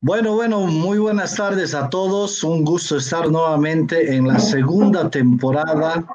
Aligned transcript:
Bueno, 0.00 0.34
bueno, 0.34 0.60
muy 0.60 0.98
buenas 0.98 1.34
tardes 1.34 1.74
a 1.74 1.90
todos. 1.90 2.44
Un 2.44 2.64
gusto 2.64 2.98
estar 2.98 3.28
nuevamente 3.28 4.14
en 4.14 4.28
la 4.28 4.38
segunda 4.38 5.10
temporada 5.10 6.06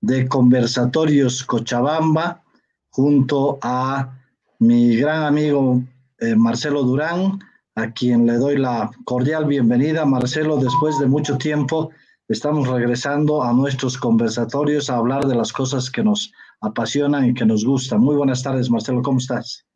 de 0.00 0.28
Conversatorios 0.28 1.42
Cochabamba 1.42 2.44
junto 2.90 3.58
a 3.60 4.16
mi 4.60 4.94
gran 4.94 5.24
amigo 5.24 5.82
eh, 6.20 6.36
Marcelo 6.36 6.84
Durán, 6.84 7.40
a 7.74 7.90
quien 7.90 8.24
le 8.24 8.34
doy 8.34 8.56
la 8.56 8.92
cordial 9.04 9.46
bienvenida. 9.46 10.04
Marcelo, 10.04 10.58
después 10.58 11.00
de 11.00 11.06
mucho 11.06 11.36
tiempo, 11.36 11.90
estamos 12.28 12.68
regresando 12.68 13.42
a 13.42 13.52
nuestros 13.52 13.98
conversatorios 13.98 14.90
a 14.90 14.96
hablar 14.98 15.26
de 15.26 15.34
las 15.34 15.52
cosas 15.52 15.90
que 15.90 16.04
nos 16.04 16.30
apasionan 16.60 17.30
y 17.30 17.34
que 17.34 17.44
nos 17.44 17.64
gustan. 17.64 18.00
Muy 18.00 18.14
buenas 18.14 18.44
tardes, 18.44 18.70
Marcelo, 18.70 19.02
¿cómo 19.02 19.18
estás? 19.18 19.66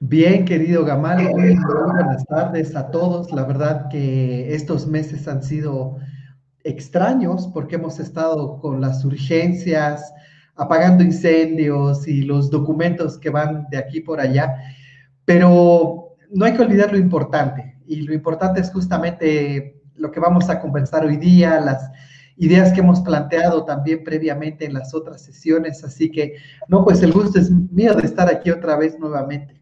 Bien, 0.00 0.44
querido 0.44 0.84
Gamal, 0.84 1.28
buenas 1.32 2.24
tardes 2.26 2.76
a 2.76 2.88
todos. 2.92 3.32
La 3.32 3.42
verdad 3.42 3.88
que 3.88 4.54
estos 4.54 4.86
meses 4.86 5.26
han 5.26 5.42
sido 5.42 5.96
extraños 6.62 7.48
porque 7.52 7.74
hemos 7.74 7.98
estado 7.98 8.60
con 8.60 8.80
las 8.80 9.04
urgencias, 9.04 10.12
apagando 10.54 11.02
incendios 11.02 12.06
y 12.06 12.22
los 12.22 12.48
documentos 12.48 13.18
que 13.18 13.30
van 13.30 13.66
de 13.70 13.78
aquí 13.78 14.00
por 14.00 14.20
allá, 14.20 14.54
pero 15.24 16.16
no 16.30 16.44
hay 16.44 16.52
que 16.52 16.62
olvidar 16.62 16.92
lo 16.92 16.98
importante 16.98 17.76
y 17.84 18.02
lo 18.02 18.14
importante 18.14 18.60
es 18.60 18.70
justamente 18.70 19.82
lo 19.96 20.12
que 20.12 20.20
vamos 20.20 20.48
a 20.48 20.60
conversar 20.60 21.04
hoy 21.04 21.16
día, 21.16 21.60
las 21.60 21.90
ideas 22.36 22.72
que 22.72 22.80
hemos 22.80 23.00
planteado 23.00 23.64
también 23.64 24.04
previamente 24.04 24.64
en 24.64 24.74
las 24.74 24.94
otras 24.94 25.22
sesiones, 25.22 25.82
así 25.82 26.08
que 26.08 26.36
no, 26.68 26.84
pues 26.84 27.02
el 27.02 27.12
gusto 27.12 27.40
es 27.40 27.50
mío 27.50 27.94
de 27.94 28.06
estar 28.06 28.28
aquí 28.28 28.52
otra 28.52 28.76
vez 28.76 28.96
nuevamente. 28.96 29.57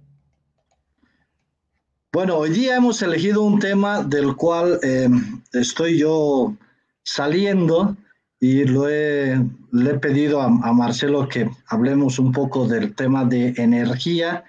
Bueno, 2.16 2.38
hoy 2.38 2.48
día 2.48 2.76
hemos 2.76 3.02
elegido 3.02 3.42
un 3.42 3.58
tema 3.58 4.02
del 4.02 4.36
cual 4.36 4.80
eh, 4.82 5.06
estoy 5.52 5.98
yo 5.98 6.56
saliendo 7.02 7.94
y 8.40 8.64
lo 8.64 8.86
le 8.86 9.50
he 9.90 9.98
pedido 9.98 10.40
a, 10.40 10.48
Marcelo 10.48 11.28
que 11.28 11.50
hablemos 11.66 12.18
un 12.18 12.32
poco 12.32 12.66
del 12.66 12.94
tema 12.94 13.26
de 13.26 13.52
energía 13.58 14.44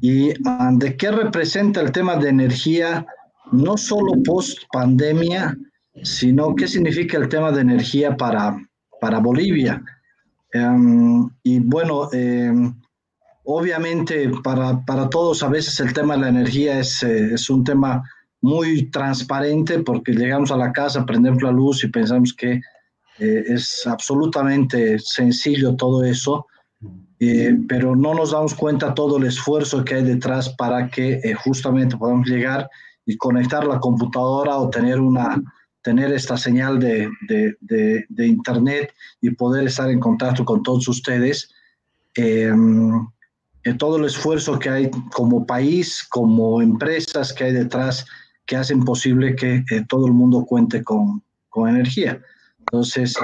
y 0.00 0.30
ah, 0.46 0.70
de 0.74 0.96
qué 0.96 1.10
representa 1.10 1.80
el 1.80 1.90
tema 1.90 2.14
de 2.14 2.28
energía, 2.28 3.04
no 3.50 3.76
solo 3.76 4.12
post 4.24 4.60
pandemia, 4.72 5.58
sino 6.04 6.54
qué 6.54 6.68
significa 6.68 7.18
el 7.18 7.28
tema 7.28 7.50
de 7.50 7.62
energía 7.62 8.16
para, 8.16 8.56
para 9.00 9.18
Bolivia. 9.18 9.82
Em, 10.52 11.28
y 11.42 11.58
bueno, 11.58 12.12
em, 12.12 12.72
Obviamente, 13.44 14.30
para, 14.42 14.84
para, 14.84 15.08
todos 15.10 15.42
a 15.42 15.48
veces 15.48 15.78
el 15.80 15.92
tema 15.92 16.14
de 16.14 16.20
la 16.20 16.28
energía 16.28 16.78
es, 16.78 17.02
eh, 17.02 17.34
es, 17.34 17.50
un 17.50 17.64
tema 17.64 18.02
muy 18.40 18.90
transparente 18.90 19.80
porque 19.80 20.12
llegamos 20.12 20.52
a 20.52 20.56
la 20.56 20.72
casa, 20.72 21.04
prendemos 21.04 21.42
la 21.42 21.50
luz 21.50 21.82
y 21.82 21.88
pensamos 21.88 22.32
que 22.34 22.60
eh, 23.18 23.44
es 23.48 23.86
absolutamente 23.86 24.98
sencillo 25.00 25.74
todo 25.74 26.04
eso, 26.04 26.46
eh, 27.18 27.56
pero 27.68 27.96
no 27.96 28.14
nos 28.14 28.30
damos 28.30 28.54
cuenta 28.54 28.94
todo 28.94 29.18
el 29.18 29.24
esfuerzo 29.24 29.84
que 29.84 29.96
hay 29.96 30.04
detrás 30.04 30.50
para 30.50 30.88
que 30.88 31.34
justamente 31.44 31.96
podamos 31.96 32.28
llegar 32.28 32.68
y 33.04 33.16
conectar 33.16 33.66
la 33.66 33.80
computadora 33.80 34.56
o 34.56 34.70
tener 34.70 35.00
una 35.00 35.42
tener 35.82 36.12
esta 36.12 36.36
señal 36.36 36.78
de, 36.78 37.10
de, 37.28 37.56
de, 37.60 38.06
de 38.08 38.26
internet 38.26 38.94
y 39.20 39.30
poder 39.30 39.66
estar 39.66 39.90
en 39.90 39.98
contacto 39.98 40.44
con 40.44 40.62
todos 40.62 40.86
ustedes. 40.88 41.50
Eh, 42.14 42.52
todo 43.78 43.96
el 43.96 44.04
esfuerzo 44.04 44.58
que 44.58 44.68
hay 44.68 44.90
como 45.14 45.46
país, 45.46 46.04
como 46.08 46.60
empresas 46.60 47.32
que 47.32 47.44
hay 47.44 47.52
detrás 47.52 48.04
que 48.46 48.56
hacen 48.56 48.84
posible 48.84 49.36
que 49.36 49.64
eh, 49.70 49.84
todo 49.88 50.06
el 50.06 50.12
mundo 50.12 50.44
cuente 50.44 50.82
con, 50.82 51.22
con 51.48 51.68
energía. 51.68 52.20
Entonces, 52.58 53.14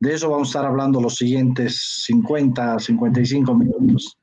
de 0.00 0.14
eso 0.14 0.30
vamos 0.30 0.48
a 0.48 0.50
estar 0.50 0.66
hablando 0.66 1.00
los 1.00 1.16
siguientes 1.16 2.04
50, 2.06 2.78
55 2.78 3.54
minutos. 3.54 4.18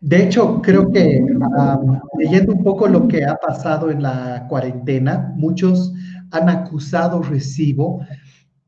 De 0.00 0.24
hecho, 0.24 0.60
creo 0.60 0.92
que 0.92 1.24
leyendo 2.18 2.52
un 2.52 2.62
poco 2.62 2.86
lo 2.86 3.08
que 3.08 3.24
ha 3.24 3.36
pasado 3.36 3.90
en 3.90 4.02
la 4.02 4.46
cuarentena, 4.48 5.32
muchos 5.36 5.92
han 6.30 6.48
acusado 6.48 7.22
recibo 7.22 8.04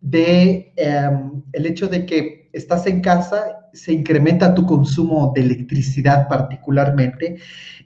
de 0.00 0.72
em, 0.76 1.42
el 1.52 1.66
hecho 1.66 1.88
de 1.88 2.06
que 2.06 2.45
estás 2.56 2.86
en 2.86 3.00
casa 3.00 3.68
se 3.72 3.92
incrementa 3.92 4.54
tu 4.54 4.64
consumo 4.64 5.32
de 5.34 5.42
electricidad 5.42 6.28
particularmente 6.28 7.36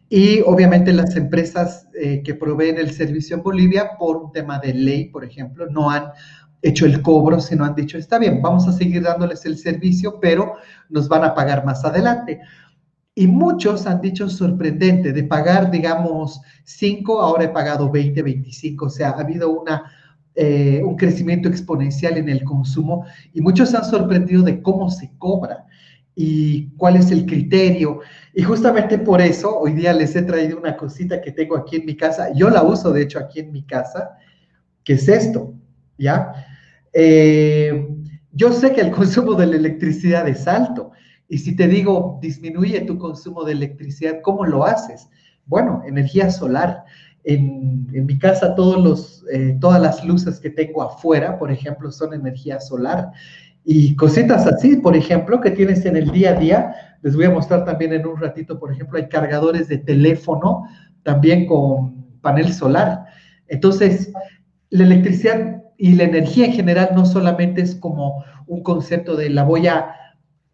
y 0.08 0.40
obviamente 0.40 0.92
las 0.92 1.16
empresas 1.16 1.88
eh, 2.00 2.22
que 2.24 2.34
proveen 2.34 2.78
el 2.78 2.92
servicio 2.92 3.36
en 3.36 3.42
Bolivia 3.42 3.92
por 3.98 4.16
un 4.16 4.32
tema 4.32 4.58
de 4.58 4.74
ley, 4.74 5.04
por 5.06 5.24
ejemplo, 5.24 5.66
no 5.66 5.90
han 5.90 6.10
hecho 6.62 6.86
el 6.86 7.02
cobro, 7.02 7.40
sino 7.40 7.64
han 7.64 7.74
dicho, 7.74 7.98
está 7.98 8.18
bien, 8.18 8.42
vamos 8.42 8.68
a 8.68 8.72
seguir 8.72 9.02
dándoles 9.02 9.44
el 9.46 9.56
servicio, 9.56 10.18
pero 10.20 10.54
nos 10.88 11.08
van 11.08 11.24
a 11.24 11.34
pagar 11.34 11.64
más 11.64 11.84
adelante. 11.84 12.40
Y 13.14 13.26
muchos 13.26 13.86
han 13.86 14.00
dicho 14.00 14.28
sorprendente, 14.28 15.12
de 15.12 15.24
pagar, 15.24 15.70
digamos, 15.70 16.40
5, 16.64 17.20
ahora 17.20 17.44
he 17.44 17.48
pagado 17.48 17.90
20, 17.90 18.22
25, 18.22 18.86
o 18.86 18.90
sea, 18.90 19.10
ha 19.10 19.20
habido 19.20 19.50
una, 19.50 19.92
eh, 20.42 20.82
un 20.82 20.96
crecimiento 20.96 21.50
exponencial 21.50 22.16
en 22.16 22.30
el 22.30 22.44
consumo 22.44 23.04
y 23.34 23.42
muchos 23.42 23.68
se 23.68 23.76
han 23.76 23.84
sorprendido 23.84 24.42
de 24.42 24.62
cómo 24.62 24.90
se 24.90 25.12
cobra 25.18 25.66
y 26.14 26.70
cuál 26.78 26.96
es 26.96 27.10
el 27.10 27.26
criterio. 27.26 28.00
Y 28.32 28.42
justamente 28.42 28.96
por 28.96 29.20
eso 29.20 29.58
hoy 29.58 29.74
día 29.74 29.92
les 29.92 30.16
he 30.16 30.22
traído 30.22 30.56
una 30.56 30.78
cosita 30.78 31.20
que 31.20 31.30
tengo 31.30 31.58
aquí 31.58 31.76
en 31.76 31.84
mi 31.84 31.94
casa. 31.94 32.32
Yo 32.34 32.48
la 32.48 32.62
uso, 32.62 32.90
de 32.90 33.02
hecho, 33.02 33.18
aquí 33.18 33.40
en 33.40 33.52
mi 33.52 33.64
casa, 33.64 34.16
que 34.82 34.94
es 34.94 35.10
esto, 35.10 35.52
¿ya? 35.98 36.32
Eh, 36.94 37.86
yo 38.32 38.50
sé 38.50 38.72
que 38.72 38.80
el 38.80 38.92
consumo 38.92 39.34
de 39.34 39.46
la 39.46 39.56
electricidad 39.56 40.26
es 40.26 40.48
alto. 40.48 40.92
Y 41.28 41.36
si 41.36 41.54
te 41.54 41.68
digo, 41.68 42.18
disminuye 42.22 42.80
tu 42.80 42.96
consumo 42.96 43.44
de 43.44 43.52
electricidad, 43.52 44.22
¿cómo 44.22 44.46
lo 44.46 44.64
haces? 44.64 45.06
Bueno, 45.44 45.82
energía 45.86 46.30
solar. 46.30 46.84
En, 47.24 47.86
en 47.92 48.06
mi 48.06 48.18
casa 48.18 48.54
todos 48.54 48.82
los, 48.82 49.24
eh, 49.32 49.56
todas 49.60 49.80
las 49.80 50.04
luces 50.04 50.40
que 50.40 50.50
tengo 50.50 50.82
afuera, 50.82 51.38
por 51.38 51.52
ejemplo, 51.52 51.90
son 51.90 52.14
energía 52.14 52.60
solar 52.60 53.10
y 53.64 53.94
cositas 53.96 54.46
así, 54.46 54.76
por 54.76 54.96
ejemplo, 54.96 55.40
que 55.40 55.50
tienes 55.50 55.84
en 55.84 55.96
el 55.96 56.10
día 56.10 56.30
a 56.30 56.34
día. 56.34 56.74
Les 57.02 57.14
voy 57.14 57.26
a 57.26 57.30
mostrar 57.30 57.64
también 57.64 57.92
en 57.92 58.06
un 58.06 58.18
ratito, 58.18 58.58
por 58.58 58.72
ejemplo, 58.72 58.98
hay 58.98 59.08
cargadores 59.08 59.68
de 59.68 59.78
teléfono 59.78 60.64
también 61.02 61.46
con 61.46 62.06
panel 62.20 62.52
solar. 62.52 63.04
Entonces, 63.48 64.12
la 64.70 64.84
electricidad 64.84 65.62
y 65.76 65.94
la 65.94 66.04
energía 66.04 66.46
en 66.46 66.52
general 66.52 66.90
no 66.94 67.06
solamente 67.06 67.62
es 67.62 67.74
como 67.74 68.24
un 68.46 68.62
concepto 68.62 69.16
de 69.16 69.30
la 69.30 69.44
voy 69.44 69.66
a 69.66 69.94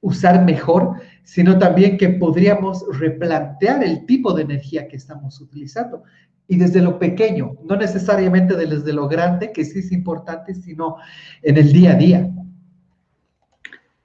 usar 0.00 0.44
mejor, 0.44 0.94
sino 1.26 1.59
también 1.59 1.98
que 1.98 2.09
podríamos 2.09 2.84
replantear 3.00 3.82
el 3.82 4.06
tipo 4.06 4.32
de 4.32 4.42
energía 4.42 4.87
que 4.87 4.94
estamos 4.94 5.41
utilizando. 5.41 6.04
Y 6.47 6.56
desde 6.56 6.81
lo 6.81 7.00
pequeño, 7.00 7.56
no 7.64 7.75
necesariamente 7.75 8.54
desde 8.54 8.92
lo 8.92 9.09
grande, 9.09 9.50
que 9.50 9.64
sí 9.64 9.81
es 9.81 9.91
importante, 9.91 10.54
sino 10.54 10.98
en 11.42 11.56
el 11.56 11.72
día 11.72 11.91
a 11.91 11.97
día. 11.97 12.31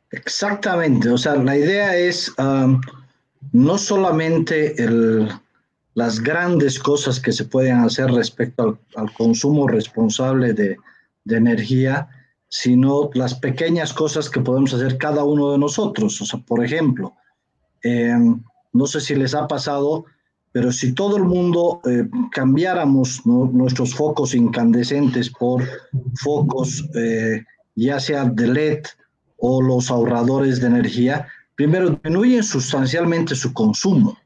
Exactamente, 0.10 1.10
o 1.10 1.18
sea, 1.18 1.36
la 1.36 1.56
idea 1.56 1.96
es 1.96 2.34
um, 2.40 2.82
no 3.52 3.78
solamente 3.78 4.76
las 5.94 6.20
grandes 6.22 6.80
cosas 6.80 7.20
que 7.20 7.32
se 7.32 7.46
pueden 7.46 7.78
hacer 7.78 8.10
respecto 8.12 8.80
al, 8.96 9.14
consumo 9.14 9.68
responsable 9.68 10.54
de, 10.54 10.78
energía, 11.30 12.10
sino 12.52 13.10
las 13.14 13.34
pequeñas 13.36 13.94
cosas 13.94 14.30
que 14.30 14.42
podemos 14.42 14.74
hacer 14.74 14.98
cada 14.98 15.24
uno 15.24 15.54
de 15.54 15.58
nosotros. 15.58 16.22
O 16.22 16.26
sea, 16.26 16.40
por 16.42 16.64
ejemplo, 16.64 17.16
em, 17.82 18.44
no 18.74 18.86
sé 18.88 19.00
si 19.00 19.16
les 19.16 19.34
ha 19.34 19.48
pasado, 19.48 20.04
pero 20.52 20.70
si 20.74 20.94
todo 20.94 21.16
el 21.16 21.24
mundo 21.24 21.80
eh, 21.86 22.10
cambiáramos 22.30 23.26
nuestros 23.26 23.96
focos 23.96 24.36
incandescentes 24.36 25.30
por 25.30 25.64
focos 26.22 26.86
eh, 26.94 27.42
ya 27.76 28.02
sea 28.02 28.26
de 28.26 28.48
LED, 28.48 28.84
o 29.44 29.62
los 29.62 29.90
ahorradores 29.90 30.60
de 30.60 30.68
energía, 30.68 31.28
primero 31.56 31.90
disminuyen 31.90 32.44
sustancialmente 32.44 33.34
su 33.34 33.54
consumo 33.54 34.18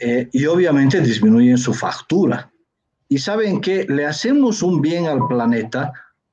eh, 0.00 0.28
y 0.32 0.46
obviamente 0.46 1.00
disminuyen 1.00 1.56
su 1.56 1.72
factura. 1.72 2.50
Y 3.08 3.18
saben 3.18 3.60
que 3.60 3.84
le 3.84 4.06
hacemos 4.06 4.62
un 4.62 4.80
bien 4.80 5.06
al 5.06 5.26
planeta 5.28 5.92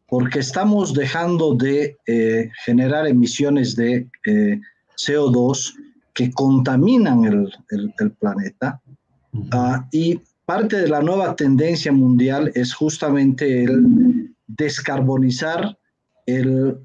porque 0.09 0.39
estamos 0.39 0.93
dejando 0.93 1.53
de 1.53 1.97
eh, 2.07 2.49
generar 2.65 3.07
emisiones 3.07 3.75
de 3.75 4.07
eh, 4.25 4.59
CO2 4.97 5.73
que 6.13 6.31
contaminan 6.31 7.25
el, 7.25 7.51
el, 7.99 8.11
planeta. 8.11 8.81
Ah, 9.51 9.87
y 9.91 10.19
parte 10.45 10.77
de 10.77 10.89
la 10.89 11.01
nueva 11.01 11.35
tendencia 11.35 11.91
mundial 11.91 12.51
es 12.55 12.73
justamente 12.73 13.63
el 13.63 14.33
descarbonizar 14.47 15.77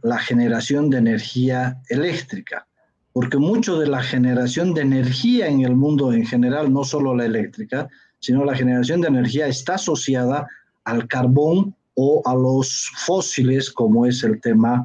la 0.03 0.19
generación 0.19 0.89
de 0.89 0.99
energía 0.99 1.79
eléctrica, 1.91 2.67
porque 3.13 3.37
mucho 3.37 3.79
de 3.79 3.87
la 3.87 4.03
generación 4.03 4.73
de 4.73 4.83
energía 4.83 5.49
en 5.49 5.61
el 5.61 5.77
mundo 5.77 6.13
en 6.13 6.25
general, 6.25 6.73
no 6.73 6.85
solo 6.85 7.15
la 7.15 7.27
eléctrica, 7.27 7.89
sino 8.21 8.45
la 8.45 8.55
generación 8.55 9.03
de 9.03 9.09
energía 9.09 9.47
está 9.47 9.75
asociada 9.75 10.47
al 10.85 11.07
carbón 11.09 11.75
o 11.95 12.23
a 12.25 12.35
los 12.35 12.91
fósiles, 12.97 13.71
como 13.71 14.07
es 14.07 14.23
el 14.25 14.41
tema 14.41 14.85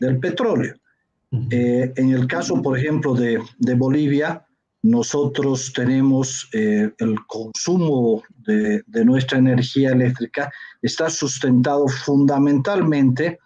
del 0.00 0.18
petróleo. 0.18 0.74
Eh, 1.50 1.92
en 1.96 2.10
el 2.10 2.26
caso, 2.28 2.62
por 2.62 2.78
ejemplo, 2.78 3.14
de, 3.14 3.40
Bolivia, 3.76 4.46
nosotros 4.82 5.72
tenemos 5.72 6.48
eh, 6.52 6.92
el 6.98 7.16
consumo 7.26 8.22
de, 8.46 8.84
de, 8.86 9.04
nuestra 9.04 9.38
energía 9.38 9.90
eléctrica, 9.90 10.52
está 10.82 11.10
sustentado 11.10 11.88
fundamentalmente 11.88 13.40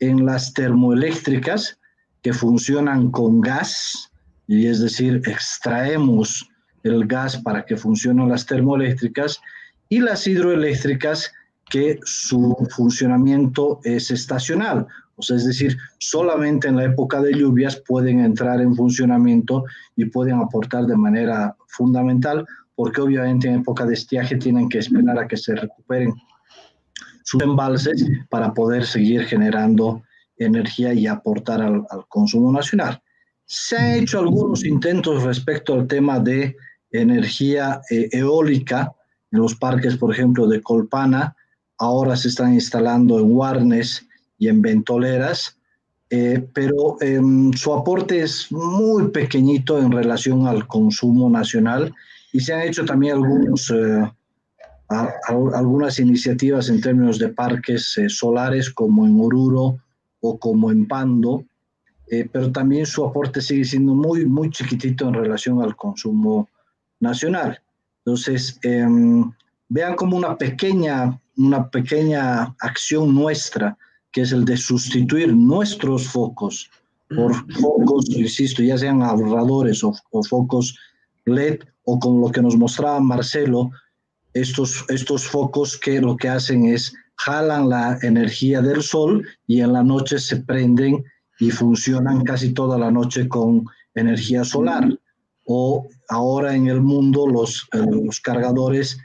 en 0.00 0.24
las 0.24 0.54
termoeléctricas 0.54 1.78
que 2.22 2.32
funcionan 2.32 3.10
con 3.10 3.40
gas, 3.40 4.10
y 4.46 4.66
es 4.66 4.80
decir, 4.80 5.20
extraemos 5.26 6.48
el 6.82 7.06
gas 7.06 7.36
para 7.36 7.66
que 7.66 7.76
funcionen 7.76 8.28
las 8.28 8.46
termoeléctricas, 8.46 9.40
y 9.90 10.00
las 10.00 10.26
hidroeléctricas 10.26 11.32
que 11.70 11.98
su 12.04 12.56
funcionamiento 12.70 13.80
es 13.84 14.10
estacional, 14.10 14.86
o 15.18 15.22
sea, 15.22 15.36
es 15.36 15.44
decir, 15.44 15.76
solamente 15.98 16.68
en 16.68 16.76
la 16.76 16.84
época 16.84 17.20
de 17.20 17.34
lluvias 17.34 17.82
pueden 17.86 18.20
entrar 18.20 18.60
en 18.60 18.76
funcionamiento 18.76 19.64
y 19.96 20.04
pueden 20.04 20.36
aportar 20.36 20.86
de 20.86 20.96
manera 20.96 21.56
fundamental, 21.66 22.46
porque 22.76 23.00
obviamente 23.00 23.48
en 23.48 23.56
época 23.56 23.84
de 23.84 23.94
estiaje 23.94 24.36
tienen 24.36 24.68
que 24.68 24.78
esperar 24.78 25.18
a 25.18 25.26
que 25.26 25.36
se 25.36 25.56
recuperen 25.56 26.14
sus 27.24 27.42
embalses 27.42 28.08
para 28.30 28.54
poder 28.54 28.86
seguir 28.86 29.24
generando 29.24 30.02
energía 30.36 30.94
y 30.94 31.08
aportar 31.08 31.62
al, 31.62 31.84
consumo 32.08 32.52
nacional. 32.52 33.02
Se 33.44 33.76
han 33.76 33.90
hecho 33.94 34.20
algunos 34.20 34.64
intentos 34.64 35.24
respecto 35.24 35.74
al 35.74 35.88
tema 35.88 36.20
de 36.20 36.54
energía 36.92 37.80
eh, 37.90 38.08
eólica 38.12 38.92
en 39.32 39.40
los 39.40 39.56
parques, 39.56 39.96
por 39.96 40.12
ejemplo, 40.12 40.46
de 40.46 40.62
Colpana. 40.62 41.34
Ahora 41.78 42.16
se 42.16 42.28
están 42.28 42.54
instalando 42.54 43.18
en 43.18 43.30
Warnes 43.30 44.06
y 44.38 44.48
en 44.48 44.62
ventoleras, 44.62 45.58
eh, 46.10 46.46
pero 46.54 46.96
em, 47.00 47.52
su 47.52 47.72
aporte 47.72 48.22
es 48.22 48.50
muy 48.50 49.08
pequeñito 49.08 49.78
en 49.78 49.92
relación 49.92 50.46
al 50.46 50.66
consumo 50.66 51.28
nacional 51.28 51.94
y 52.32 52.40
se 52.40 52.54
han 52.54 52.62
hecho 52.62 52.84
también 52.84 53.16
algunos, 53.16 53.70
eh, 53.70 54.10
algunas 54.88 55.98
iniciativas 55.98 56.68
en 56.70 56.80
términos 56.80 57.18
de 57.18 57.28
parques 57.28 57.96
eh, 57.98 58.08
solares 58.08 58.70
como 58.70 59.06
en 59.06 59.20
Oruro 59.20 59.78
o 60.20 60.38
como 60.38 60.70
en 60.72 60.86
Pando, 60.88 61.44
pero 62.32 62.50
también 62.50 62.86
su 62.86 63.04
aporte 63.04 63.42
sigue 63.42 63.64
siendo 63.66 63.94
muy, 63.94 64.24
muy 64.24 64.50
chiquitito 64.50 65.06
en 65.06 65.14
relación 65.14 65.62
al 65.62 65.76
consumo 65.76 66.48
nacional. 67.00 67.60
Entonces, 67.98 68.58
em, 68.62 69.30
vean 69.68 69.94
como 69.94 70.16
una 70.16 70.36
pequeña, 70.36 71.20
una 71.38 71.70
pequeña 71.70 72.54
acción 72.60 73.14
nuestra 73.14 73.76
que 74.12 74.22
es 74.22 74.32
el 74.32 74.44
de 74.44 74.56
sustituir 74.56 75.34
nuestros 75.34 76.06
focos 76.08 76.70
por 77.14 77.34
focos, 77.52 78.08
insisto, 78.10 78.62
ya 78.62 78.76
sean 78.76 79.02
ahorradores 79.02 79.82
o, 79.82 79.94
focos 80.28 80.76
LED 81.24 81.60
o 81.84 81.98
con 81.98 82.20
lo 82.20 82.30
que 82.30 82.42
nos 82.42 82.56
mostraba 82.56 83.00
Marcelo, 83.00 83.70
estos, 84.34 84.84
estos 84.88 85.26
focos 85.26 85.76
que 85.78 86.00
lo 86.00 86.16
que 86.16 86.28
hacen 86.28 86.66
es 86.66 86.92
jalan 87.16 87.68
la 87.68 87.98
energía 88.02 88.60
del 88.60 88.82
sol 88.82 89.26
y 89.46 89.60
en 89.60 89.72
la 89.72 89.82
noche 89.82 90.18
se 90.18 90.36
prenden 90.36 91.02
y 91.40 91.50
funcionan 91.50 92.24
casi 92.24 92.52
toda 92.52 92.78
la 92.78 92.90
noche 92.90 93.26
con 93.26 93.64
energía 93.94 94.44
solar. 94.44 94.86
O 95.46 95.88
ahora 96.10 96.54
en 96.54 96.66
el 96.66 96.82
mundo 96.82 97.26
los, 97.26 97.66
los 97.72 98.20
cargadores 98.20 98.98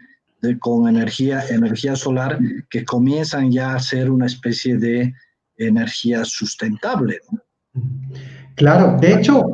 con 0.59 0.87
energía, 0.87 1.43
energía 1.49 1.95
solar 1.95 2.39
que 2.69 2.83
comienzan 2.83 3.51
ya 3.51 3.75
a 3.75 3.79
ser 3.79 4.11
una 4.11 4.25
especie 4.25 4.77
de 4.77 5.13
energía 5.57 6.25
sustentable. 6.25 7.19
Claro, 8.55 8.97
de 8.99 9.13
hecho, 9.13 9.45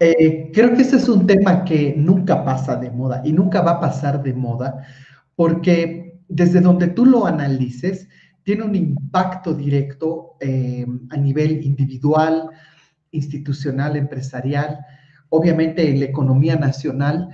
eh, 0.00 0.50
creo 0.54 0.74
que 0.74 0.82
este 0.82 0.96
es 0.96 1.08
un 1.08 1.26
tema 1.26 1.64
que 1.64 1.94
nunca 1.96 2.44
pasa 2.44 2.76
de 2.76 2.90
moda 2.90 3.20
y 3.24 3.32
nunca 3.32 3.62
va 3.62 3.72
a 3.72 3.80
pasar 3.80 4.22
de 4.22 4.32
moda 4.32 4.86
porque 5.34 6.20
desde 6.28 6.60
donde 6.60 6.88
tú 6.88 7.06
lo 7.06 7.26
analices, 7.26 8.08
tiene 8.42 8.64
un 8.64 8.74
impacto 8.74 9.54
directo 9.54 10.36
eh, 10.40 10.86
a 11.10 11.16
nivel 11.16 11.64
individual, 11.64 12.50
institucional, 13.10 13.96
empresarial, 13.96 14.78
obviamente 15.30 15.88
en 15.88 16.00
la 16.00 16.06
economía 16.06 16.56
nacional, 16.56 17.28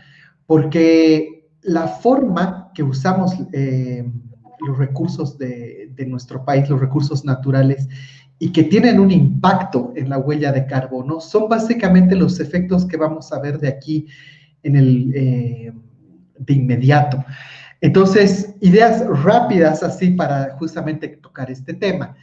porque 0.47 1.49
la 1.63 1.87
forma 1.89 2.64
que 2.75 2.83
usamos 2.83 3.35
eh, 3.53 4.05
los 4.67 4.79
recursos 4.79 5.39
de, 5.39 5.93
nuestro 6.07 6.45
país, 6.45 6.69
los 6.69 6.81
recursos 6.81 7.25
naturales, 7.25 7.89
y 8.39 8.51
que 8.51 8.65
tienen 8.65 8.99
un 8.99 9.11
impacto 9.11 9.93
en 9.97 10.09
la 10.09 10.19
huella 10.19 10.53
de 10.53 10.67
carbono, 10.67 11.21
son 11.21 11.49
básicamente 11.49 12.15
los 12.17 12.41
efectos 12.41 12.85
que 12.85 12.97
vamos 12.97 13.33
a 13.33 13.41
ver 13.41 13.59
de 13.59 13.69
aquí 13.69 14.07
en 14.63 14.77
el, 14.77 15.13
eh, 15.15 15.73
de 16.39 16.53
inmediato. 16.53 17.25
Entonces, 17.81 18.55
ideas 18.61 19.05
rápidas 19.07 19.83
así 19.83 20.11
para 20.11 20.57
justamente 20.59 21.09
tocar 21.09 21.51
este 21.51 21.75
tema. 21.75 22.17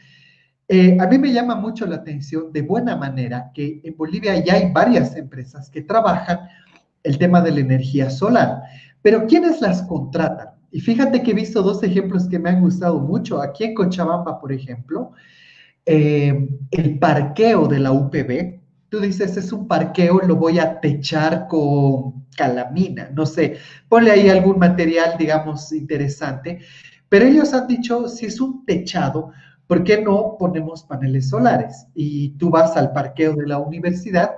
Eh, 0.68 0.98
a 1.00 1.06
mí 1.06 1.18
me 1.18 1.34
llama 1.34 1.56
mucho 1.56 1.86
la 1.86 1.98
atención 1.98 2.52
de 2.54 2.62
buena 2.62 2.96
manera 2.96 3.52
que 3.54 3.82
en 3.84 3.96
Bolivia 3.98 4.44
ya 4.44 4.54
hay 4.54 4.72
varias 4.72 5.16
empresas 5.16 5.70
que 5.70 5.82
trabajan 5.82 6.40
el 7.04 7.18
tema 7.18 7.42
de 7.42 7.52
la 7.52 7.60
energía 7.60 8.10
solar. 8.10 8.62
Pero 9.02 9.26
¿quiénes 9.28 9.62
las 9.62 9.84
contratan? 9.84 10.50
Y 10.72 10.80
fíjate 10.80 11.22
que 11.22 11.32
he 11.32 11.36
visto 11.36 11.62
dos 11.62 11.84
ejemplos 11.84 12.28
que 12.30 12.40
me 12.40 12.50
han 12.50 12.62
gustado 12.62 13.00
mucho. 13.00 13.42
Aquí 13.42 13.66
en 13.66 13.74
Cochabamba, 13.74 14.40
por 14.40 14.52
ejemplo, 14.52 15.12
eh, 15.86 16.48
el 16.72 17.00
parqueo 17.00 17.68
de 17.68 17.80
la 17.80 17.92
UPB. 17.92 18.62
Tú 18.90 19.00
dices, 19.00 19.38
es 19.38 19.52
un 19.52 19.68
parqueo, 19.68 20.20
lo 20.20 20.36
voy 20.36 20.60
a 20.60 20.80
techar 20.80 21.48
con 21.48 22.26
calamina, 22.36 23.10
no 23.14 23.26
sé, 23.26 23.58
ponle 23.88 24.12
ahí 24.12 24.30
algún 24.30 24.60
material, 24.60 25.16
digamos, 25.18 25.72
interesante. 25.72 26.60
Pero 27.10 27.26
ellos 27.26 27.54
han 27.54 27.68
dicho, 27.68 28.08
si 28.08 28.26
es 28.26 28.40
un 28.40 28.66
techado, 28.66 29.32
¿por 29.68 29.84
qué 29.84 30.02
no 30.02 30.36
ponemos 30.38 30.84
paneles 30.84 31.30
solares? 31.30 31.88
Y 31.94 32.30
tú 32.38 32.50
vas 32.50 32.76
al 32.78 32.92
parqueo 32.92 33.36
de 33.36 33.48
la 33.48 33.60
universidad, 33.60 34.32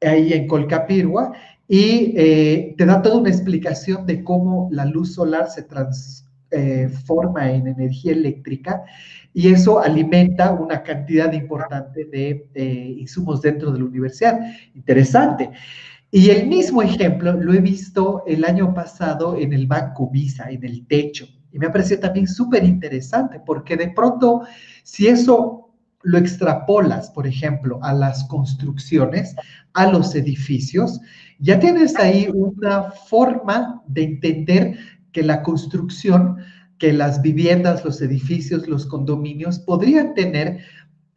ahí 0.00 0.32
en 0.32 0.46
Colcapirgua, 0.46 1.32
y 1.68 2.14
eh, 2.16 2.74
te 2.78 2.86
da 2.86 3.02
toda 3.02 3.18
una 3.18 3.28
explicación 3.28 4.06
de 4.06 4.24
cómo 4.24 4.68
la 4.72 4.86
luz 4.86 5.14
solar 5.14 5.50
se 5.50 5.62
transforma 5.62 7.52
en 7.52 7.66
energía 7.66 8.12
eléctrica 8.12 8.82
y 9.34 9.52
eso 9.52 9.78
alimenta 9.78 10.52
una 10.52 10.82
cantidad 10.82 11.30
importante 11.32 12.06
de 12.06 12.96
insumos 12.98 13.42
dentro 13.42 13.70
de 13.70 13.78
la 13.78 13.84
universidad. 13.84 14.40
Interesante. 14.74 15.50
Y 16.10 16.30
el 16.30 16.46
mismo 16.46 16.80
ejemplo 16.80 17.34
lo 17.34 17.52
he 17.52 17.60
visto 17.60 18.24
el 18.26 18.44
año 18.44 18.72
pasado 18.72 19.36
en 19.36 19.52
el 19.52 19.66
Banco 19.66 20.08
Visa, 20.10 20.50
en 20.50 20.64
el 20.64 20.86
techo. 20.86 21.26
Y 21.52 21.58
me 21.58 21.66
ha 21.66 21.72
parecido 21.72 22.00
también 22.00 22.26
súper 22.26 22.64
interesante 22.64 23.40
porque 23.44 23.76
de 23.76 23.90
pronto, 23.90 24.42
si 24.82 25.06
eso 25.06 25.67
lo 26.02 26.18
extrapolas, 26.18 27.10
por 27.10 27.26
ejemplo, 27.26 27.78
a 27.82 27.92
las 27.92 28.24
construcciones, 28.24 29.34
a 29.74 29.90
los 29.90 30.14
edificios, 30.14 31.00
ya 31.38 31.58
tienes 31.60 31.96
ahí 31.96 32.28
una 32.32 32.90
forma 32.90 33.82
de 33.86 34.04
entender 34.04 34.78
que 35.12 35.22
la 35.22 35.42
construcción, 35.42 36.38
que 36.78 36.92
las 36.92 37.22
viviendas, 37.22 37.84
los 37.84 38.00
edificios, 38.00 38.68
los 38.68 38.86
condominios 38.86 39.58
podrían 39.58 40.14
tener 40.14 40.58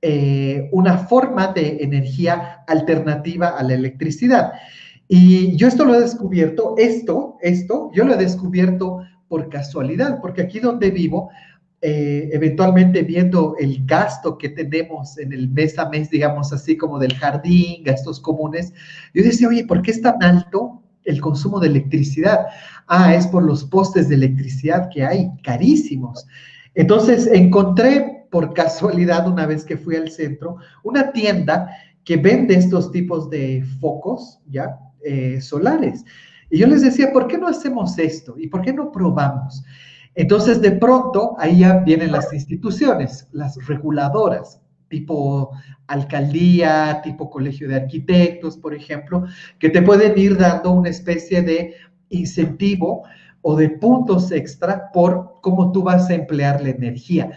eh, 0.02 0.70
una 0.72 0.98
forma 0.98 1.54
de 1.54 1.78
energía 1.82 2.64
alternativa 2.68 3.50
a 3.50 3.64
la 3.64 3.76
electricidad. 3.76 4.54
Y 5.08 5.56
yo 5.58 5.68
esto 5.68 5.86
lo 5.86 5.94
he 5.94 6.00
descubierto, 6.00 6.76
esto, 6.78 7.38
esto, 7.42 7.92
yo 7.94 8.06
lo 8.06 8.14
he 8.14 8.18
descubierto 8.18 9.02
por 9.28 9.50
casualidad, 9.50 10.20
porque 10.22 10.42
aquí 10.42 10.60
donde 10.60 10.90
vivo, 10.90 11.30
eh, 11.84 12.30
eventualmente 12.32 13.02
viendo 13.02 13.56
el 13.60 13.84
gasto 13.86 14.38
que 14.38 14.50
tenemos 14.50 15.18
en 15.18 15.34
el 15.34 15.50
mes 15.50 15.80
a 15.80 15.90
mes, 15.90 16.12
digamos 16.12 16.54
así, 16.54 16.78
como 16.78 17.00
del 17.00 17.16
jardín, 17.16 17.84
gastos 17.84 18.20
comunes, 18.20 18.72
yo 19.14 19.24
decía, 19.24 19.48
oye, 19.48 19.66
¿por 19.66 19.82
qué 19.82 19.92
es 19.92 20.02
tan 20.02 20.22
alto 20.22 20.84
el 21.06 21.20
consumo 21.20 21.60
de 21.60 21.70
electricidad? 21.70 22.46
Ah, 22.88 23.16
es 23.16 23.26
por 23.26 23.44
los 23.44 23.64
postes 23.64 24.10
de 24.10 24.16
electricidad 24.16 24.90
que 24.94 25.04
hay, 25.04 25.32
carísimos. 25.44 26.28
Entonces 26.76 27.26
encontré 27.26 28.28
por 28.30 28.54
casualidad, 28.54 29.28
una 29.28 29.48
vez 29.48 29.66
que 29.66 29.76
fui 29.76 29.96
al 29.96 30.12
centro, 30.12 30.58
una 30.84 31.12
tienda 31.12 31.70
que 32.04 32.18
vende 32.18 32.56
estos 32.56 32.92
tipos 32.92 33.30
de 33.30 33.64
focos, 33.80 34.40
¿ya? 34.48 34.80
Eh, 35.04 35.42
solares. 35.42 36.06
Y 36.52 36.60
yo 36.60 36.68
les 36.68 36.82
decía, 36.82 37.12
¿por 37.12 37.28
qué 37.28 37.38
no 37.38 37.48
hacemos 37.48 37.98
esto? 37.98 38.36
¿Y 38.38 38.48
por 38.48 38.62
qué 38.62 38.72
no 38.72 38.92
probamos? 38.92 39.64
Entonces, 40.15 40.62
de 40.62 40.72
pronto, 40.74 41.36
ahí 41.39 41.60
ya 41.60 41.77
vienen 41.77 42.12
las 42.12 42.34
instituciones, 42.34 43.27
las 43.32 43.65
reguladoras, 43.65 44.62
tipo 44.89 45.51
alcaldía, 45.88 47.01
tipo 47.03 47.30
colegio 47.30 47.68
de 47.68 47.75
arquitectos, 47.75 48.58
por 48.58 48.74
ejemplo, 48.74 49.25
que 49.60 49.70
te 49.70 49.82
pueden 49.82 50.18
ir 50.18 50.38
dando 50.38 50.72
una 50.72 50.89
especie 50.89 51.41
de 51.41 51.75
incentivo 52.10 53.03
o 53.41 53.56
de 53.56 53.70
puntos 53.70 54.32
extra 54.32 54.91
por 54.91 55.39
cómo 55.41 55.72
tú 55.72 55.84
vas 55.84 56.10
a 56.10 56.13
emplear 56.13 56.62
la 56.62 56.70
energía. 56.70 57.32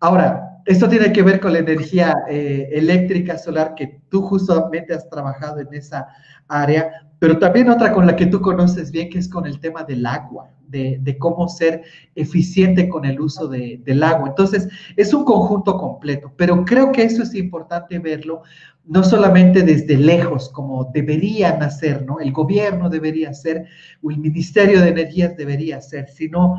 Ahora, 0.00 0.62
esto 0.66 0.88
tiene 0.88 1.12
que 1.12 1.22
ver 1.22 1.40
con 1.40 1.52
la 1.52 1.58
energía 1.58 2.14
eh, 2.28 2.68
eléctrica 2.72 3.38
solar 3.38 3.74
que 3.74 4.00
tú 4.08 4.22
justamente 4.22 4.94
has 4.94 5.08
trabajado 5.08 5.60
en 5.60 5.72
esa 5.72 6.06
área, 6.48 7.06
pero 7.18 7.38
también 7.38 7.68
otra 7.68 7.92
con 7.92 8.06
la 8.06 8.16
que 8.16 8.26
tú 8.26 8.40
conoces 8.40 8.90
bien, 8.90 9.10
que 9.10 9.18
es 9.18 9.28
con 9.28 9.46
el 9.46 9.60
tema 9.60 9.84
del 9.84 10.06
agua, 10.06 10.50
de, 10.70 11.16
cómo 11.18 11.48
ser 11.48 11.82
eficiente 12.14 12.88
con 12.88 13.04
el 13.04 13.20
uso 13.20 13.48
del 13.48 14.02
agua. 14.02 14.28
Entonces, 14.28 14.68
es 14.96 15.12
un 15.12 15.24
conjunto 15.24 15.76
completo, 15.76 16.32
pero 16.36 16.64
creo 16.64 16.92
que 16.92 17.02
eso 17.02 17.22
es 17.22 17.34
importante 17.34 17.98
verlo 17.98 18.42
no 18.86 19.04
solamente 19.04 19.62
desde 19.62 19.96
lejos, 19.96 20.48
como 20.48 20.90
deberían 20.92 21.62
hacer, 21.62 22.04
¿no? 22.04 22.18
El 22.18 22.32
gobierno 22.32 22.88
debería 22.88 23.30
hacer, 23.30 23.66
o 24.02 24.10
el 24.10 24.18
Ministerio 24.18 24.80
de 24.80 24.88
Energías 24.88 25.36
debería 25.36 25.76
hacer, 25.76 26.08
sino 26.08 26.56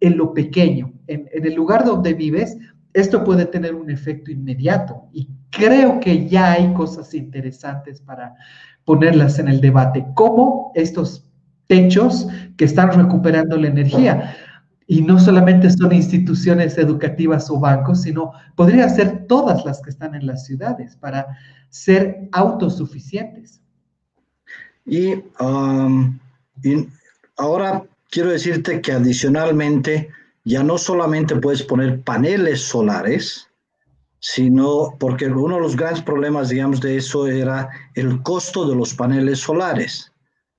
en 0.00 0.16
lo 0.16 0.32
pequeño, 0.32 0.92
en, 1.06 1.28
el 1.32 1.54
lugar 1.54 1.84
donde 1.84 2.14
vives, 2.14 2.56
esto 2.92 3.24
puede 3.24 3.46
tener 3.46 3.74
un 3.74 3.90
efecto 3.90 4.30
inmediato 4.30 5.08
y 5.12 5.28
creo 5.50 6.00
que 6.00 6.28
ya 6.28 6.52
hay 6.52 6.72
cosas 6.72 7.12
interesantes 7.12 8.00
para 8.00 8.34
ponerlas 8.84 9.38
en 9.38 9.48
el 9.48 9.60
debate, 9.60 10.06
como 10.14 10.72
estos 10.74 11.25
techos 11.66 12.26
que 12.56 12.64
están 12.64 12.92
recuperando 12.92 13.56
la 13.56 13.68
energía. 13.68 14.36
Y 14.86 15.02
no 15.02 15.18
solamente 15.18 15.68
son 15.70 15.92
instituciones 15.92 16.78
educativas 16.78 17.50
o 17.50 17.58
bancos, 17.58 18.02
sino 18.02 18.32
podría 18.54 18.88
ser 18.88 19.26
todas 19.26 19.64
las 19.64 19.82
que 19.82 19.90
están 19.90 20.14
en 20.14 20.26
las 20.26 20.46
ciudades 20.46 20.96
para 20.96 21.26
ser 21.70 22.28
autosuficientes. 22.32 23.60
Y, 24.84 25.14
um, 25.40 26.18
y 26.62 26.88
ahora 27.36 27.82
quiero 28.10 28.30
decirte 28.30 28.80
que 28.80 28.92
adicionalmente 28.92 30.08
ya 30.44 30.62
no 30.62 30.78
solamente 30.78 31.34
puedes 31.34 31.64
poner 31.64 32.00
paneles 32.02 32.62
solares, 32.62 33.48
sino 34.20 34.96
porque 34.98 35.26
uno 35.26 35.56
de 35.56 35.60
los 35.60 35.76
grandes 35.76 36.02
problemas, 36.02 36.48
digamos, 36.48 36.80
de 36.80 36.96
eso 36.96 37.26
era 37.26 37.68
el 37.94 38.22
costo 38.22 38.68
de 38.68 38.76
los 38.76 38.94
paneles 38.94 39.40
solares. 39.40 40.12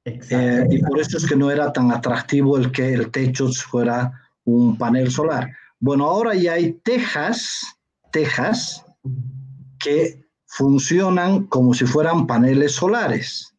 Eh, 0.08 0.68
y 0.70 0.82
por 0.82 1.00
eso 1.00 1.18
es 1.18 1.26
que 1.26 1.36
no 1.36 1.52
era 1.52 1.74
tan 1.74 1.92
atractivo 1.92 2.58
el 2.58 2.72
que 2.72 2.94
el 2.94 3.12
techo 3.12 3.50
fuera 3.50 4.12
un 4.46 4.78
panel 4.78 5.12
solar. 5.12 5.52
Bueno, 5.80 6.06
ahora 6.06 6.34
ya 6.34 6.54
hay 6.54 6.74
tejas, 6.84 7.62
tejas 8.12 8.86
que 9.80 10.24
funcionan 10.46 11.46
como 11.48 11.74
si 11.74 11.86
fueran 11.86 12.26
paneles 12.26 12.74
solares. 12.74 13.54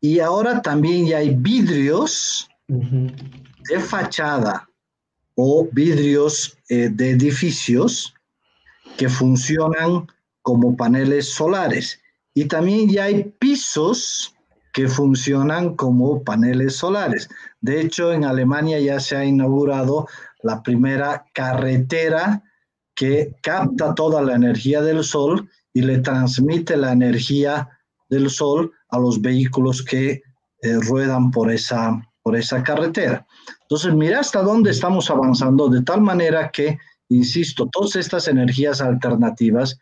Y 0.00 0.20
ahora 0.20 0.62
también 0.62 1.06
ya 1.06 1.18
hay 1.18 1.34
vidrios 1.34 2.48
de 2.66 3.78
fachada 3.80 4.68
o 5.34 5.68
vidrios 5.70 6.56
eh, 6.68 6.88
de 6.90 7.10
edificios 7.10 8.14
que 8.96 9.08
funcionan 9.08 10.06
como 10.42 10.76
paneles 10.76 11.30
solares. 11.30 12.00
Y 12.34 12.46
también 12.46 12.88
ya 12.88 13.04
hay 13.04 13.24
pisos 13.38 14.33
que 14.74 14.88
funcionan 14.88 15.76
como 15.76 16.24
paneles 16.24 16.76
solares. 16.76 17.28
De 17.60 17.80
hecho, 17.80 18.12
en 18.12 18.24
Alemania 18.24 18.80
ya 18.80 18.98
se 18.98 19.16
ha 19.16 19.24
inaugurado 19.24 20.08
la 20.42 20.64
primera 20.64 21.26
carretera 21.32 22.42
que 22.96 23.36
capta 23.40 23.94
toda 23.94 24.20
la 24.20 24.34
energía 24.34 24.82
del 24.82 25.04
sol 25.04 25.48
y 25.72 25.82
le 25.82 25.98
transmite 25.98 26.76
la 26.76 26.90
energía 26.90 27.68
del 28.10 28.28
sol 28.28 28.72
a 28.88 28.98
los 28.98 29.22
vehículos 29.22 29.80
que 29.80 30.22
eh, 30.62 30.74
ruedan 30.80 31.30
por 31.30 31.52
esa, 31.52 32.02
por 32.22 32.36
esa 32.36 32.64
carretera. 32.64 33.24
Entonces, 33.62 33.94
mira 33.94 34.20
hasta 34.20 34.42
dónde 34.42 34.72
estamos 34.72 35.08
avanzando, 35.08 35.68
de 35.68 35.82
tal 35.82 36.00
manera 36.00 36.50
que, 36.50 36.78
insisto, 37.10 37.68
todas 37.70 37.94
estas 37.94 38.26
energías 38.26 38.80
alternativas, 38.80 39.78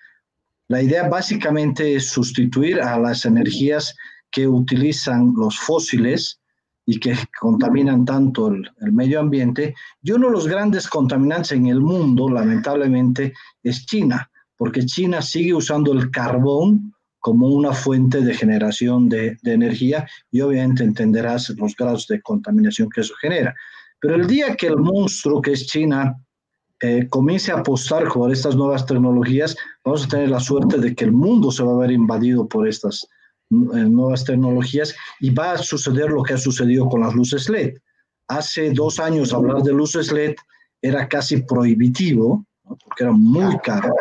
la 0.68 0.82
idea 0.82 1.08
básicamente 1.08 1.96
es 1.96 2.10
sustituir 2.10 2.78
a 2.80 2.98
las 2.98 3.24
energías 3.24 3.94
que 4.32 4.48
utilizan 4.48 5.34
los 5.36 5.58
fósiles 5.58 6.40
y 6.86 6.98
que 6.98 7.14
contaminan 7.40 8.04
tanto 8.04 8.48
el, 8.48 8.92
medio 8.92 9.20
ambiente. 9.20 9.74
Y 10.02 10.12
uno 10.12 10.26
de 10.26 10.32
los 10.32 10.48
grandes 10.48 10.88
contaminantes 10.88 11.52
en 11.52 11.66
el 11.66 11.80
mundo, 11.80 12.28
lamentablemente, 12.28 13.32
es 13.62 13.86
China, 13.86 14.28
porque 14.56 14.84
China 14.84 15.22
sigue 15.22 15.54
usando 15.54 15.92
el 15.92 16.10
carbón 16.10 16.92
como 17.20 17.46
una 17.46 17.72
fuente 17.72 18.20
de 18.20 18.34
generación 18.34 19.08
de, 19.08 19.38
energía 19.44 20.08
y 20.32 20.40
obviamente 20.40 20.82
entenderás 20.82 21.50
los 21.50 21.76
grados 21.76 22.08
de 22.08 22.20
contaminación 22.20 22.88
que 22.90 23.02
eso 23.02 23.14
genera. 23.20 23.54
Pero 24.00 24.16
el 24.16 24.26
día 24.26 24.56
que 24.56 24.66
el 24.66 24.78
monstruo 24.78 25.40
que 25.40 25.52
es 25.52 25.66
China 25.68 26.16
eh, 26.80 27.06
comience 27.08 27.52
a 27.52 27.58
apostar 27.58 28.08
por 28.08 28.32
estas 28.32 28.56
nuevas 28.56 28.84
tecnologías, 28.86 29.56
vamos 29.84 30.04
a 30.04 30.08
tener 30.08 30.30
la 30.30 30.40
suerte 30.40 30.78
de 30.78 30.96
que 30.96 31.04
el 31.04 31.12
mundo 31.12 31.52
se 31.52 31.62
va 31.62 31.74
a 31.74 31.78
ver 31.78 31.92
invadido 31.92 32.48
por 32.48 32.66
estas 32.66 33.04
eh, 33.04 33.08
nuevas 33.52 34.24
tecnologías 34.24 34.94
y 35.20 35.30
va 35.30 35.52
a 35.52 35.58
suceder 35.58 36.10
lo 36.10 36.22
que 36.22 36.34
ha 36.34 36.38
sucedido 36.38 36.88
con 36.88 37.02
las 37.02 37.14
luces 37.14 37.48
LED. 37.48 37.76
Hace 38.28 38.72
dos 38.72 38.98
años 38.98 39.32
hablar 39.32 39.62
de 39.62 39.72
luces 39.72 40.10
LED 40.10 40.34
era 40.80 41.08
casi 41.08 41.42
prohibitivo, 41.42 42.44
porque 42.64 43.04
era 43.04 43.12
muy 43.12 43.58
caro 43.58 43.94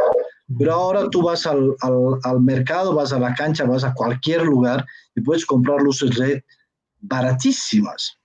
pero 0.57 0.73
ahora 0.73 1.09
tú 1.09 1.21
vas 1.21 1.45
al, 1.45 1.75
al, 1.81 2.41
mercado, 2.41 2.93
vas 2.93 3.13
a 3.13 3.19
la 3.19 3.33
cancha, 3.33 3.65
vas 3.65 3.83
a 3.83 3.93
cualquier 3.93 4.43
lugar 4.43 4.85
y 5.15 5.21
puedes 5.21 5.45
comprar 5.45 5.81
luces 5.81 6.17
LED 6.17 6.41
baratísimas. 6.99 8.17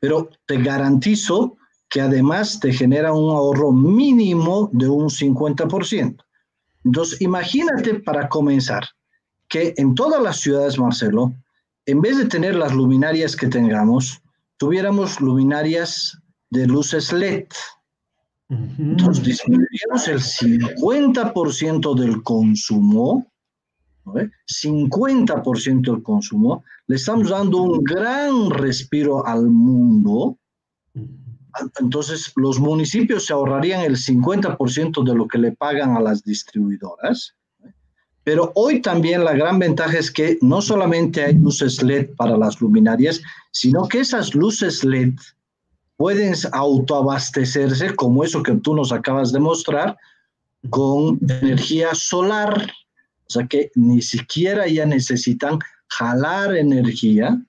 Pero 0.00 0.30
te 0.46 0.58
garantizo 0.62 1.56
que 1.88 2.00
además 2.00 2.60
te 2.60 2.72
genera 2.72 3.12
un 3.12 3.30
ahorro 3.34 3.72
mínimo 3.72 4.70
de 4.72 4.88
un 4.88 5.08
50%. 5.08 6.16
Entonces, 6.84 7.20
imagínate 7.20 7.94
para 8.00 8.28
comenzar 8.28 8.84
que 9.48 9.74
en 9.76 9.94
todas 9.94 10.22
las 10.22 10.40
ciudades, 10.40 10.78
Marcelo, 10.78 11.32
en 11.86 12.00
vez 12.00 12.18
de 12.18 12.26
tener 12.26 12.54
las 12.54 12.74
luminarias 12.74 13.34
que 13.34 13.48
tengamos, 13.48 14.20
tuviéramos 14.58 15.20
luminarias 15.20 16.18
de 16.50 16.66
luces 16.66 17.12
LED. 17.12 17.46
Entonces 18.50 19.24
disminuimos 19.24 20.08
el 20.08 20.20
50% 20.20 21.94
del 21.94 22.22
consumo, 22.22 23.30
50% 24.04 25.92
del 25.92 26.02
consumo, 26.02 26.64
le 26.86 26.96
estamos 26.96 27.28
dando 27.28 27.62
un 27.62 27.84
gran 27.84 28.50
respiro 28.50 29.26
al 29.26 29.46
mundo. 29.48 30.38
Entonces 31.78 32.32
los 32.36 32.58
municipios 32.58 33.26
se 33.26 33.32
ahorrarían 33.32 33.82
el 33.82 33.96
50% 33.96 35.04
de 35.04 35.14
lo 35.14 35.28
que 35.28 35.38
le 35.38 35.52
pagan 35.52 35.96
a 35.96 36.00
las 36.00 36.24
distribuidoras. 36.24 37.37
Pero 38.28 38.52
hoy 38.56 38.82
también 38.82 39.24
la 39.24 39.32
gran 39.32 39.58
ventaja 39.58 39.96
es 39.96 40.10
que 40.10 40.36
no 40.42 40.60
solamente 40.60 41.24
hay 41.24 41.32
luces 41.32 41.82
LED 41.82 42.10
para 42.14 42.36
las 42.36 42.60
luminarias, 42.60 43.22
sino 43.52 43.88
que 43.88 44.00
esas 44.00 44.34
luces 44.34 44.84
LED 44.84 45.14
pueden 45.96 46.34
autoabastecerse, 46.52 47.96
como 47.96 48.22
eso 48.22 48.42
que 48.42 48.52
tú 48.56 48.74
nos 48.74 48.92
acabas 48.92 49.32
de 49.32 49.40
mostrar, 49.40 49.96
con 50.68 51.18
energía 51.40 51.94
solar. 51.94 52.70
O 53.28 53.30
sea 53.30 53.46
que 53.46 53.70
ni 53.74 54.02
siquiera 54.02 54.68
ya 54.68 54.84
necesitan 54.84 55.58
jalar 55.86 56.54
energía 56.54 57.42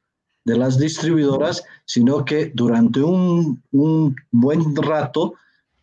de 0.45 0.57
las 0.57 0.79
distribuidoras, 0.79 1.62
sino 1.83 2.24
que 2.24 2.53
durante 2.55 3.01
un, 3.01 3.62
un 3.74 4.15
buen 4.31 4.74
rato 4.77 5.33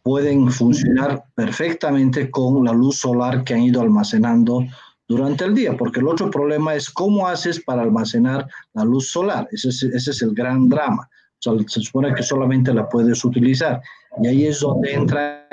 pueden 0.02 0.50
funcionar 0.50 1.22
perfectamente 1.34 2.30
con 2.30 2.64
la 2.64 2.72
luz 2.72 2.96
solar 2.96 3.44
que 3.44 3.52
han 3.52 3.60
ido 3.60 3.82
almacenando 3.82 4.64
durante 5.08 5.44
el 5.44 5.54
día, 5.54 5.76
porque 5.76 6.00
el 6.00 6.08
otro 6.08 6.30
problema 6.30 6.74
es 6.74 6.90
cómo 6.90 7.28
haces 7.28 7.62
para 7.62 7.82
almacenar 7.82 8.48
la 8.74 8.84
luz 8.84 9.10
solar. 9.10 9.48
Ese 9.52 9.68
es, 9.68 10.22
el 10.22 10.34
gran 10.34 10.68
drama 10.68 11.08
se 11.40 11.80
supone 11.80 12.14
que 12.14 12.22
solamente 12.22 12.72
la 12.72 12.88
puedes 12.88 13.24
utilizar. 13.24 13.80
Y 14.22 14.26
ahí 14.26 14.46
es 14.46 14.60
donde 14.60 14.94
entran 14.94 15.44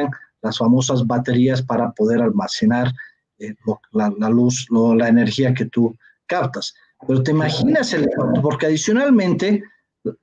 las 0.42 0.58
famosas 0.58 1.06
baterías 1.06 1.62
para 1.62 1.92
poder 1.92 2.22
almacenar 2.22 2.92
eh, 3.40 3.54
la, 3.92 4.30
luz, 4.30 4.68
la 4.72 5.08
energía 5.08 5.54
que 5.54 5.66
tú 5.66 5.96
captas. 6.26 6.74
Pero 7.08 7.22
te 7.22 7.32
imaginas 7.32 7.94
el 7.94 8.10
porque 8.42 8.68
adicionalmente, 8.68 9.64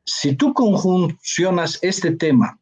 si 0.05 0.35
tú 0.35 0.53
conjuncionas 0.55 1.79
este 1.83 2.13
tema 2.13 2.59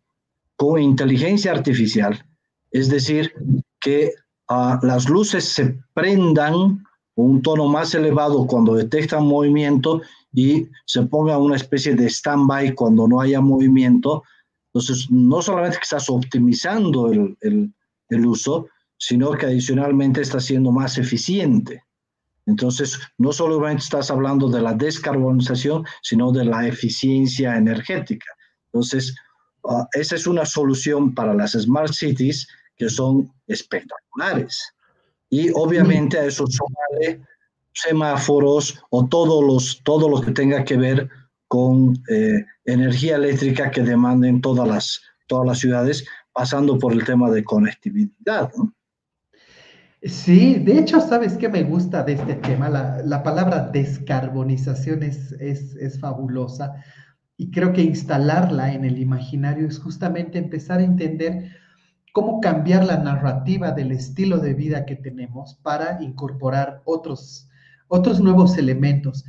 con 0.56 0.80
inteligencia 0.80 1.52
artificial, 1.52 2.24
es 2.70 2.88
decir, 2.88 3.32
que 3.80 4.12
las 4.48 5.08
luces 5.08 5.44
se 5.44 5.78
prendan 5.94 6.84
un 7.14 7.42
tono 7.42 7.66
más 7.66 7.94
elevado 7.94 8.46
cuando 8.46 8.74
detectan 8.74 9.26
movimiento 9.26 10.00
y 10.32 10.68
se 10.86 11.02
ponga 11.02 11.36
una 11.38 11.56
especie 11.56 11.94
de 11.94 12.06
stand-by 12.08 12.74
cuando 12.74 13.08
no 13.08 13.20
haya 13.20 13.40
movimiento. 13.40 14.22
Entonces, 14.72 15.10
no 15.10 15.42
solamente 15.42 15.78
que 15.78 15.82
estás 15.82 16.08
optimizando 16.08 17.10
el, 17.10 17.36
el, 17.40 17.72
el 18.08 18.26
uso, 18.26 18.68
sino 18.96 19.32
que 19.32 19.46
adicionalmente 19.46 20.20
está 20.20 20.40
siendo 20.40 20.70
más 20.70 20.98
eficiente. 20.98 21.82
Entonces, 22.46 22.98
no 23.18 23.32
solamente 23.32 23.82
estás 23.82 24.10
hablando 24.10 24.48
de 24.48 24.62
la 24.62 24.72
descarbonización, 24.72 25.84
sino 26.02 26.32
de 26.32 26.44
la 26.44 26.66
eficiencia 26.66 27.56
energética. 27.56 28.26
Entonces, 28.72 29.14
ah, 29.68 29.86
esa 29.92 30.14
es 30.16 30.26
una 30.26 30.46
solución 30.46 31.14
para 31.14 31.34
las 31.34 31.52
smart 31.52 31.92
cities 31.92 32.48
que 32.78 32.88
son 32.88 33.30
espectaculares. 33.46 34.72
Y 35.28 35.50
obviamente 35.50 36.18
a 36.18 36.24
eso 36.24 36.46
sumarle 36.46 37.20
semáforos 37.74 38.82
o 38.90 39.06
todos 39.06 39.44
los, 39.44 39.82
todo 39.84 40.08
lo 40.08 40.20
que 40.20 40.32
tenga 40.32 40.64
que 40.64 40.76
ver 40.76 41.08
con 41.48 41.98
eh, 42.08 42.44
energía 42.64 43.16
eléctrica 43.16 43.70
que 43.70 43.82
demanden 43.82 44.40
todas 44.40 44.68
las, 44.68 45.00
todas 45.26 45.46
las 45.46 45.58
ciudades, 45.58 46.06
pasando 46.32 46.78
por 46.78 46.92
el 46.92 47.04
tema 47.04 47.30
de 47.30 47.44
conectividad. 47.44 48.50
Sí, 50.02 50.54
de 50.54 50.78
hecho, 50.78 51.00
¿sabes 51.00 51.36
qué 51.36 51.48
me 51.48 51.64
gusta 51.64 52.04
de 52.04 52.12
este 52.12 52.34
tema? 52.34 52.68
La, 52.68 53.22
palabra 53.22 53.68
descarbonización 53.72 55.02
es, 55.02 55.32
es, 55.32 55.74
es, 55.74 55.98
fabulosa 55.98 56.74
y 57.36 57.50
creo 57.50 57.72
que 57.72 57.82
instalarla 57.82 58.72
en 58.72 58.84
el 58.84 58.98
imaginario 58.98 59.66
es 59.66 59.78
justamente 59.80 60.38
empezar 60.38 60.78
a 60.78 60.84
entender 60.84 61.57
cómo 62.18 62.40
cambiar 62.40 62.84
la 62.84 62.96
narrativa 62.96 63.70
del 63.70 63.92
estilo 63.92 64.38
de 64.38 64.52
vida 64.52 64.84
que 64.86 64.96
tenemos 64.96 65.54
para 65.62 66.02
incorporar 66.02 66.82
otros, 66.84 67.48
otros 67.86 68.18
nuevos 68.18 68.58
elementos. 68.58 69.24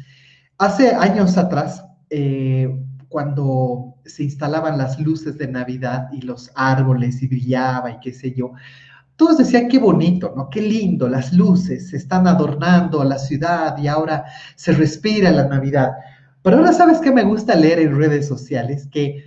Hace 0.57 0.95
años 0.95 1.37
atrás, 1.37 1.85
eh, 2.09 2.83
cuando 3.07 3.93
se 4.05 4.23
instalaban 4.23 4.79
las 4.79 4.99
luces 4.99 5.37
de 5.37 5.47
Navidad 5.47 6.07
y 6.11 6.21
los 6.21 6.51
árboles 6.55 7.21
y 7.21 7.27
brillaba 7.27 7.91
y 7.91 7.99
qué 7.99 8.11
sé 8.11 8.33
yo, 8.33 8.53
todos 9.17 9.37
decían 9.37 9.67
qué 9.67 9.77
bonito, 9.77 10.33
¿no? 10.35 10.49
Qué 10.49 10.63
lindo, 10.63 11.07
las 11.07 11.31
luces 11.31 11.89
se 11.89 11.97
están 11.97 12.25
adornando 12.25 13.01
a 13.01 13.05
la 13.05 13.19
ciudad 13.19 13.77
y 13.77 13.87
ahora 13.87 14.25
se 14.55 14.71
respira 14.71 15.29
la 15.29 15.47
Navidad. 15.47 15.91
Pero 16.41 16.57
ahora 16.57 16.73
sabes 16.73 16.97
que 17.01 17.11
me 17.11 17.21
gusta 17.21 17.53
leer 17.53 17.81
en 17.81 17.95
redes 17.95 18.27
sociales 18.27 18.87
que 18.91 19.25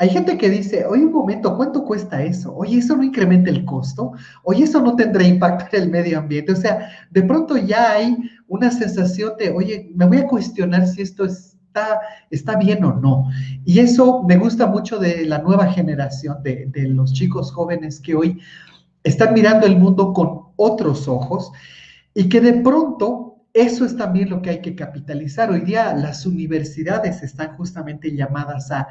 hay 0.00 0.10
gente 0.10 0.38
que 0.38 0.48
dice, 0.48 0.86
oye, 0.86 1.04
un 1.04 1.12
momento, 1.12 1.56
¿cuánto 1.56 1.84
cuesta 1.84 2.22
eso? 2.22 2.54
Oye, 2.54 2.78
eso 2.78 2.96
no 2.96 3.02
incrementa 3.02 3.50
el 3.50 3.64
costo. 3.64 4.12
Oye, 4.44 4.62
eso 4.62 4.80
no 4.80 4.94
tendrá 4.94 5.24
impacto 5.24 5.76
en 5.76 5.82
el 5.82 5.90
medio 5.90 6.20
ambiente. 6.20 6.52
O 6.52 6.56
sea, 6.56 6.88
de 7.10 7.22
pronto 7.24 7.56
ya 7.56 7.92
hay 7.92 8.16
una 8.46 8.70
sensación 8.70 9.32
de, 9.36 9.50
oye, 9.50 9.90
me 9.96 10.06
voy 10.06 10.18
a 10.18 10.28
cuestionar 10.28 10.86
si 10.86 11.02
esto 11.02 11.24
está, 11.24 12.00
está 12.30 12.56
bien 12.56 12.84
o 12.84 12.94
no. 12.94 13.28
Y 13.64 13.80
eso 13.80 14.22
me 14.22 14.36
gusta 14.36 14.68
mucho 14.68 15.00
de 15.00 15.24
la 15.24 15.38
nueva 15.38 15.66
generación, 15.72 16.44
de, 16.44 16.66
de 16.66 16.86
los 16.86 17.12
chicos 17.12 17.50
jóvenes 17.50 17.98
que 17.98 18.14
hoy 18.14 18.40
están 19.02 19.34
mirando 19.34 19.66
el 19.66 19.76
mundo 19.76 20.12
con 20.12 20.42
otros 20.54 21.08
ojos 21.08 21.50
y 22.14 22.28
que 22.28 22.40
de 22.40 22.52
pronto 22.54 23.28
eso 23.52 23.84
es 23.84 23.96
también 23.96 24.30
lo 24.30 24.42
que 24.42 24.50
hay 24.50 24.60
que 24.60 24.76
capitalizar. 24.76 25.50
Hoy 25.50 25.62
día 25.62 25.92
las 25.94 26.24
universidades 26.24 27.22
están 27.24 27.56
justamente 27.56 28.14
llamadas 28.14 28.70
a 28.70 28.86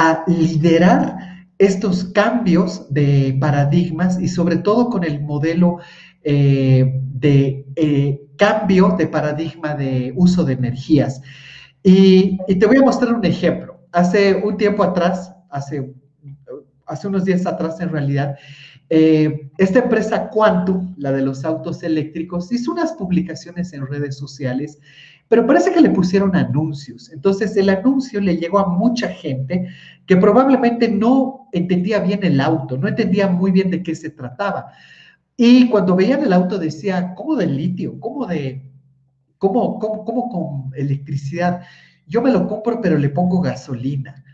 a 0.00 0.22
liderar 0.28 1.16
estos 1.58 2.04
cambios 2.04 2.86
de 2.88 3.36
paradigmas 3.40 4.20
y 4.20 4.28
sobre 4.28 4.58
todo 4.58 4.90
con 4.90 5.02
el 5.02 5.20
modelo 5.20 5.78
eh, 6.22 7.00
de 7.02 7.66
eh, 7.74 8.22
cambio 8.36 8.94
de 8.96 9.08
paradigma 9.08 9.74
de 9.74 10.12
uso 10.14 10.44
de 10.44 10.52
energías. 10.52 11.20
Y, 11.82 12.38
te 12.46 12.66
voy 12.66 12.76
a 12.76 12.82
mostrar 12.82 13.12
un 13.12 13.24
ejemplo. 13.24 13.80
Hace 13.90 14.36
un 14.36 14.56
tiempo 14.56 14.84
atrás, 14.84 15.34
hace, 15.50 15.92
hace 16.86 17.08
unos 17.08 17.24
días 17.24 17.44
atrás 17.44 17.80
en 17.80 17.88
realidad, 17.88 18.36
eh, 18.90 19.50
esta 19.58 19.80
empresa 19.80 20.28
Quantum, 20.30 20.94
la 20.96 21.10
de 21.10 21.22
los 21.22 21.44
autos 21.44 21.82
eléctricos, 21.82 22.52
hizo 22.52 22.70
unas 22.70 22.92
publicaciones 22.92 23.72
en 23.72 23.84
redes 23.84 24.16
sociales 24.16 24.78
pero 25.28 25.46
parece 25.46 25.72
que 25.72 25.80
le 25.80 25.90
pusieron 25.90 26.34
anuncios. 26.34 27.12
Entonces 27.12 27.56
el 27.56 27.68
anuncio 27.68 28.20
le 28.20 28.36
llegó 28.36 28.58
a 28.58 28.68
mucha 28.68 29.08
gente 29.08 29.68
que 30.06 30.16
probablemente 30.16 30.88
no 30.88 31.48
entendía 31.52 32.00
bien 32.00 32.24
el 32.24 32.40
auto, 32.40 32.78
no 32.78 32.88
entendía 32.88 33.28
muy 33.28 33.50
bien 33.50 33.70
de 33.70 33.82
qué 33.82 33.94
se 33.94 34.10
trataba. 34.10 34.72
Y 35.36 35.68
cuando 35.68 35.94
veían 35.94 36.22
el 36.22 36.32
auto 36.32 36.58
decía, 36.58 37.14
¿cómo 37.14 37.36
de 37.36 37.46
litio? 37.46 38.00
¿Cómo 38.00 38.26
de, 38.26 38.72
cómo, 39.36 39.78
cómo, 39.78 40.04
cómo 40.04 40.28
con 40.28 40.74
electricidad? 40.74 41.62
Yo 42.06 42.22
me 42.22 42.32
lo 42.32 42.48
compro, 42.48 42.80
pero 42.80 42.98
le 42.98 43.10
pongo 43.10 43.40
gasolina. 43.40 44.24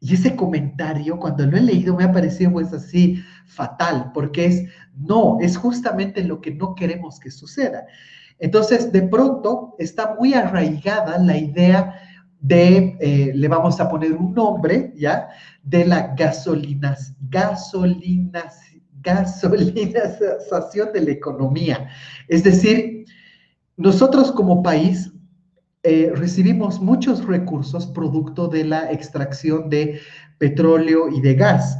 Y 0.00 0.14
ese 0.14 0.34
comentario, 0.34 1.18
cuando 1.18 1.46
lo 1.46 1.56
he 1.56 1.60
leído, 1.60 1.94
me 1.94 2.04
ha 2.04 2.12
parecido 2.12 2.52
pues 2.52 2.72
así 2.72 3.22
fatal, 3.46 4.10
porque 4.12 4.46
es, 4.46 4.64
no, 4.96 5.38
es 5.40 5.56
justamente 5.56 6.24
lo 6.24 6.40
que 6.40 6.54
no 6.54 6.74
queremos 6.74 7.20
que 7.20 7.30
suceda. 7.30 7.86
Entonces, 8.40 8.90
de 8.90 9.02
pronto 9.02 9.74
está 9.78 10.16
muy 10.18 10.34
arraigada 10.34 11.18
la 11.18 11.36
idea 11.36 11.94
de, 12.40 12.96
eh, 13.00 13.32
le 13.34 13.48
vamos 13.48 13.78
a 13.80 13.88
poner 13.88 14.12
un 14.12 14.34
nombre, 14.34 14.92
¿ya? 14.96 15.28
De 15.62 15.84
la 15.84 16.14
gasolinas, 16.16 17.14
gasolinas, 17.28 18.58
gasolinización 19.02 20.92
de 20.92 21.00
la 21.02 21.10
economía. 21.10 21.88
Es 22.28 22.42
decir, 22.42 23.04
nosotros 23.76 24.32
como 24.32 24.62
país 24.62 25.12
eh, 25.82 26.12
recibimos 26.14 26.80
muchos 26.80 27.26
recursos 27.26 27.86
producto 27.86 28.48
de 28.48 28.64
la 28.64 28.90
extracción 28.90 29.70
de 29.70 30.00
petróleo 30.38 31.08
y 31.08 31.20
de 31.20 31.34
gas 31.34 31.78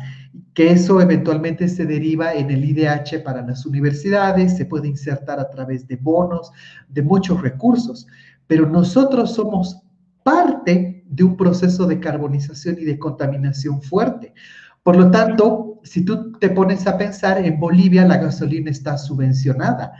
que 0.61 0.73
eso 0.73 1.01
eventualmente 1.01 1.71
se 1.71 1.87
deriva 1.87 2.35
en 2.35 2.51
el 2.51 2.63
IDH 2.63 3.23
para 3.25 3.41
las 3.41 3.65
universidades, 3.65 4.59
se 4.59 4.67
puede 4.67 4.89
insertar 4.89 5.41
a 5.41 5.49
través 5.49 5.89
de 5.89 5.97
bonos, 5.97 6.53
de 6.87 7.01
muchos 7.01 7.41
recursos, 7.41 8.07
pero 8.47 8.69
nosotros 8.69 9.33
somos 9.33 9.81
parte 10.23 11.03
de 11.09 11.25
un 11.25 11.39
proceso 11.39 11.87
de 11.87 11.99
carbonización 11.99 12.77
y 12.79 12.85
de 12.85 12.99
contaminación 12.99 13.81
fuerte. 13.81 14.35
Por 14.83 14.97
lo 14.97 15.11
tanto, 15.11 15.81
si 15.83 16.05
tú 16.05 16.33
te 16.33 16.51
pones 16.51 16.87
a 16.87 16.99
pensar, 16.99 17.43
en 17.43 17.59
Bolivia 17.59 18.07
la 18.07 18.19
gasolina 18.19 18.71
está 18.71 18.99
subvencionada. 18.99 19.95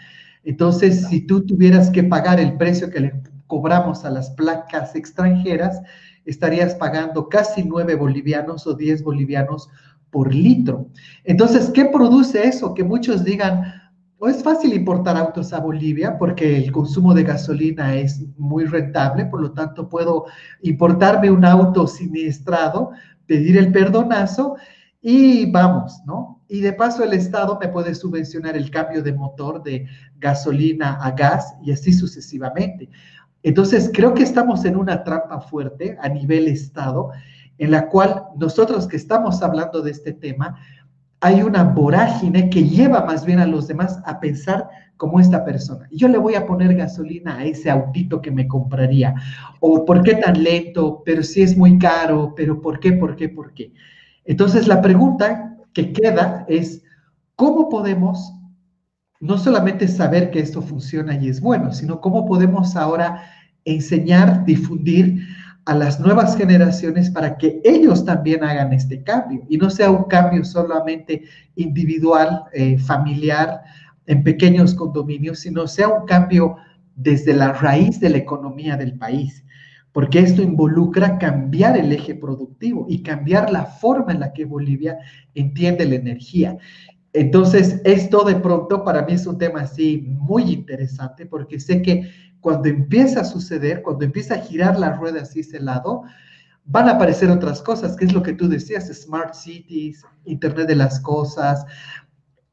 Entonces, 0.45 1.07
si 1.07 1.23
tú 1.23 1.47
tuvieras 1.47 1.89
que 1.89 2.03
pagar 2.03 2.39
el 2.39 2.59
precio 2.59 2.91
que 2.91 3.01
le 3.01 3.23
cobramos 3.47 4.05
a 4.05 4.11
las 4.11 4.29
placas 4.33 4.95
extranjeras, 4.95 5.81
estarías 6.27 6.75
pagando 6.75 7.31
casi 7.31 7.65
9 7.65 7.95
bolivianos 7.95 8.67
o 8.67 8.75
10 8.75 9.03
bolivianos 9.03 9.71
por 10.11 10.35
litro. 10.35 10.89
Entonces, 11.25 11.71
¿qué 11.71 11.87
produce 11.87 12.47
eso? 12.47 12.75
Que 12.75 12.85
muchos 12.85 13.25
digan, 13.25 13.63
no 14.21 14.29
es 14.29 14.43
fácil 14.43 14.75
importar 14.75 15.17
autos 15.17 15.53
a 15.53 15.61
Bolivia 15.61 16.19
porque 16.19 16.59
el 16.59 16.71
consumo 16.73 17.15
de 17.15 17.23
gasolina 17.23 17.95
es 17.95 18.23
muy 18.37 18.67
rentable, 18.67 19.25
por 19.25 19.41
lo 19.41 19.53
tanto 19.53 19.89
puedo 19.89 20.27
importarme 20.63 21.31
un 21.31 21.45
auto 21.45 21.87
siniestrado, 21.87 22.91
pedir 23.27 23.57
el 23.57 23.73
perdonazo 23.73 24.57
y 25.01 25.51
vamos, 25.51 26.01
¿no? 26.05 26.43
Y 26.49 26.61
de 26.61 26.75
paso 26.75 27.03
el 27.03 27.15
Estado 27.15 27.59
me 27.61 27.69
puede 27.69 27.95
subvencionar 27.95 28.57
el 28.57 28.71
cambio 28.71 29.03
de 29.03 29.15
motor 29.15 29.63
de 29.63 29.87
gasolina 30.19 30.99
a 31.01 31.13
gas 31.13 31.55
y 31.63 31.73
así 31.73 31.93
sucesivamente. 31.93 32.91
Entonces, 33.43 33.91
creo 33.95 34.13
que 34.13 34.23
estamos 34.23 34.67
en 34.67 34.77
una 34.77 35.03
trampa 35.03 35.41
fuerte 35.41 35.97
a 36.03 36.09
nivel 36.11 36.47
Estado 36.49 37.11
en 37.61 37.71
la 37.71 37.89
cual 37.89 38.25
nosotros 38.39 38.89
que 38.89 38.97
estamos 38.97 39.43
hablando 39.43 39.83
de 39.83 39.91
este 39.91 40.13
tema, 40.15 40.59
hay 41.21 41.43
una 41.43 41.63
vorágine 41.63 42.49
que 42.49 42.65
lleva 42.65 43.05
más 43.05 43.27
bien 43.27 43.39
a 43.39 43.47
los 43.47 43.69
demás 43.69 44.01
a 44.07 44.19
pensar 44.19 44.67
como 44.97 45.21
esta 45.21 45.45
persona. 45.45 45.87
Yo 45.93 46.09
le 46.09 46.17
voy 46.17 46.37
a 46.37 46.47
poner 46.47 46.75
gasolina 46.75 47.37
a 47.37 47.45
ese 47.45 47.71
autito 47.71 48.23
que 48.23 48.31
me 48.31 48.49
compraría. 48.49 49.15
O 49.61 49.85
por 49.85 50.03
qué 50.03 50.15
tan 50.15 50.43
lento, 50.43 51.03
pero 51.05 51.23
si 51.23 51.43
es 51.43 51.55
muy 51.55 51.79
caro, 51.79 52.33
pero 52.35 52.63
por 52.63 52.81
qué, 52.81 52.95
por 52.95 53.15
qué, 53.15 53.29
por 53.29 53.53
qué. 53.53 53.75
Entonces 54.25 54.67
la 54.67 54.81
pregunta 54.81 55.59
que 55.75 55.93
queda 55.93 56.47
es, 56.49 56.83
¿cómo 57.37 57.69
podemos 57.69 58.33
no 59.21 59.37
solamente 59.37 59.87
saber 59.87 60.31
que 60.31 60.41
esto 60.41 60.63
funciona 60.63 61.15
y 61.15 61.29
es 61.29 61.43
bueno, 61.43 61.75
sino 61.75 62.01
cómo 62.01 62.25
podemos 62.25 62.75
ahora 62.75 63.23
enseñar, 63.67 64.47
difundir 64.47 65.27
a 65.67 65.75
las 65.75 66.01
nuevas 66.01 66.37
generaciones 66.37 67.11
para 67.11 67.37
que 67.37 67.61
ellos 67.65 68.05
también 68.05 68.43
hagan 68.43 68.73
este 68.73 69.03
cambio 69.03 69.43
y 69.49 69.57
no 69.57 69.71
sea 69.71 69.91
un 69.91 70.05
cambio 70.05 70.45
solamente 70.45 71.23
individual, 71.55 72.45
eh, 72.53 72.79
familiar, 72.79 73.63
en 74.07 74.25
pequeños 74.25 74.75
condominios, 74.75 75.41
sino 75.41 75.67
sea 75.67 75.89
un 75.89 76.07
cambio 76.07 76.57
desde 76.97 77.33
la 77.35 77.53
raíz 77.53 78.01
de 78.01 78.11
la 78.11 78.19
economía 78.19 78.77
del 78.77 78.99
país, 78.99 79.45
porque 79.93 80.19
esto 80.19 80.43
involucra 80.43 81.19
cambiar 81.19 81.77
el 81.77 81.93
eje 81.93 82.15
productivo 82.15 82.87
y 82.89 83.03
cambiar 83.03 83.53
la 83.53 83.65
forma 83.65 84.13
en 84.13 84.21
la 84.21 84.33
que 84.33 84.45
Bolivia 84.45 84.99
entiende 85.35 85.87
la 85.87 85.95
energía. 85.97 86.57
Entonces, 87.13 87.81
esto 87.85 88.25
de 88.25 88.37
pronto 88.37 88.85
para 88.85 89.03
mí 89.03 89.13
es 89.13 89.27
un 89.27 89.39
tema 89.39 89.63
así 89.63 90.05
muy 90.07 90.53
interesante 90.53 91.27
porque 91.27 91.59
sé 91.59 91.83
que 91.83 92.11
cuando 92.41 92.69
empieza 92.69 93.21
a 93.21 93.25
suceder, 93.25 93.83
cuando 93.83 94.05
empieza 94.05 94.35
a 94.35 94.39
girar 94.39 94.79
la 94.79 94.93
rueda 94.95 95.23
hacia 95.23 95.41
ese 95.41 95.61
lado, 95.61 96.03
van 96.65 96.89
a 96.89 96.93
aparecer 96.93 97.31
otras 97.31 97.63
cosas, 97.63 97.97
que 97.97 98.05
es 98.05 98.13
lo 98.13 98.23
que 98.23 98.33
tú 98.33 98.49
decías, 98.49 98.89
smart 98.89 99.35
cities, 99.35 100.05
Internet 100.25 100.69
de 100.69 100.77
las 100.77 101.01
Cosas, 101.01 101.65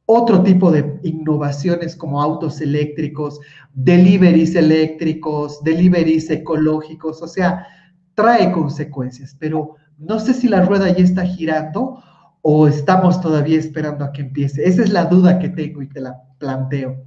otro 0.05 0.41
tipo 0.41 0.71
de 0.71 0.99
innovaciones 1.03 1.95
como 1.95 2.21
autos 2.21 2.61
eléctricos, 2.61 3.39
deliveries 3.73 4.55
eléctricos, 4.55 5.61
deliveries 5.63 6.29
ecológicos, 6.29 7.21
o 7.21 7.27
sea, 7.27 7.67
trae 8.15 8.51
consecuencias, 8.51 9.35
pero 9.37 9.75
no 9.97 10.19
sé 10.19 10.33
si 10.33 10.47
la 10.47 10.63
rueda 10.63 10.89
ya 10.89 11.03
está 11.03 11.23
girando 11.25 12.01
o 12.41 12.67
estamos 12.67 13.19
todavía 13.19 13.59
esperando 13.59 14.05
a 14.05 14.13
que 14.13 14.21
empiece. 14.21 14.63
Esa 14.63 14.81
es 14.81 14.91
la 14.91 15.05
duda 15.05 15.39
que 15.39 15.49
tengo 15.49 15.81
y 15.81 15.89
te 15.89 15.99
la 15.99 16.23
planteo. 16.37 17.03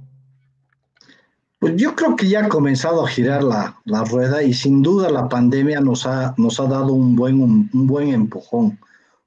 Pues 1.61 1.75
yo 1.75 1.95
creo 1.95 2.15
que 2.15 2.27
ya 2.27 2.43
ha 2.43 2.49
comenzado 2.49 3.05
a 3.05 3.07
girar 3.07 3.43
la, 3.43 4.03
rueda 4.09 4.41
y 4.41 4.51
sin 4.51 4.81
duda 4.81 5.11
la 5.11 5.29
pandemia 5.29 5.79
nos 5.79 6.07
ha, 6.07 6.33
nos 6.37 6.59
ha 6.59 6.63
dado 6.63 6.91
un 6.91 7.15
buen, 7.15 7.39
un, 7.39 7.69
buen 7.71 8.09
empujón, 8.09 8.79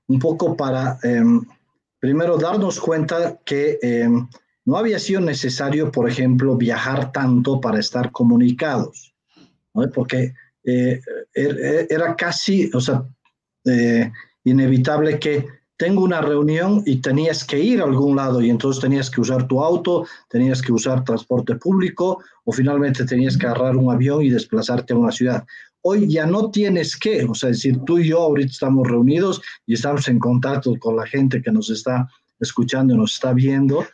un 0.08 0.18
poco 0.18 0.56
para, 0.56 0.98
em, 1.04 1.42
primero, 2.00 2.36
darnos 2.36 2.80
cuenta 2.80 3.38
que 3.44 3.78
em, 3.80 4.26
no 4.64 4.76
había 4.76 4.98
sido 4.98 5.20
necesario, 5.20 5.92
por 5.92 6.10
ejemplo, 6.10 6.56
viajar 6.56 7.12
tanto 7.12 7.60
para 7.60 7.78
estar 7.78 8.10
comunicados, 8.10 9.14
porque 9.94 10.34
eh, 10.64 11.00
er, 11.34 11.60
er, 11.60 11.86
era 11.88 12.16
casi, 12.16 12.68
o 12.74 12.80
sea, 12.80 13.04
eh, 13.64 14.10
inevitable 14.42 15.20
que 15.20 15.46
tengo 15.76 16.04
una 16.04 16.20
reunión 16.20 16.82
y 16.86 17.00
tenías 17.00 17.44
que 17.44 17.58
ir 17.58 17.80
a 17.80 17.84
algún 17.84 18.16
lado 18.16 18.40
y 18.40 18.50
entonces 18.50 18.80
tenías 18.80 19.10
que 19.10 19.20
usar 19.20 19.48
tu 19.48 19.62
auto, 19.62 20.06
tenías 20.28 20.62
que 20.62 20.72
usar 20.72 21.04
transporte 21.04 21.56
público 21.56 22.22
o 22.44 22.52
finalmente 22.52 23.04
tenías 23.04 23.36
que 23.36 23.46
agarrar 23.46 23.76
un 23.76 23.92
avión 23.92 24.22
y 24.22 24.30
desplazarte 24.30 24.92
a 24.92 24.96
una 24.96 25.10
ciudad. 25.10 25.44
Hoy 25.82 26.08
ya 26.08 26.26
no 26.26 26.50
tienes 26.50 26.96
que, 26.96 27.24
o 27.24 27.34
sea, 27.34 27.50
decir, 27.50 27.78
tú 27.84 27.98
y 27.98 28.08
yo 28.08 28.20
ahorita 28.20 28.52
estamos 28.52 28.86
reunidos 28.86 29.42
y 29.66 29.74
estamos 29.74 30.08
en 30.08 30.18
contacto 30.18 30.74
con 30.78 30.96
la 30.96 31.06
gente 31.06 31.42
que 31.42 31.50
nos 31.50 31.68
está 31.70 32.08
escuchando 32.38 32.94
y 32.94 32.96
nos 32.96 33.14
está 33.14 33.32
viendo 33.32 33.84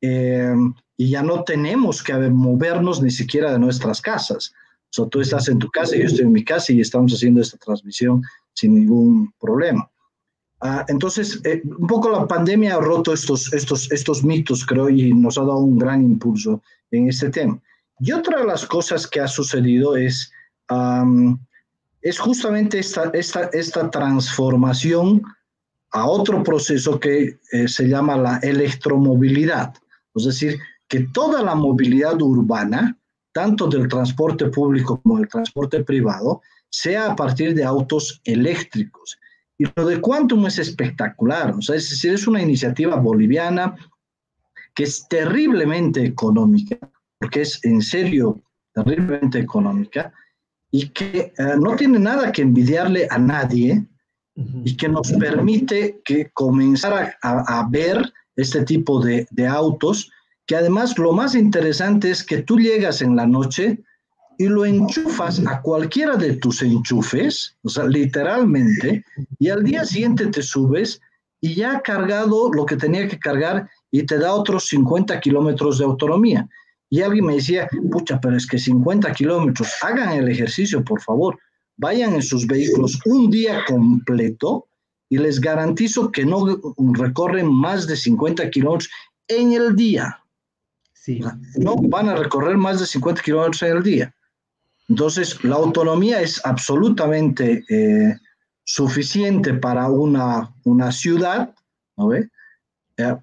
eh, 0.00 0.54
y 0.96 1.10
ya 1.10 1.22
no 1.22 1.44
tenemos 1.44 2.02
que 2.02 2.14
movernos 2.14 3.02
ni 3.02 3.10
siquiera 3.10 3.52
de 3.52 3.58
nuestras 3.58 4.00
casas. 4.00 4.52
O 4.90 4.94
sea, 4.94 5.06
tú 5.06 5.20
estás 5.20 5.48
en 5.48 5.58
tu 5.58 5.70
casa 5.70 5.96
yo 5.96 6.04
estoy 6.04 6.26
en 6.26 6.32
mi 6.32 6.44
casa 6.44 6.72
y 6.72 6.80
estamos 6.80 7.12
haciendo 7.14 7.40
esta 7.40 7.56
transmisión 7.56 8.22
sin 8.52 8.74
ningún 8.74 9.32
problema. 9.40 9.90
Ah, 10.64 10.84
entonces, 10.86 11.40
eh, 11.42 11.60
un 11.64 11.88
poco 11.88 12.08
la 12.08 12.26
pandemia 12.26 12.76
ha 12.76 12.80
roto 12.80 13.12
estos, 13.12 13.52
estos, 13.52 13.90
estos 13.90 14.22
mitos, 14.22 14.64
creo, 14.64 14.88
y 14.88 15.12
nos 15.12 15.36
ha 15.36 15.40
dado 15.40 15.58
un 15.58 15.76
gran 15.76 16.02
impulso 16.02 16.62
en 16.92 17.08
este 17.08 17.30
tema. 17.30 17.60
Y 17.98 18.12
otra 18.12 18.38
de 18.38 18.46
las 18.46 18.64
cosas 18.64 19.06
que 19.06 19.20
ha 19.20 19.26
sucedido 19.26 19.96
es, 19.96 20.32
es 22.00 22.18
justamente 22.18 22.78
esta, 22.78 23.10
esta, 23.12 23.50
esta 23.52 23.90
transformación 23.90 25.22
a 25.90 26.06
otro 26.06 26.42
proceso 26.42 26.98
que 26.98 27.38
eh, 27.52 27.68
se 27.68 27.88
llama 27.88 28.16
la 28.16 28.38
electromovilidad. 28.38 29.74
Es 30.14 30.24
decir, 30.24 30.58
que 30.88 31.00
toda 31.12 31.42
la 31.42 31.54
movilidad 31.54 32.20
urbana, 32.22 32.96
tanto 33.32 33.66
del 33.66 33.88
transporte 33.88 34.46
público 34.46 35.00
como 35.00 35.18
del 35.18 35.28
transporte 35.28 35.82
privado, 35.84 36.40
sea 36.70 37.12
a 37.12 37.16
partir 37.16 37.54
de 37.54 37.64
autos 37.64 38.20
eléctricos. 38.24 39.18
Y 39.62 39.64
lo 39.76 39.86
de 39.86 40.00
Quantum 40.00 40.44
es 40.46 40.58
espectacular, 40.58 41.54
o 41.54 41.62
sea, 41.62 41.76
es 41.76 41.88
decir, 41.88 42.12
es 42.14 42.26
una 42.26 42.42
iniciativa 42.42 42.96
boliviana 42.96 43.76
que 44.74 44.82
es 44.82 45.06
terriblemente 45.06 46.04
económica, 46.04 46.76
porque 47.20 47.42
es 47.42 47.64
en 47.64 47.80
serio 47.80 48.42
terriblemente 48.74 49.38
económica, 49.38 50.12
y 50.72 50.88
que 50.88 51.32
eh, 51.38 51.54
no 51.60 51.76
tiene 51.76 52.00
nada 52.00 52.32
que 52.32 52.42
envidiarle 52.42 53.06
a 53.08 53.18
nadie, 53.18 53.86
y 54.64 54.76
que 54.76 54.88
nos 54.88 55.12
permite 55.12 56.00
que 56.04 56.30
comenzar 56.30 57.16
a, 57.22 57.68
ver 57.70 58.12
este 58.34 58.64
tipo 58.64 59.00
de, 59.00 59.28
de, 59.30 59.46
autos, 59.46 60.10
que 60.46 60.56
además 60.56 60.98
lo 60.98 61.12
más 61.12 61.36
interesante 61.36 62.10
es 62.10 62.24
que 62.24 62.42
tú 62.42 62.58
llegas 62.58 63.00
en 63.00 63.14
la 63.14 63.26
noche 63.26 63.78
y 64.42 64.48
lo 64.48 64.64
enchufas 64.64 65.40
a 65.46 65.62
cualquiera 65.62 66.16
de 66.16 66.34
tus 66.34 66.62
enchufes, 66.62 67.56
o 67.62 67.68
sea, 67.68 67.84
literalmente, 67.84 69.04
y 69.38 69.50
al 69.50 69.62
día 69.62 69.84
siguiente 69.84 70.26
te 70.26 70.42
subes 70.42 71.00
y 71.40 71.54
ya 71.54 71.76
ha 71.76 71.80
cargado 71.80 72.52
lo 72.52 72.66
que 72.66 72.76
tenía 72.76 73.06
que 73.06 73.20
cargar 73.20 73.70
y 73.92 74.02
te 74.02 74.18
da 74.18 74.32
otros 74.34 74.66
50 74.66 75.20
kilómetros 75.20 75.78
de 75.78 75.84
autonomía. 75.84 76.48
Y 76.90 77.02
alguien 77.02 77.26
me 77.26 77.36
decía, 77.36 77.68
pucha, 77.92 78.20
pero 78.20 78.36
es 78.36 78.44
que 78.44 78.58
50 78.58 79.12
kilómetros, 79.12 79.68
hagan 79.80 80.10
el 80.10 80.28
ejercicio, 80.28 80.82
por 80.82 81.00
favor, 81.00 81.38
vayan 81.76 82.14
en 82.14 82.22
sus 82.22 82.44
vehículos 82.44 82.98
un 83.04 83.30
día 83.30 83.64
completo 83.68 84.66
y 85.08 85.18
les 85.18 85.40
garantizo 85.40 86.10
que 86.10 86.24
no 86.24 86.60
recorren 86.94 87.46
más 87.46 87.86
de 87.86 87.96
50 87.96 88.50
kilómetros 88.50 88.90
en 89.28 89.52
el 89.52 89.76
día. 89.76 90.18
Sí. 90.94 91.20
No 91.58 91.76
van 91.76 92.08
a 92.08 92.16
recorrer 92.16 92.56
más 92.56 92.80
de 92.80 92.86
50 92.86 93.22
kilómetros 93.22 93.62
en 93.62 93.76
el 93.76 93.82
día. 93.84 94.14
Entonces, 94.92 95.42
la 95.42 95.54
autonomía 95.54 96.20
es 96.20 96.38
absolutamente 96.44 97.64
eh, 97.70 98.14
suficiente 98.62 99.54
para 99.54 99.88
una, 99.88 100.54
una 100.64 100.92
ciudad, 100.92 101.54
¿no 101.96 102.12
eh, 102.12 102.28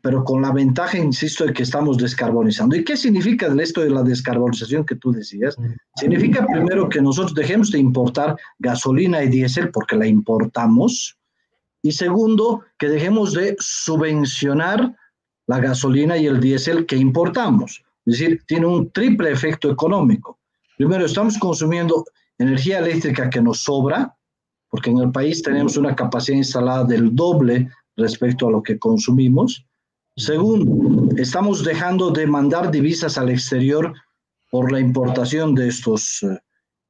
pero 0.02 0.24
con 0.24 0.42
la 0.42 0.52
ventaja, 0.52 0.98
insisto, 0.98 1.46
de 1.46 1.54
que 1.54 1.62
estamos 1.62 2.00
descarbonizando. 2.00 2.76
¿Y 2.76 2.84
qué 2.84 2.98
significa 2.98 3.54
esto 3.62 3.82
de 3.82 3.92
la 3.92 4.02
descarbonización 4.02 4.84
que 4.84 4.96
tú 4.96 5.12
decías? 5.12 5.58
Significa 5.96 6.44
primero 6.48 6.90
que 6.90 7.04
nosotros 7.04 7.36
dejemos 7.36 7.70
de 7.70 7.78
importar 7.78 8.36
gasolina 8.58 9.22
y 9.22 9.30
diésel 9.30 9.70
porque 9.70 9.96
la 9.96 10.08
importamos. 10.08 11.20
Y 11.84 11.92
segundo, 11.92 12.64
que 12.80 12.90
dejemos 12.90 13.34
de 13.34 13.56
subvencionar 13.60 14.96
la 15.46 15.60
gasolina 15.60 16.18
y 16.18 16.26
el 16.26 16.40
diésel 16.40 16.88
que 16.88 16.96
importamos. 16.96 17.84
Es 18.08 18.18
decir, 18.18 18.42
tiene 18.48 18.66
un 18.66 18.90
triple 18.90 19.32
efecto 19.32 19.70
económico. 19.70 20.39
Primero, 20.80 21.06
estamos 21.06 21.38
consumiendo 21.38 22.06
energía 22.38 22.80
eléctrica 22.80 23.30
que 23.30 23.42
nos 23.42 23.64
sobra, 23.64 24.16
porque 24.70 24.90
en 24.90 25.00
el 25.00 25.12
país 25.12 25.44
tenemos 25.44 25.76
una 25.76 25.94
capacidad 25.94 26.38
instalada 26.38 26.86
del 26.86 27.14
doble 27.14 27.70
respecto 27.98 28.48
a 28.48 28.52
lo 28.52 28.64
que 28.64 28.80
consumimos. 28.80 29.66
Segundo, 30.16 31.14
estamos 31.18 31.66
dejando 31.66 32.12
de 32.12 32.26
mandar 32.26 32.72
divisas 32.72 33.18
al 33.18 33.30
exterior 33.30 33.94
por 34.52 34.72
la 34.72 34.80
importación 34.80 35.54
de 35.54 35.68
estos 35.68 36.24
eh, 36.24 36.40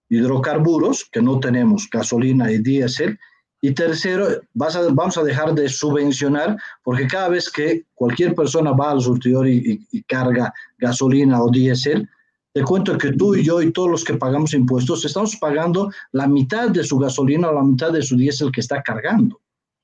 hidrocarburos, 0.10 1.10
que 1.12 1.24
no 1.24 1.40
tenemos 1.40 1.90
gasolina 1.92 2.52
y 2.52 2.60
diésel. 2.60 3.18
Y 3.60 3.72
tercero, 3.72 4.28
vamos 4.54 5.18
a 5.18 5.24
dejar 5.24 5.56
de 5.56 5.68
subvencionar, 5.68 6.58
porque 6.84 7.08
cada 7.08 7.30
vez 7.30 7.50
que 7.50 7.86
cualquier 7.96 8.36
persona 8.36 8.72
va 8.72 8.92
al 8.92 9.02
surtidor 9.02 9.48
y 9.48 10.04
carga 10.08 10.54
gasolina 10.78 11.42
o 11.42 11.50
diésel, 11.50 12.08
te 12.54 12.64
cuento 12.64 12.98
que 12.98 13.14
tú 13.14 13.36
y 13.36 13.44
yo 13.44 13.62
y 13.62 13.72
todos 13.72 13.90
los 13.90 14.04
que 14.04 14.16
pagamos 14.16 14.54
impuestos 14.54 15.06
estamos 15.06 15.36
pagando 15.36 15.92
la 16.12 16.28
mitad 16.28 16.70
de 16.70 16.84
su 16.84 16.98
gasolina 16.98 17.50
o 17.50 17.54
la 17.54 17.64
mitad 17.64 17.92
de 17.92 18.02
su 18.02 18.16
diésel 18.18 18.52
que 18.52 18.62
está 18.62 18.82
cargando. 18.82 19.40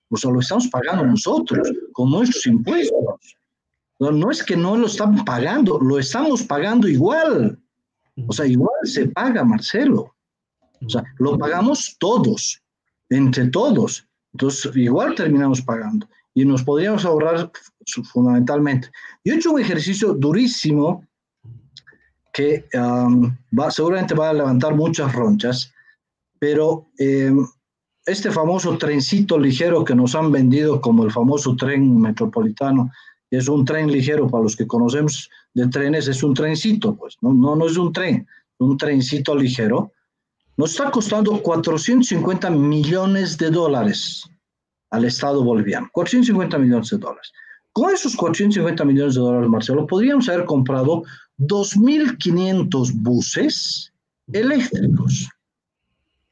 O 0.10 0.17
sea, 0.17 0.32
lo 0.32 0.39
estamos 0.39 0.67
pagando 0.67 1.06
nosotros 1.06 1.71
con 1.91 2.12
nuestros 2.12 2.45
impuestos. 2.47 3.38
No, 3.99 4.12
no 4.12 4.32
es 4.32 4.43
que 4.43 4.58
no 4.58 4.75
lo 4.75 4.88
estamos 4.88 5.23
pagando, 5.23 5.80
lo 5.80 5.99
estamos 5.99 6.43
pagando 6.43 6.88
igual. 6.88 7.60
O 8.28 8.34
sea, 8.34 8.45
igual 8.45 8.69
se 8.84 9.08
paga, 9.10 9.43
Marcelo. 9.43 10.15
O 10.86 10.89
sea, 10.89 11.04
lo 11.17 11.38
pagamos 11.38 11.95
todos, 11.99 12.62
entre 13.10 13.47
todos. 13.49 14.08
Entonces, 14.34 14.75
igual 14.75 15.15
terminamos 15.15 15.62
pagando 15.62 16.08
y 16.34 16.45
nos 16.45 16.63
podríamos 16.63 17.06
ahorrar 17.06 17.51
fundamentalmente. 18.12 18.89
Yo 19.23 19.34
he 19.34 19.38
hecho 19.38 19.51
un 19.54 19.62
ejercicio 19.62 20.13
durísimo 20.13 21.06
que 22.36 22.65
va, 23.58 23.71
seguramente 23.71 24.13
va 24.13 24.30
a 24.30 24.34
levantar 24.34 24.76
muchas 24.76 25.15
ronchas, 25.15 25.71
pero 26.38 26.86
em, 26.98 27.48
este 28.06 28.30
famoso 28.30 28.78
trencito 28.78 29.39
ligero 29.39 29.86
que 29.86 29.95
nos 29.95 30.15
han 30.15 30.34
vendido 30.34 30.82
como 30.82 31.06
el 31.06 31.12
famoso 31.12 31.56
tren 31.56 31.98
metropolitano, 31.98 32.91
es 33.32 33.48
un 33.48 33.63
tren 33.63 33.89
ligero 33.89 34.28
para 34.28 34.43
los 34.43 34.58
que 34.58 34.67
conocemos 34.67 35.30
de 35.54 35.65
trenes, 35.69 36.10
es 36.10 36.21
un 36.24 36.34
trencito, 36.34 36.93
pues, 36.98 37.15
no, 37.21 37.34
no, 37.34 37.56
no 37.56 37.67
es 37.67 37.78
un 37.78 37.93
tren, 37.93 38.28
un 38.60 38.76
trencito 38.78 39.34
ligero, 39.34 39.93
nos 40.58 40.71
está 40.71 40.91
costando 40.91 41.41
450 41.41 42.50
millones 42.50 43.38
de 43.38 43.50
dólares 43.50 44.30
al 44.89 45.06
Estado 45.06 45.41
boliviano, 45.41 45.88
450 45.93 46.58
millones 46.58 46.89
de 46.89 46.98
dólares. 46.98 47.32
Con 47.71 47.93
esos 47.93 48.13
450 48.15 48.84
millones 48.84 49.15
de 49.15 49.21
dólares, 49.21 49.50
Marcelo, 49.50 49.88
podríamos 49.88 50.28
haber 50.28 50.45
comprado 50.45 51.04
2.500 51.39 52.93
buses 52.93 53.91
eléctricos, 54.32 55.30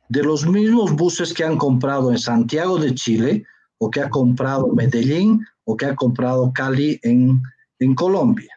de 0.09 0.23
los 0.23 0.45
mismos 0.45 0.95
buses 0.95 1.33
que 1.33 1.43
han 1.43 1.57
comprado 1.57 2.11
en 2.11 2.17
Santiago 2.17 2.77
de 2.77 2.93
Chile, 2.93 3.45
o 3.79 3.89
que 3.89 4.01
ha 4.01 4.09
comprado 4.09 4.71
Medellín, 4.73 5.45
o 5.65 5.75
que 5.75 5.87
ha 5.87 5.95
comprado 5.95 6.51
Cali 6.53 6.99
en, 7.03 7.41
en 7.79 7.95
Colombia. 7.95 8.51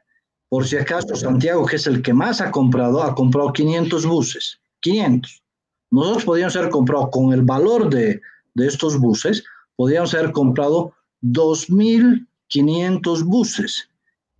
Por 0.48 0.66
si 0.66 0.76
acaso, 0.76 1.16
Santiago, 1.16 1.66
que 1.66 1.76
es 1.76 1.86
el 1.86 2.02
que 2.02 2.14
más 2.14 2.40
ha 2.40 2.50
comprado, 2.50 3.02
ha 3.02 3.14
comprado 3.14 3.52
500 3.52 4.06
buses. 4.06 4.58
500. 4.80 5.42
Nosotros 5.90 6.24
podríamos 6.24 6.56
haber 6.56 6.70
comprado 6.70 7.10
con 7.10 7.32
el 7.32 7.42
valor 7.42 7.90
de, 7.90 8.20
de 8.54 8.66
estos 8.66 8.98
buses, 8.98 9.44
podríamos 9.76 10.14
haber 10.14 10.32
comprado 10.32 10.94
2.500 11.22 13.24
buses. 13.24 13.88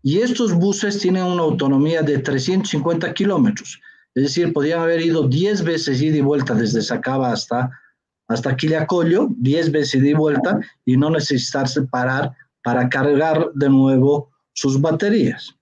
Y 0.07 0.21
estos 0.21 0.55
buses 0.55 1.01
tienen 1.01 1.25
una 1.25 1.43
autonomía 1.43 2.01
de 2.01 2.19
350 2.19 3.13
kilómetros. 3.13 3.81
Es 4.15 4.23
decir, 4.23 4.53
podrían 4.53 4.83
haber 4.83 5.01
ido 5.01 5.27
10 5.27 5.65
veces 5.65 6.01
ida 6.01 6.19
y 6.19 6.21
vuelta 6.21 6.55
desde 6.55 6.81
Sacaba 6.81 7.33
hasta, 7.33 7.73
hasta 8.29 8.57
Quillacollo, 8.57 9.31
10 9.37 9.73
veces 9.73 10.01
de 10.01 10.15
vuelta 10.15 10.61
y 10.85 10.97
no 10.97 11.11
necesitarse 11.11 11.83
parar 11.83 12.31
para 12.63 12.89
cargar 12.89 13.51
de 13.55 13.69
nuevo 13.69 14.31
sus 14.53 14.81
baterías. 14.81 15.57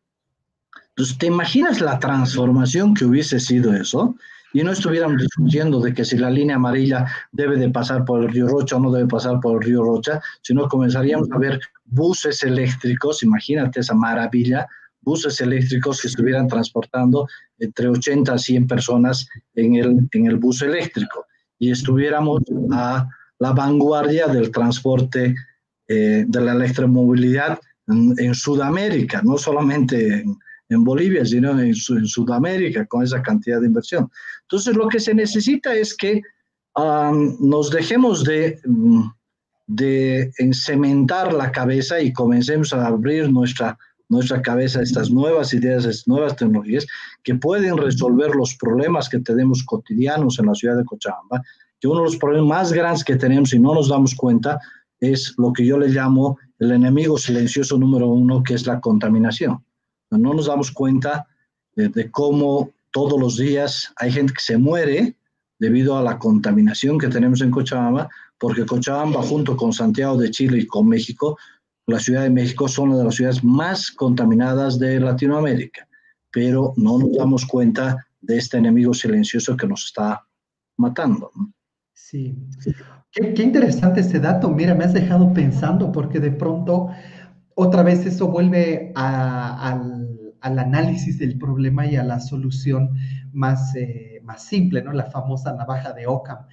Entonces, 0.91 1.17
¿te 1.17 1.25
imaginas 1.25 1.81
la 1.81 1.99
transformación 1.99 2.93
que 2.93 3.07
hubiese 3.07 3.41
sido 3.41 3.73
eso? 3.73 4.15
Y 4.55 4.63
no 4.63 4.73
estuviéramos 4.73 5.21
discutiendo 5.21 5.81
de 5.81 5.93
que 5.93 6.05
si 6.05 6.17
la 6.17 6.31
línea 6.31 6.57
amarilla 6.57 7.07
debe 7.33 7.59
de 7.59 7.69
pasar 7.69 8.07
por 8.07 8.23
el 8.23 8.31
río 8.31 8.47
Rocha 8.47 8.77
o 8.77 8.81
no 8.81 8.91
debe 8.91 9.09
pasar 9.09 9.39
por 9.41 9.61
el 9.61 9.69
río 9.69 9.83
Rocha, 9.83 10.23
sino 10.41 10.67
comenzaríamos 10.69 11.29
a 11.33 11.39
ver 11.39 11.61
buses 11.85 12.43
eléctricos, 12.43 13.23
imagínate 13.23 13.81
esa 13.81 13.95
maravilla, 13.95 14.67
buses 15.03 15.41
eléctricos 15.43 16.01
que 16.01 16.09
estuvieran 16.09 16.49
transportando 16.49 17.29
entre 17.59 17.89
80 17.89 18.33
a 18.33 18.39
100 18.39 18.67
personas 18.67 19.29
en 19.55 19.75
el, 19.75 20.09
en 20.13 20.27
el 20.27 20.37
bus 20.37 20.63
eléctrico 20.63 21.27
y 21.59 21.71
estuviéramos 21.71 22.43
a 22.73 23.09
la 23.39 23.53
vanguardia 23.53 24.27
del 24.27 24.51
transporte 24.51 25.35
eh, 25.89 26.25
de 26.27 26.41
la 26.41 26.53
electromovilidad 26.53 27.59
en, 27.87 28.35
Sudamérica, 28.35 29.21
no 29.23 29.37
solamente 29.37 30.25
en, 30.69 30.85
Bolivia, 30.85 31.25
sino 31.25 31.51
en, 31.51 31.61
en, 31.61 31.75
Sudamérica, 31.75 32.87
con 32.87 33.03
esa 33.03 33.23
cantidad 33.23 33.61
de 33.61 33.67
inversión. 33.67 34.11
Entonces, 34.49 34.77
lo 34.77 34.89
que 34.89 35.01
se 35.01 35.15
necesita 35.15 35.75
es 35.75 35.97
que 35.97 36.23
nos 36.77 37.71
dejemos 37.71 38.25
de, 38.25 38.61
mm, 38.65 39.03
de 39.67 40.33
encementar 40.39 41.33
la 41.33 41.53
cabeza 41.53 42.01
y 42.01 42.13
comencemos 42.13 42.73
a 42.73 42.87
abrir 42.87 43.31
nuestra 43.31 43.79
nuestra 44.09 44.43
cabeza 44.43 44.83
estas 44.83 45.11
nuevas 45.11 45.53
ideas, 45.55 45.85
estas 45.85 46.07
nuevas 46.07 46.37
tecnologías 46.37 46.87
que 47.23 47.35
pueden 47.35 47.77
resolver 47.77 48.35
los 48.35 48.55
problemas 48.57 49.09
que 49.09 49.21
tenemos 49.21 49.65
cotidianos 49.65 50.39
en 50.39 50.47
la 50.47 50.55
ciudad 50.55 50.77
de 50.77 50.85
Cochabamba, 50.85 51.43
que 51.81 51.89
uno 51.89 52.01
de 52.01 52.07
los 52.07 52.17
problemas 52.17 52.49
más 52.49 52.73
grandes 52.73 53.05
que 53.05 53.17
tenemos 53.17 53.53
y 53.55 53.59
no 53.59 53.75
nos 53.75 53.89
damos 53.89 54.15
cuenta 54.15 54.61
es 55.01 55.35
lo 55.39 55.53
que 55.53 55.67
yo 55.67 55.79
le 55.79 55.89
llamo 55.89 56.39
el 56.59 56.73
enemigo 56.73 57.19
silencioso 57.19 57.79
número 57.79 58.09
uno, 58.09 58.43
que 58.43 58.55
es 58.55 58.67
la 58.67 58.81
contaminación. 58.81 59.65
No 60.11 60.33
nos 60.35 60.47
damos 60.47 60.71
cuenta 60.71 61.27
de, 61.75 61.89
de 61.89 62.11
cómo 62.11 62.71
todos 62.95 63.21
los 63.21 63.37
días 63.37 63.93
hay 63.97 64.13
gente 64.13 64.33
que 64.33 64.41
se 64.41 64.57
muere 64.57 65.17
debido 65.59 65.99
a 65.99 66.03
la 66.03 66.17
contaminación 66.17 66.97
que 66.97 67.09
tenemos 67.09 67.41
en 67.41 67.51
Cochabamba, 67.51 68.09
porque 68.39 68.65
Cochabamba 68.65 69.21
junto 69.21 69.57
con 69.57 69.73
Santiago 69.73 70.17
de 70.17 70.31
Chile 70.31 70.59
y 70.59 70.67
con 70.69 70.87
México 70.87 71.37
la 71.87 71.99
Ciudad 71.99 72.23
de 72.23 72.31
México 72.31 72.69
son 72.69 72.91
una 72.91 72.99
de 72.99 73.05
las 73.05 73.17
ciudades 73.17 73.43
más 73.43 73.91
contaminadas 73.91 74.79
de 74.79 75.01
Latinoamérica, 75.01 75.89
pero 76.31 76.73
no 76.77 76.99
nos 76.99 77.13
damos 77.17 77.45
cuenta 77.45 78.07
de 78.21 78.39
este 78.39 78.59
enemigo 78.59 78.95
silencioso 78.95 79.57
que 79.57 79.67
nos 79.67 79.87
está 79.87 80.25
matando. 80.77 81.33
Sí, 81.93 82.37
qué, 83.11 83.43
interesante 83.43 84.01
este 84.01 84.21
dato. 84.21 84.49
Mira, 84.51 84.75
me 84.75 84.85
has 84.85 84.95
dejado 84.95 85.33
pensando 85.33 85.91
porque 85.91 86.21
de 86.21 86.31
pronto 86.31 86.91
otra 87.57 87.83
vez 87.83 88.07
eso 88.07 88.29
vuelve 88.29 88.93
al, 88.95 90.24
análisis 90.45 91.19
del 91.19 91.39
problema 91.39 91.87
y 91.87 91.97
a 91.97 92.05
la 92.05 92.21
solución 92.21 92.91
más, 93.33 93.75
eh, 93.75 94.21
más 94.23 94.45
simple, 94.45 94.83
¿no? 94.83 94.93
La 94.93 95.07
famosa 95.07 95.55
navaja 95.55 95.93
de 95.93 96.07
Ockham. 96.07 96.47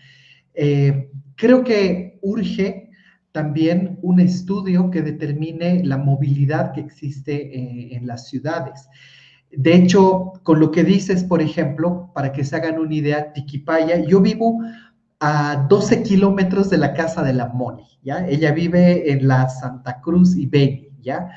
Eh, 0.54 1.12
creo 1.36 1.63
que 1.63 2.19
urge 2.21 2.89
también 3.32 3.99
un 4.01 4.19
estudio 4.19 4.91
que 4.91 5.01
determine 5.01 5.84
la 5.86 5.97
movilidad 5.97 6.73
que 6.73 6.82
existe 6.82 7.34
eh, 7.34 7.95
en 7.95 8.08
las 8.08 8.27
ciudades. 8.27 8.88
De 9.51 9.75
hecho, 9.75 10.34
con 10.43 10.60
lo 10.60 10.71
que 10.71 10.84
dices, 10.84 11.23
por 11.23 11.41
ejemplo, 11.41 12.12
para 12.13 12.32
que 12.32 12.43
se 12.43 12.56
hagan 12.56 12.80
una 12.80 12.93
idea, 12.93 13.34
Tiquipaya, 13.34 14.06
yo 14.06 14.21
vivo 14.21 14.60
a 15.19 15.67
12 15.69 16.04
kilómetros 16.04 16.69
de 16.69 16.77
la 16.77 16.93
casa 16.93 17.21
de 17.23 17.34
la 17.34 17.47
Moni, 17.47 17.86
¿ya? 18.01 18.25
Ella 18.27 18.51
vive 18.54 19.12
en 19.12 19.27
la 19.27 19.49
Santa 19.49 20.01
Cruz 20.01 20.36
y 20.36 20.45
Beni, 20.47 20.89
¿ya? 21.01 21.30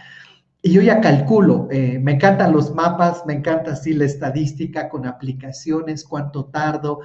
Y 0.66 0.72
yo 0.72 0.81
ya 0.81 1.03
calculo, 1.03 1.68
eh, 1.70 1.98
me 1.98 2.12
encantan 2.12 2.55
los 2.55 2.74
mapas, 2.74 3.27
me 3.27 3.35
encanta 3.35 3.72
así 3.72 3.92
la 3.92 4.07
estadística 4.07 4.88
con 4.88 5.05
aplicaciones, 5.05 6.05
cuánto 6.05 6.46
tardo, 6.46 7.00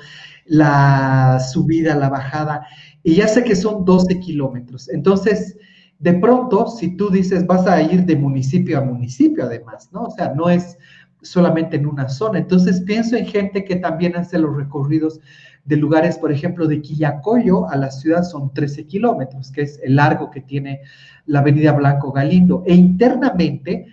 la 0.46 1.42
subida, 1.42 1.94
la 1.94 2.08
bajada, 2.08 2.66
y 3.04 3.16
ya 3.16 3.28
sé 3.28 3.44
que 3.44 3.58
son 3.58 3.84
12 3.84 4.18
kilómetros. 4.22 4.88
Entonces, 4.88 5.58
de 6.00 6.14
pronto, 6.14 6.68
si 6.68 6.96
tú 6.96 7.10
dices, 7.10 7.46
vas 7.46 7.68
a 7.68 7.82
ir 7.82 8.06
de 8.06 8.16
municipio 8.16 8.78
a 8.78 8.82
municipio 8.82 9.44
además, 9.44 9.90
¿no? 9.92 10.04
O 10.04 10.12
sea, 10.12 10.34
no 10.34 10.50
es 10.50 10.78
solamente 11.22 11.76
en 11.76 11.86
una 11.86 12.08
zona. 12.08 12.40
Entonces, 12.40 12.80
pienso 12.80 13.18
en 13.18 13.26
gente 13.26 13.66
que 13.66 13.76
también 13.76 14.16
hace 14.16 14.40
los 14.40 14.56
recorridos 14.56 15.20
de 15.66 15.76
lugares, 15.76 16.18
por 16.18 16.32
ejemplo, 16.32 16.66
de 16.66 16.82
Quillacoyo 16.82 17.70
a 17.70 17.76
la 17.76 17.92
ciudad 17.92 18.24
son 18.24 18.54
13 18.54 18.88
kilómetros, 18.88 19.52
que 19.52 19.64
es 19.64 19.82
el 19.84 19.98
largo 19.98 20.32
que 20.32 20.40
tiene 20.40 20.80
la 21.30 21.40
avenida 21.40 21.72
Blanco 21.74 22.12
Galindo. 22.12 22.64
E 22.66 22.74
internamente, 22.74 23.86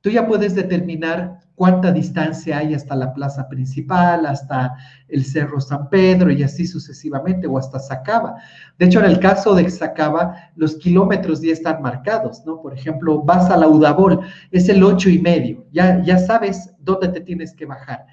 tú 0.00 0.10
ya 0.10 0.26
puedes 0.26 0.54
determinar 0.54 1.38
cuánta 1.54 1.92
distancia 1.92 2.58
hay 2.58 2.74
hasta 2.74 2.96
la 2.96 3.14
plaza 3.14 3.48
principal, 3.48 4.26
hasta 4.26 4.74
el 5.06 5.24
Cerro 5.24 5.60
San 5.60 5.88
Pedro 5.88 6.30
y 6.32 6.42
así 6.42 6.66
sucesivamente, 6.66 7.46
o 7.46 7.56
hasta 7.56 7.78
Sacaba. 7.78 8.34
De 8.78 8.86
hecho, 8.86 8.98
en 8.98 9.06
el 9.06 9.20
caso 9.20 9.54
de 9.54 9.70
Sacaba, 9.70 10.34
los 10.56 10.74
kilómetros 10.76 11.40
ya 11.40 11.52
están 11.52 11.80
marcados, 11.80 12.44
¿no? 12.44 12.60
Por 12.60 12.74
ejemplo, 12.74 13.22
vas 13.22 13.48
a 13.48 13.56
la 13.56 13.68
Udabol, 13.68 14.20
es 14.50 14.68
el 14.68 14.82
ocho 14.82 15.08
y 15.08 15.20
medio, 15.20 15.64
ya, 15.70 16.02
ya 16.02 16.18
sabes 16.18 16.74
dónde 16.80 17.08
te 17.08 17.20
tienes 17.20 17.54
que 17.54 17.66
bajar. 17.66 18.06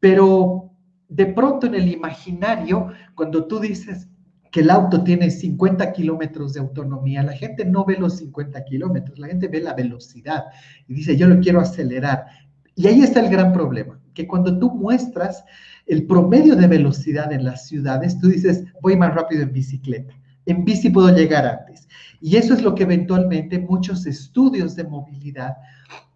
Pero 0.00 0.70
de 1.08 1.26
pronto 1.26 1.66
en 1.66 1.74
el 1.74 1.88
imaginario, 1.88 2.88
cuando 3.14 3.44
tú 3.46 3.60
dices 3.60 4.08
que 4.50 4.60
el 4.60 4.70
auto 4.70 5.02
tiene 5.04 5.30
50 5.30 5.92
kilómetros 5.92 6.54
de 6.54 6.60
autonomía, 6.60 7.22
la 7.22 7.32
gente 7.32 7.64
no 7.64 7.84
ve 7.84 7.96
los 7.98 8.16
50 8.18 8.64
kilómetros, 8.64 9.18
la 9.18 9.28
gente 9.28 9.48
ve 9.48 9.60
la 9.60 9.74
velocidad 9.74 10.44
y 10.86 10.94
dice, 10.94 11.16
yo 11.16 11.26
lo 11.26 11.40
quiero 11.40 11.60
acelerar. 11.60 12.26
Y 12.74 12.86
ahí 12.86 13.02
está 13.02 13.20
el 13.20 13.30
gran 13.30 13.52
problema, 13.52 14.00
que 14.14 14.26
cuando 14.26 14.58
tú 14.58 14.70
muestras 14.70 15.44
el 15.86 16.06
promedio 16.06 16.54
de 16.56 16.66
velocidad 16.66 17.32
en 17.32 17.44
las 17.44 17.66
ciudades, 17.66 18.18
tú 18.18 18.28
dices, 18.28 18.64
voy 18.80 18.96
más 18.96 19.14
rápido 19.14 19.42
en 19.42 19.52
bicicleta, 19.52 20.14
en 20.46 20.64
bici 20.64 20.90
puedo 20.90 21.14
llegar 21.14 21.46
antes. 21.46 21.88
Y 22.20 22.36
eso 22.36 22.54
es 22.54 22.62
lo 22.62 22.74
que 22.74 22.84
eventualmente 22.84 23.58
muchos 23.58 24.06
estudios 24.06 24.74
de 24.76 24.84
movilidad 24.84 25.56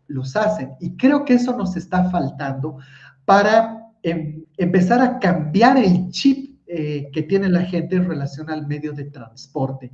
los 0.09 0.37
hacen. 0.37 0.73
Y 0.81 0.97
creo 0.97 1.25
que 1.25 1.35
eso 1.35 1.57
nos 1.57 1.77
está 1.77 2.11
faltando 2.11 2.79
para 3.25 3.83
Em, 4.05 4.45
empezar 4.59 5.01
a 5.01 5.21
cambiar 5.21 5.77
el 5.77 6.11
chip 6.11 6.52
eh, 6.67 7.09
que 7.13 7.23
tiene 7.23 7.49
la 7.49 7.63
gente 7.63 7.97
en 7.97 8.09
relación 8.09 8.51
al 8.51 8.67
medio 8.67 8.93
de 8.93 9.05
transporte. 9.05 9.91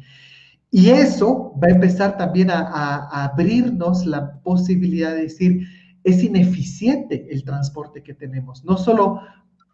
Y 0.71 0.91
eso 0.91 1.55
va 1.63 1.69
a 1.69 1.75
empezar 1.75 2.17
también 2.19 2.51
a, 2.51 3.25
abrirnos 3.25 4.05
la 4.05 4.41
posibilidad 4.43 5.15
de 5.15 5.23
decir, 5.23 5.67
es 6.05 6.23
ineficiente 6.23 7.27
el 7.31 7.43
transporte 7.45 8.03
que 8.03 8.15
tenemos, 8.15 8.65
no 8.65 8.77
solo 8.77 9.21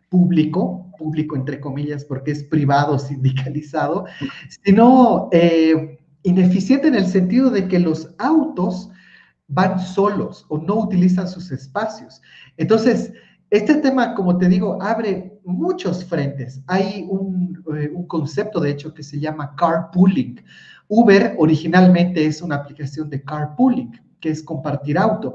público, 0.08 0.92
público 0.96 1.34
entre 1.34 1.60
comillas 1.60 2.04
porque 2.04 2.30
es 2.30 2.44
privado, 2.44 2.98
sindicalizado, 3.00 4.04
sino 4.64 5.28
eh, 5.32 5.98
ineficiente 6.22 6.88
en 6.88 6.94
el 6.94 7.06
sentido 7.06 7.50
de 7.50 7.66
que 7.66 7.80
los 7.80 8.14
autos 8.18 8.90
van 9.48 9.80
solos 9.80 10.46
o 10.48 10.58
no 10.58 10.76
utilizan 10.76 11.28
sus 11.28 11.50
espacios. 11.50 12.22
Entonces, 12.56 13.12
este 13.50 13.76
tema, 13.76 14.14
como 14.14 14.36
te 14.38 14.48
digo, 14.48 14.82
abre 14.82 15.38
muchos 15.44 16.04
frentes. 16.04 16.62
Hay 16.66 17.06
un, 17.08 17.62
eh, 17.76 17.90
un, 17.92 18.06
concepto, 18.06 18.60
de 18.60 18.70
hecho, 18.70 18.92
que 18.92 19.02
se 19.02 19.20
llama 19.20 19.54
carpooling. 19.56 20.42
Uber 20.88 21.34
originalmente 21.38 22.26
es 22.26 22.42
una 22.42 22.56
aplicación 22.56 23.08
de 23.10 23.22
carpooling, 23.22 23.92
que 24.20 24.30
es 24.30 24.42
compartir 24.42 24.98
auto. 24.98 25.34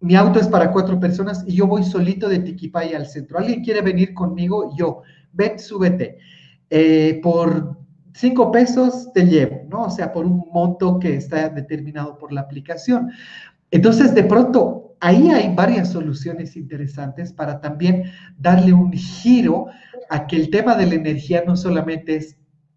Mi 0.00 0.16
auto 0.16 0.40
es 0.40 0.48
para 0.48 0.72
cuatro 0.72 0.98
personas 0.98 1.44
y 1.46 1.54
yo 1.54 1.66
voy 1.66 1.84
solito 1.84 2.28
de 2.28 2.40
Tiquipaya 2.40 2.96
al 2.96 3.06
centro. 3.06 3.38
¿Alguien 3.38 3.62
quiere 3.62 3.82
venir 3.82 4.14
conmigo? 4.14 4.74
Yo, 4.76 5.02
ven, 5.32 5.58
súbete. 5.58 6.18
Eh, 6.70 7.20
por 7.22 7.78
cinco 8.14 8.50
pesos 8.50 9.12
te 9.12 9.24
llevo, 9.24 9.62
¿no? 9.68 9.84
O 9.84 9.90
sea, 9.90 10.12
por 10.12 10.26
un 10.26 10.44
monto 10.52 10.98
que 10.98 11.16
está 11.16 11.48
determinado 11.48 12.18
por 12.18 12.32
la 12.32 12.40
aplicación. 12.40 13.10
Entonces, 13.70 14.14
de 14.14 14.24
pronto, 14.24 14.91
ahí 15.02 15.30
hay 15.30 15.52
varias 15.54 15.90
soluciones 15.90 16.56
interesantes 16.56 17.32
para 17.32 17.60
también 17.60 18.04
darle 18.38 18.72
un 18.72 18.92
giro 18.92 19.66
a 20.08 20.28
que 20.28 20.36
el 20.36 20.48
tema 20.48 20.76
de 20.76 20.86
la 20.86 20.94
energía 20.94 21.42
no 21.44 21.56
solamente 21.56 22.16
es 22.16 22.36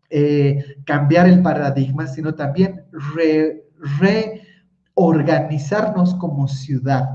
eh, 0.10 0.58
cambiar 0.86 1.28
el 1.28 1.44
paradigma, 1.44 2.08
sino 2.08 2.34
también 2.34 2.84
reorganizarnos 4.96 6.16
como 6.16 6.48
ciudad. 6.48 7.10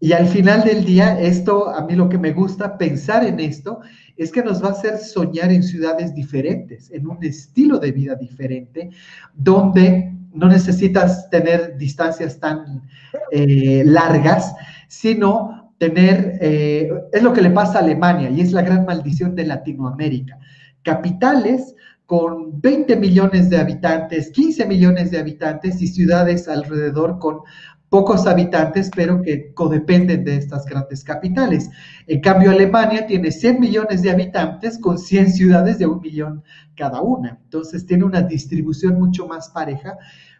Y 0.00 0.12
al 0.12 0.26
final 0.26 0.64
del 0.64 0.84
día, 0.84 1.20
esto, 1.20 1.68
a 1.68 1.84
mí 1.84 1.94
lo 1.94 2.08
que 2.08 2.18
me 2.18 2.32
gusta 2.32 2.78
pensar 2.78 3.24
en 3.26 3.40
esto, 3.40 3.80
es 4.16 4.32
que 4.32 4.42
nos 4.42 4.64
va 4.64 4.68
a 4.68 4.72
hacer 4.72 4.96
soñar 4.96 5.52
en 5.52 5.62
ciudades 5.62 6.14
diferentes, 6.14 6.90
en 6.90 7.06
un 7.06 7.22
estilo 7.22 7.78
de 7.78 7.92
vida 7.92 8.14
diferente, 8.14 8.88
donde 9.34 10.17
no 10.38 10.48
necesitas 10.48 11.28
tener 11.30 11.76
distancias 11.76 12.38
tan 12.38 12.82
eh, 13.32 13.82
largas, 13.84 14.54
sino 14.86 15.72
tener, 15.78 16.38
eh, 16.40 16.88
es 17.12 17.22
lo 17.22 17.32
que 17.32 17.42
le 17.42 17.50
pasa 17.50 17.78
a 17.78 17.82
Alemania 17.82 18.30
y 18.30 18.40
es 18.40 18.52
la 18.52 18.62
gran 18.62 18.84
maldición 18.84 19.34
de 19.34 19.46
Latinoamérica. 19.46 20.38
Capitales 20.82 21.74
con 22.06 22.60
20 22.60 22.96
millones 22.96 23.50
de 23.50 23.58
habitantes, 23.58 24.30
15 24.30 24.66
millones 24.66 25.10
de 25.10 25.18
habitantes 25.18 25.82
y 25.82 25.88
ciudades 25.88 26.48
alrededor 26.48 27.18
con 27.18 27.40
pocos 27.88 28.26
habitantes, 28.26 28.90
pero 28.94 29.22
que 29.22 29.52
codependen 29.54 30.24
de 30.24 30.36
estas 30.36 30.66
grandes 30.66 31.04
capitales. 31.04 31.70
En 32.06 32.20
cambio, 32.20 32.50
Alemania 32.50 33.06
tiene 33.06 33.30
100 33.30 33.60
millones 33.60 34.02
de 34.02 34.10
habitantes 34.10 34.78
con 34.78 34.98
100 34.98 35.32
ciudades 35.32 35.78
de 35.78 35.86
un 35.86 36.00
millón 36.00 36.42
cada 36.76 37.00
una. 37.00 37.38
Entonces, 37.44 37.86
tiene 37.86 38.04
una 38.04 38.22
distribución 38.22 38.98
mucho 38.98 39.26
más 39.26 39.48
pareja 39.50 39.96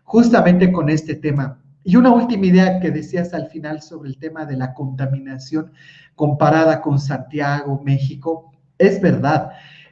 justamente 0.08 0.72
con 0.72 0.88
este 0.88 1.14
tema. 1.14 1.60
Y 1.84 1.96
una 1.96 2.10
última 2.10 2.46
idea 2.46 2.80
que 2.80 2.90
decías 2.90 3.34
al 3.34 3.48
final 3.48 3.82
sobre 3.82 4.08
el 4.08 4.18
tema 4.18 4.46
de 4.46 4.56
la 4.56 4.72
contaminación 4.72 5.70
comparada 6.14 6.80
con 6.80 6.98
Santiago, 6.98 7.82
México, 7.84 8.50
es 8.78 9.02
verdad. 9.02 9.50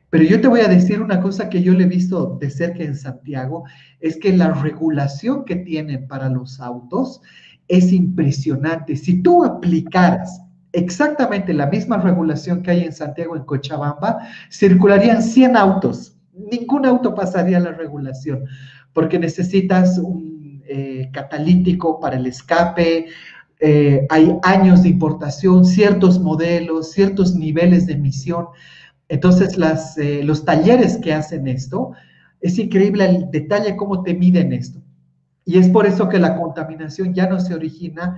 Pero 0.09 0.24
yo 0.24 0.40
te 0.40 0.48
voy 0.48 0.61
a 0.61 0.68
decir 0.68 1.02
una 1.02 1.20
cosa 1.20 1.50
que 1.50 1.62
yo 1.62 1.74
le 1.74 1.85
he 1.85 1.88
visto 1.88 2.38
de 2.40 2.48
cerca 2.48 2.83
en 2.83 2.96
Santiago, 2.96 3.64
es 4.00 4.16
que 4.16 4.35
la 4.35 4.52
regulación 4.52 5.44
que 5.44 5.57
tienen 5.57 6.09
para 6.09 6.31
los 6.31 6.61
autos 6.61 7.20
es 7.68 7.92
impresionante. 7.92 8.96
Si 8.96 9.22
tú 9.22 9.44
aplicaras 9.44 10.40
exactamente 10.72 11.52
la 11.52 11.66
misma 11.66 11.98
regulación 11.98 12.62
que 12.62 12.70
hay 12.70 12.85
en 12.85 12.92
Santiago, 12.92 13.37
en 13.37 13.44
Cochabamba, 13.44 14.20
circularían 14.50 15.22
100 15.22 15.57
autos. 15.57 16.16
Ningún 16.33 16.87
auto 16.87 17.14
pasaría 17.14 17.61
la 17.61 17.72
regulación, 17.72 18.44
porque 18.97 19.19
necesitas 19.19 19.99
un 19.99 20.63
eh, 20.67 21.11
catalítico 21.13 22.01
para 22.01 22.17
el 22.17 22.25
escape, 22.25 23.09
eh, 23.61 24.07
hay 24.09 24.39
años 24.43 24.85
de 24.85 24.89
importación, 24.89 25.67
ciertos 25.67 26.19
modelos, 26.19 26.93
ciertos 26.93 27.35
niveles 27.35 27.87
de 27.87 27.93
emisión. 27.93 28.47
Entonces, 29.11 29.59
las, 29.59 29.99
eh, 29.99 30.23
los 30.25 30.47
talleres 30.47 30.97
que 30.97 31.13
hacen 31.13 31.47
esto, 31.47 31.93
es 32.41 32.59
increíble 32.59 33.05
el 33.05 33.31
detalle 33.31 33.77
cómo 33.77 34.03
te 34.03 34.15
miden 34.15 34.55
esto. 34.55 34.81
Y 35.45 35.59
es 35.59 35.69
por 35.69 35.87
eso 35.87 36.09
que 36.09 36.19
la 36.19 36.35
contaminación 36.35 37.13
ya 37.13 37.27
no 37.27 37.39
se 37.39 37.53
origina 37.53 38.17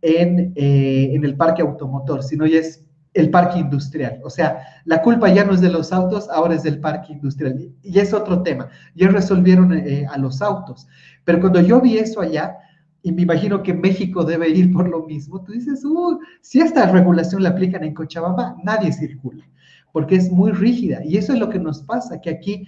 en, 0.00 0.52
eh, 0.54 1.10
en 1.12 1.24
el 1.24 1.36
parque 1.36 1.62
automotor, 1.62 2.22
sino 2.22 2.46
ya 2.46 2.60
es 2.60 2.86
el 3.14 3.30
parque 3.30 3.58
industrial. 3.58 4.20
O 4.22 4.30
sea, 4.30 4.62
la 4.84 5.02
culpa 5.02 5.28
ya 5.28 5.44
no 5.44 5.54
es 5.54 5.60
de 5.60 5.70
los 5.70 5.92
autos, 5.92 6.28
ahora 6.30 6.54
es 6.54 6.62
del 6.62 6.80
parque 6.80 7.12
industrial. 7.12 7.72
Y 7.82 7.98
es 7.98 8.12
otro 8.12 8.42
tema. 8.42 8.68
Ya 8.94 9.08
resolvieron 9.08 9.72
eh, 9.72 10.06
a 10.10 10.16
los 10.18 10.40
autos. 10.42 10.86
Pero 11.24 11.40
cuando 11.40 11.60
yo 11.60 11.80
vi 11.80 11.98
eso 11.98 12.20
allá, 12.20 12.56
y 13.02 13.12
me 13.12 13.22
imagino 13.22 13.62
que 13.62 13.72
México 13.72 14.24
debe 14.24 14.50
ir 14.50 14.72
por 14.72 14.88
lo 14.88 15.06
mismo, 15.06 15.42
tú 15.42 15.52
dices, 15.52 15.84
uh, 15.84 16.18
si 16.42 16.60
esta 16.60 16.86
regulación 16.86 17.42
la 17.42 17.50
aplican 17.50 17.82
en 17.82 17.94
Cochabamba, 17.94 18.56
nadie 18.62 18.92
circula, 18.92 19.44
porque 19.92 20.16
es 20.16 20.30
muy 20.30 20.52
rígida. 20.52 21.04
Y 21.04 21.16
eso 21.16 21.32
es 21.32 21.38
lo 21.38 21.48
que 21.48 21.58
nos 21.58 21.82
pasa, 21.82 22.20
que 22.20 22.30
aquí 22.30 22.66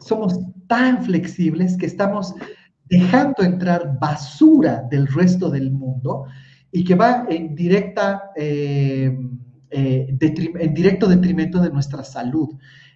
somos 0.00 0.38
tan 0.66 1.02
flexibles 1.04 1.76
que 1.76 1.86
estamos 1.86 2.34
dejando 2.86 3.42
entrar 3.42 3.98
basura 4.00 4.84
del 4.90 5.06
resto 5.06 5.50
del 5.50 5.70
mundo 5.70 6.24
y 6.72 6.84
que 6.84 6.94
va 6.94 7.26
en, 7.28 7.54
directa, 7.54 8.30
eh, 8.36 9.16
eh, 9.70 10.16
en 10.20 10.74
directo 10.74 11.08
detrimento 11.08 11.60
de 11.60 11.70
nuestra 11.70 12.04
salud. 12.04 12.48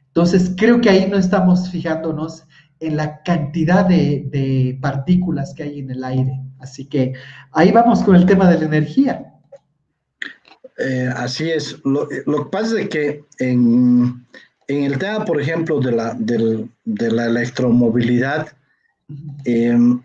Entonces, 0.09 0.53
creo 0.57 0.81
que 0.81 0.91
ahí 0.91 1.09
no 1.09 1.17
estamos 1.17 1.71
fijándonos 1.71 2.45
en 2.81 2.97
la 2.97 3.23
cantidad 3.23 3.87
de, 3.87 4.79
partículas 4.81 5.55
que 5.55 5.65
hay 5.65 5.81
en 5.81 5.91
el 5.91 6.05
aire. 6.05 6.41
Así 6.59 6.87
que 6.87 7.15
ahí 7.53 7.73
vamos 7.73 8.03
con 8.03 8.17
el 8.17 8.27
tema 8.27 8.49
de 8.49 8.59
la 8.59 8.65
energía. 8.67 9.33
Eh, 10.79 11.11
así 11.17 11.51
es. 11.51 11.81
Lo, 11.85 12.09
que 12.09 12.51
pasa 12.51 12.81
es 12.81 12.89
que 12.89 13.25
en, 13.39 14.27
el 14.69 14.99
tema, 14.99 15.25
por 15.25 15.41
ejemplo, 15.41 15.81
de 15.81 15.93
la, 15.93 16.15
de 16.15 17.11
la 17.11 17.27
electromovilidad, 17.27 18.49
Em, 19.45 20.03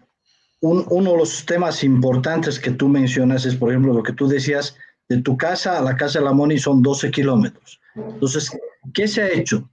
uno 0.62 1.12
de 1.12 1.18
los 1.18 1.46
temas 1.46 1.84
importantes 1.84 2.60
que 2.60 2.72
tú 2.72 2.90
mencionas 2.90 3.46
es, 3.46 3.56
por 3.56 3.70
ejemplo, 3.70 3.94
lo 3.94 4.04
que 4.04 4.12
tú 4.12 4.28
decías, 4.28 4.76
de 5.10 5.22
tu 5.22 5.36
casa 5.36 5.78
a 5.78 5.82
la 5.82 5.96
casa 5.96 6.20
de 6.20 6.26
la 6.26 6.34
Moni 6.34 6.58
son 6.58 6.82
12 6.82 7.12
kilómetros. 7.12 7.82
Entonces, 7.96 8.52
¿qué 8.94 9.08
se 9.08 9.22
ha 9.24 9.30
hecho? 9.30 9.68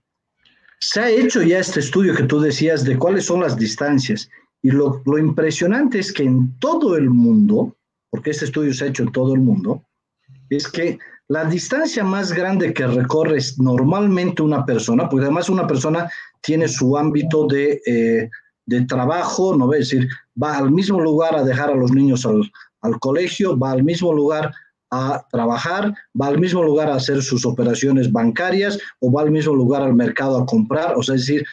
Se 0.79 0.99
ha 0.99 1.09
hecho 1.09 1.41
ya 1.41 1.59
este 1.59 1.79
estudio 1.79 2.15
que 2.15 2.23
tú 2.23 2.39
decías 2.39 2.83
de 2.83 2.97
cuáles 2.97 3.25
son 3.25 3.41
las 3.41 3.55
distancias. 3.55 4.29
Y 4.61 4.71
lo, 4.71 5.01
lo 5.05 5.17
impresionante 5.17 5.99
es 5.99 6.11
que 6.11 6.23
en 6.23 6.57
todo 6.59 6.95
el 6.97 7.09
mundo, 7.09 7.75
porque 8.09 8.31
este 8.31 8.45
estudio 8.45 8.73
se 8.73 8.85
ha 8.85 8.87
hecho 8.87 9.03
en 9.03 9.11
todo 9.11 9.33
el 9.35 9.41
mundo, 9.41 9.83
es 10.49 10.67
que 10.67 10.97
la 11.29 11.45
distancia 11.45 12.03
más 12.03 12.31
grande 12.31 12.73
que 12.73 12.87
recorre 12.87 13.37
normalmente 13.57 14.41
una 14.41 14.65
persona, 14.65 15.07
porque 15.07 15.25
además 15.25 15.49
una 15.49 15.67
persona 15.67 16.09
tiene 16.41 16.67
su 16.67 16.97
ámbito 16.97 17.47
de... 17.47 17.81
Eh, 17.85 18.29
de 18.67 18.81
trabajo, 18.81 19.55
no 19.55 19.71
a 19.71 19.77
decir, 19.77 20.07
va 20.41 20.57
al 20.57 20.71
mismo 20.71 20.99
lugar 20.99 21.35
a 21.35 21.43
dejar 21.43 21.71
a 21.71 21.75
los 21.75 21.91
niños 21.91 22.25
al, 22.25 22.51
al 22.81 22.99
colegio, 22.99 23.57
va 23.57 23.71
al 23.71 23.83
mismo 23.83 24.13
lugar 24.13 24.53
a 24.91 25.25
trabajar, 25.31 25.93
va 26.19 26.27
al 26.27 26.39
mismo 26.39 26.63
lugar 26.63 26.89
a 26.89 26.95
hacer 26.95 27.21
sus 27.21 27.45
operaciones 27.45 28.11
bancarias 28.11 28.79
o 28.99 29.11
va 29.11 29.21
al 29.21 29.31
mismo 29.31 29.53
lugar 29.55 29.81
al 29.81 29.93
mercado 29.93 30.37
a 30.37 30.45
comprar. 30.45 30.95
O 30.95 31.03
sea, 31.03 31.15
es 31.15 31.21
decir, 31.21 31.45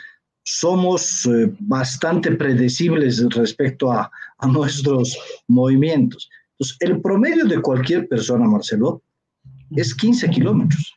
somos 0.45 1.27
eh, 1.27 1.53
bastante 1.61 2.33
predecibles 2.33 3.25
respecto 3.31 3.91
a, 3.91 4.11
a, 4.39 4.47
nuestros 4.47 5.17
movimientos. 5.49 6.29
Entonces, 6.53 6.77
el 6.81 7.01
promedio 7.01 7.47
de 7.47 7.61
cualquier 7.61 8.07
persona, 8.09 8.47
Marcelo, 8.47 9.03
es 9.71 9.95
15 9.95 10.31
kilómetros. 10.31 10.95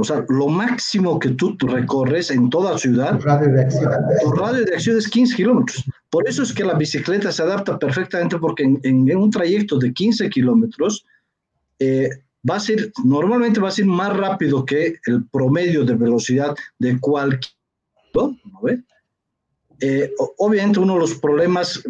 O 0.00 0.04
sea, 0.04 0.24
lo 0.28 0.46
máximo 0.46 1.18
que 1.18 1.30
tú 1.30 1.56
recorres 1.58 2.30
en 2.30 2.48
toda 2.50 2.78
ciudad, 2.78 3.18
tu 3.18 3.26
radio 3.26 3.52
de 3.52 3.62
acción, 3.62 3.92
tu 4.22 4.30
radio 4.30 4.64
de 4.64 4.74
acción 4.74 4.96
es 4.96 5.08
15 5.08 5.34
kilómetros. 5.34 5.84
Por 6.08 6.28
eso 6.28 6.44
es 6.44 6.52
que 6.52 6.64
la 6.64 6.74
bicicleta 6.74 7.32
se 7.32 7.42
adapta 7.42 7.76
perfectamente 7.80 8.38
porque 8.38 8.62
en, 8.62 9.16
un 9.16 9.30
trayecto 9.30 9.76
de 9.76 9.92
15 9.92 10.30
kilómetros 10.30 11.04
eh, 11.78 12.10
va 12.48 12.56
a 12.56 12.60
ser, 12.60 12.92
normalmente 13.04 13.60
va 13.60 13.68
a 13.68 13.72
ser 13.72 13.86
más 13.86 14.16
rápido 14.16 14.64
que 14.64 14.98
el 15.06 15.26
promedio 15.28 15.84
de 15.84 15.94
velocidad 15.94 16.54
de 16.78 16.98
cualquier... 17.00 17.52
¿no? 18.14 18.36
Eh, 19.80 20.12
obviamente 20.38 20.80
uno 20.80 20.94
de 20.94 21.00
los 21.00 21.14
problemas 21.14 21.80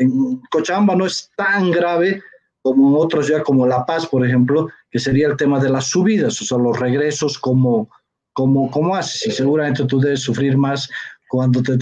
en 0.00 0.40
Cochabamba 0.50 0.96
no 0.96 1.06
es 1.06 1.30
tan 1.36 1.70
grave 1.70 2.20
como 2.62 2.88
en 2.88 3.04
otros 3.04 3.28
ya 3.28 3.42
como 3.42 3.66
La 3.66 3.86
Paz, 3.86 4.06
por 4.06 4.26
ejemplo, 4.26 4.68
que 4.90 4.98
sería 4.98 5.28
el 5.28 5.36
tema 5.36 5.60
de 5.60 5.70
las 5.70 5.86
subidas, 5.86 6.40
o 6.42 6.44
sea, 6.44 6.58
los 6.58 6.78
regresos, 6.78 7.38
como, 7.38 7.88
como, 8.32 8.70
como 8.70 8.96
haces. 8.96 9.26
Y 9.26 9.30
seguramente 9.30 9.84
tú 9.84 10.00
debes 10.00 10.20
sufrir 10.20 10.56
más 10.56 10.90
cuando 11.28 11.62
te, 11.62 11.78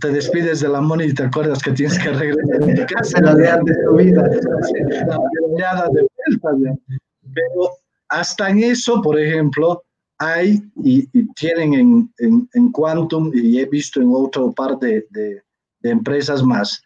te, 0.00 0.08
despides 0.10 0.60
de 0.60 0.68
la 0.68 0.80
money 0.80 1.10
y 1.10 1.14
te 1.14 1.24
acuerdas 1.24 1.62
que 1.62 1.72
tienes 1.72 1.98
que 1.98 2.10
regresar 2.10 2.62
a 2.62 2.74
tu 2.74 2.94
casa. 2.94 3.20
La 3.22 3.34
de 3.34 3.74
subida. 3.84 4.22
La 5.58 5.88
de 5.90 6.06
Pero 7.34 7.70
hasta 8.08 8.50
en 8.50 8.64
eso, 8.64 9.00
por 9.02 9.18
ejemplo, 9.18 9.82
hay 10.18 10.62
y, 10.76 11.06
tienen 11.34 11.74
en, 11.74 12.14
en, 12.18 12.48
en, 12.54 12.72
Quantum, 12.72 13.30
y 13.34 13.58
he 13.58 13.66
visto 13.66 14.00
en 14.00 14.10
otro 14.12 14.52
par 14.52 14.78
de, 14.78 15.06
de, 15.10 15.42
de 15.80 15.90
empresas 15.90 16.42
más, 16.42 16.82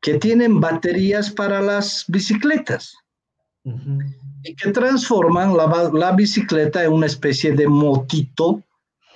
que 0.00 0.14
tienen 0.14 0.60
baterías 0.60 1.30
para 1.30 1.60
las 1.60 2.04
bicicletas. 2.08 2.94
Y 4.44 4.54
que 4.54 4.70
transforman 4.70 5.54
la, 5.54 5.90
la, 5.92 6.12
bicicleta 6.12 6.84
en 6.84 6.92
una 6.92 7.06
especie 7.06 7.52
de 7.52 7.68
motito 7.68 8.62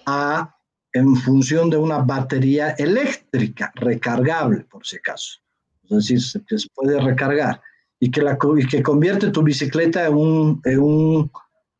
a, 0.04 0.54
en 0.92 1.16
función 1.16 1.70
de 1.70 1.78
una 1.78 1.98
batería 1.98 2.70
eléctrica 2.72 3.72
recargable, 3.76 4.64
por 4.64 4.84
si 4.84 4.96
acaso. 4.96 5.38
Es 5.84 5.90
decir, 6.08 6.20
se 6.20 6.68
puede 6.74 7.00
recargar 7.00 7.62
y 8.02 8.10
que, 8.10 8.20
la, 8.20 8.36
y 8.58 8.66
que 8.66 8.82
convierte 8.82 9.30
tu 9.30 9.44
bicicleta 9.44 10.08
en 10.08 10.14
un, 10.14 10.60
en 10.64 10.80
un, 10.80 11.30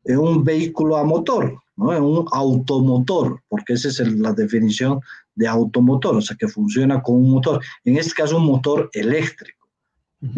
en 0.05 0.17
un 0.17 0.41
vehículo 0.41 0.95
a 0.95 1.03
motor, 1.03 1.53
¿no? 1.75 1.93
en 1.93 2.01
un 2.01 2.25
automotor, 2.31 3.41
porque 3.49 3.73
esa 3.73 3.89
es 3.89 3.99
la 4.13 4.31
definición 4.31 5.01
de 5.35 5.49
automotor, 5.49 6.15
o 6.15 6.21
sea, 6.21 6.37
que 6.37 6.47
funciona 6.47 7.03
con 7.03 7.15
un 7.15 7.29
motor, 7.29 7.61
en 7.83 7.97
este 7.97 8.13
caso 8.13 8.37
un 8.37 8.45
motor 8.45 8.89
eléctrico. 8.93 9.67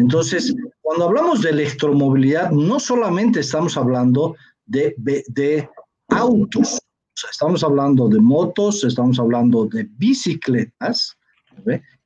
Entonces, 0.00 0.56
cuando 0.82 1.04
hablamos 1.04 1.42
de 1.42 1.50
electromovilidad, 1.50 2.50
no 2.50 2.80
solamente 2.80 3.38
estamos 3.38 3.76
hablando 3.76 4.34
de, 4.64 4.92
de, 4.98 5.70
autos, 6.08 6.78
o 6.78 7.14
sea, 7.14 7.30
estamos 7.30 7.62
hablando 7.62 8.08
de 8.08 8.18
motos, 8.18 8.82
estamos 8.82 9.20
hablando 9.20 9.66
de 9.66 9.88
bicicletas, 9.88 11.16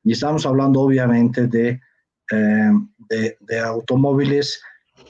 y 0.03 0.11
estamos 0.11 0.45
hablando 0.45 0.81
obviamente 0.81 1.47
de, 1.47 1.81
eh, 2.31 2.71
de, 3.09 3.37
de, 3.39 3.59
automóviles, 3.59 4.61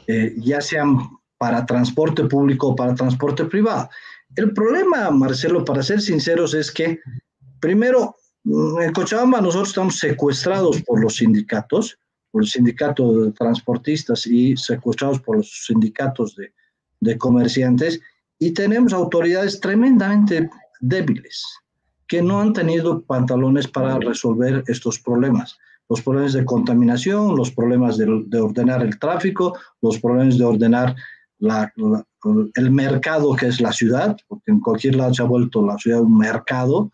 eh, 0.07 0.34
ya 0.38 0.61
sean 0.61 0.97
para 1.38 1.65
transporte 1.65 2.24
público 2.26 2.69
o 2.69 2.76
para 2.76 2.95
transporte 2.95 3.45
privado. 3.45 3.89
El 4.36 4.53
problema, 4.53 5.09
Marcelo, 5.11 5.65
para 5.65 5.84
ser 5.84 6.01
sinceros, 6.01 6.53
es 6.53 6.72
que 6.72 6.99
Primero, 7.61 8.15
en 8.43 8.91
Cochabamba 8.91 9.39
nosotros 9.39 9.69
estamos 9.69 9.99
secuestrados 9.99 10.82
por 10.82 10.99
los 10.99 11.17
sindicatos, 11.17 11.97
por 12.32 12.41
el 12.41 12.49
sindicato 12.49 13.22
de 13.22 13.32
transportistas 13.34 14.26
y 14.26 14.57
secuestrados 14.57 15.22
por 15.22 15.38
los 15.38 15.65
sindicatos 15.67 16.36
de, 16.36 16.51
de 16.99 17.17
comerciantes 17.19 18.01
y 18.39 18.51
tenemos 18.51 18.93
autoridades 18.93 19.59
tremendamente 19.59 20.49
débiles 20.80 21.45
que 22.07 22.24
no 22.24 22.41
han 22.41 22.51
tenido 22.51 23.03
pantalones 23.03 23.67
para 23.67 23.99
resolver 23.99 24.63
estos 24.67 24.99
problemas. 24.99 25.57
Los 25.91 26.01
problemas 26.01 26.31
de 26.31 26.45
contaminación, 26.45 27.35
los 27.35 27.51
problemas 27.51 27.97
de, 27.97 28.39
ordenar 28.39 28.81
el 28.81 28.97
tráfico, 28.97 29.57
los 29.81 29.99
problemas 29.99 30.37
de 30.37 30.45
ordenar 30.45 30.95
el 32.55 32.71
mercado 32.71 33.35
que 33.35 33.47
es 33.47 33.59
la 33.59 33.73
ciudad, 33.73 34.15
porque 34.29 34.51
en 34.51 34.61
cualquier 34.61 34.95
lado 34.95 35.13
se 35.13 35.21
ha 35.21 35.25
vuelto 35.25 35.65
la 35.65 35.77
ciudad 35.77 35.99
un 35.99 36.17
mercado, 36.17 36.89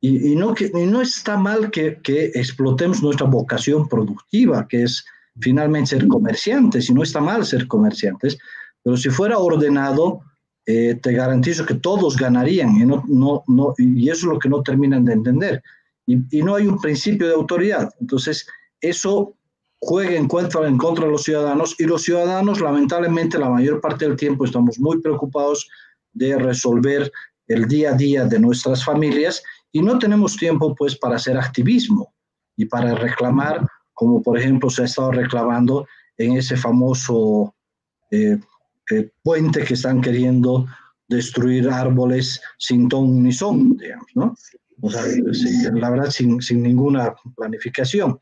Y, 0.00 0.36
no, 0.36 0.54
que, 0.54 0.70
no 0.70 1.00
está 1.02 1.36
mal 1.36 1.70
que, 1.72 1.98
que, 2.00 2.26
explotemos 2.42 3.02
nuestra 3.02 3.26
vocación 3.26 3.88
productiva, 3.88 4.68
que 4.68 4.84
es 4.84 5.04
finalmente 5.40 5.90
ser 5.90 6.06
comerciantes, 6.06 6.88
y 6.88 6.94
no 6.94 7.02
está 7.02 7.20
mal 7.20 7.44
ser 7.44 7.66
comerciantes, 7.66 8.38
pero 8.84 8.96
si 8.96 9.10
fuera 9.10 9.36
ordenado, 9.38 10.20
eh, 10.64 10.94
te 10.94 11.12
garantizo 11.12 11.66
que 11.66 11.74
todos 11.74 12.16
ganarían 12.16 12.76
y, 12.76 12.86
no, 12.86 13.02
no, 13.08 13.42
no, 13.48 13.74
y 13.78 14.08
eso 14.08 14.26
es 14.26 14.32
lo 14.34 14.38
que 14.38 14.48
no 14.48 14.62
terminan 14.62 15.04
de 15.04 15.14
entender. 15.14 15.62
Y, 16.06 16.42
no 16.42 16.56
hay 16.56 16.66
un 16.66 16.80
principio 16.80 17.26
de 17.26 17.34
autoridad. 17.34 17.90
Entonces, 18.00 18.46
eso 18.80 19.34
juega 19.80 20.16
en 20.16 20.28
contra, 20.28 20.66
en 20.66 20.76
contra 20.76 21.04
de 21.04 21.12
los 21.12 21.22
ciudadanos 21.22 21.74
y 21.78 21.84
los 21.84 22.02
ciudadanos, 22.02 22.60
lamentablemente, 22.60 23.38
la 23.38 23.48
mayor 23.48 23.80
parte 23.80 24.06
del 24.06 24.16
tiempo 24.16 24.44
estamos 24.44 24.78
muy 24.78 25.00
preocupados 25.00 25.68
de 26.12 26.36
resolver 26.36 27.10
el 27.46 27.66
día 27.66 27.90
a 27.90 27.94
día 27.94 28.24
de 28.24 28.38
nuestras 28.38 28.84
familias 28.84 29.42
y 29.72 29.82
no 29.82 29.98
tenemos 29.98 30.36
tiempo 30.36 30.74
pues 30.74 30.96
para 30.96 31.16
hacer 31.16 31.36
activismo 31.36 32.12
y 32.56 32.66
para 32.66 32.94
reclamar, 32.94 33.66
como 33.92 34.22
por 34.22 34.38
ejemplo 34.38 34.70
se 34.70 34.82
ha 34.82 34.84
estado 34.84 35.12
reclamando 35.12 35.86
en 36.16 36.36
ese 36.36 36.56
famoso 36.56 37.54
eh, 38.10 38.38
eh, 38.90 39.10
puente 39.22 39.64
que 39.64 39.74
están 39.74 40.00
queriendo 40.00 40.66
destruir 41.08 41.68
árboles 41.68 42.40
sin 42.58 42.88
ton 42.88 43.22
ni 43.22 43.32
son, 43.32 43.76
digamos, 43.76 44.06
¿no? 44.14 44.34
O 44.82 44.90
sea, 44.90 45.02
la 45.74 45.90
verdad, 45.90 46.10
sin, 46.10 46.40
sin, 46.40 46.62
ninguna 46.62 47.14
planificación. 47.36 48.18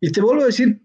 Y 0.00 0.10
te 0.10 0.20
vuelvo 0.20 0.42
a 0.42 0.46
decir, 0.46 0.80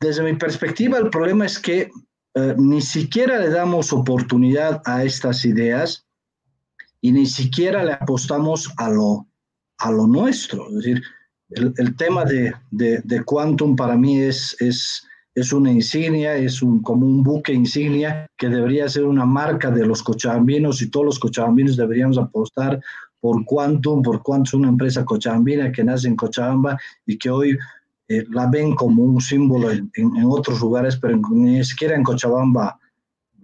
desde 0.00 0.22
mi 0.22 0.34
perspectiva, 0.34 0.98
el 0.98 1.10
problema 1.10 1.46
es 1.46 1.58
que 1.58 1.90
eh, 2.34 2.54
ni 2.56 2.80
siquiera 2.80 3.38
le 3.38 3.50
damos 3.50 3.92
oportunidad 3.92 4.82
a 4.84 5.04
estas 5.04 5.44
ideas 5.44 6.06
y 7.00 7.12
ni 7.12 7.26
siquiera 7.26 7.84
le 7.84 7.92
apostamos 7.92 8.70
a 8.76 8.90
lo, 8.90 9.26
a 9.78 9.90
lo 9.90 10.06
nuestro. 10.06 10.68
Es 10.68 10.74
decir, 10.76 11.02
el, 11.50 11.96
tema 11.96 12.24
de, 12.24 12.52
de, 12.70 13.00
de, 13.04 13.24
Quantum 13.24 13.74
para 13.74 13.96
mí 13.96 14.20
es, 14.20 14.56
es 15.38 15.52
una 15.52 15.70
insignia, 15.70 16.34
es 16.34 16.62
un, 16.62 16.82
como 16.82 17.06
un 17.06 17.22
buque 17.22 17.52
insignia 17.52 18.26
que 18.36 18.48
debería 18.48 18.88
ser 18.88 19.04
una 19.04 19.24
marca 19.24 19.70
de 19.70 19.86
los 19.86 20.02
cochabambinos 20.02 20.82
y 20.82 20.90
todos 20.90 21.06
los 21.06 21.18
cochabambinos 21.18 21.76
deberíamos 21.76 22.18
apostar 22.18 22.80
por 23.20 23.44
Quantum, 23.44 24.02
por 24.02 24.22
Quantum 24.22 24.60
una 24.60 24.70
empresa 24.70 25.04
cochabambina 25.04 25.70
que 25.72 25.84
nace 25.84 26.08
en 26.08 26.16
Cochabamba 26.16 26.78
y 27.06 27.18
que 27.18 27.30
hoy 27.30 27.58
eh, 28.08 28.24
la 28.30 28.46
ven 28.46 28.74
como 28.74 29.02
un 29.02 29.20
símbolo 29.20 29.70
en, 29.70 29.90
en, 29.94 30.24
otros 30.24 30.60
lugares, 30.60 30.96
pero 30.96 31.20
ni 31.30 31.62
siquiera 31.64 31.94
en 31.94 32.02
Cochabamba 32.02 32.78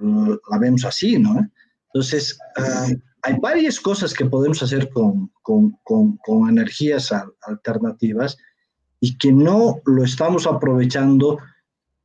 uh, 0.00 0.36
la 0.50 0.58
vemos 0.58 0.84
así, 0.84 1.18
¿no? 1.18 1.46
Entonces, 1.92 2.38
uh, 2.56 2.94
hay 3.22 3.38
varias 3.40 3.78
cosas 3.80 4.12
que 4.14 4.26
podemos 4.26 4.62
hacer 4.62 4.90
con, 4.90 5.30
con, 5.42 5.76
con, 5.82 6.16
con 6.18 6.48
energías 6.48 7.12
alternativas 7.42 8.36
y 9.00 9.16
que 9.16 9.32
no 9.32 9.80
lo 9.84 10.04
estamos 10.04 10.46
aprovechando 10.46 11.38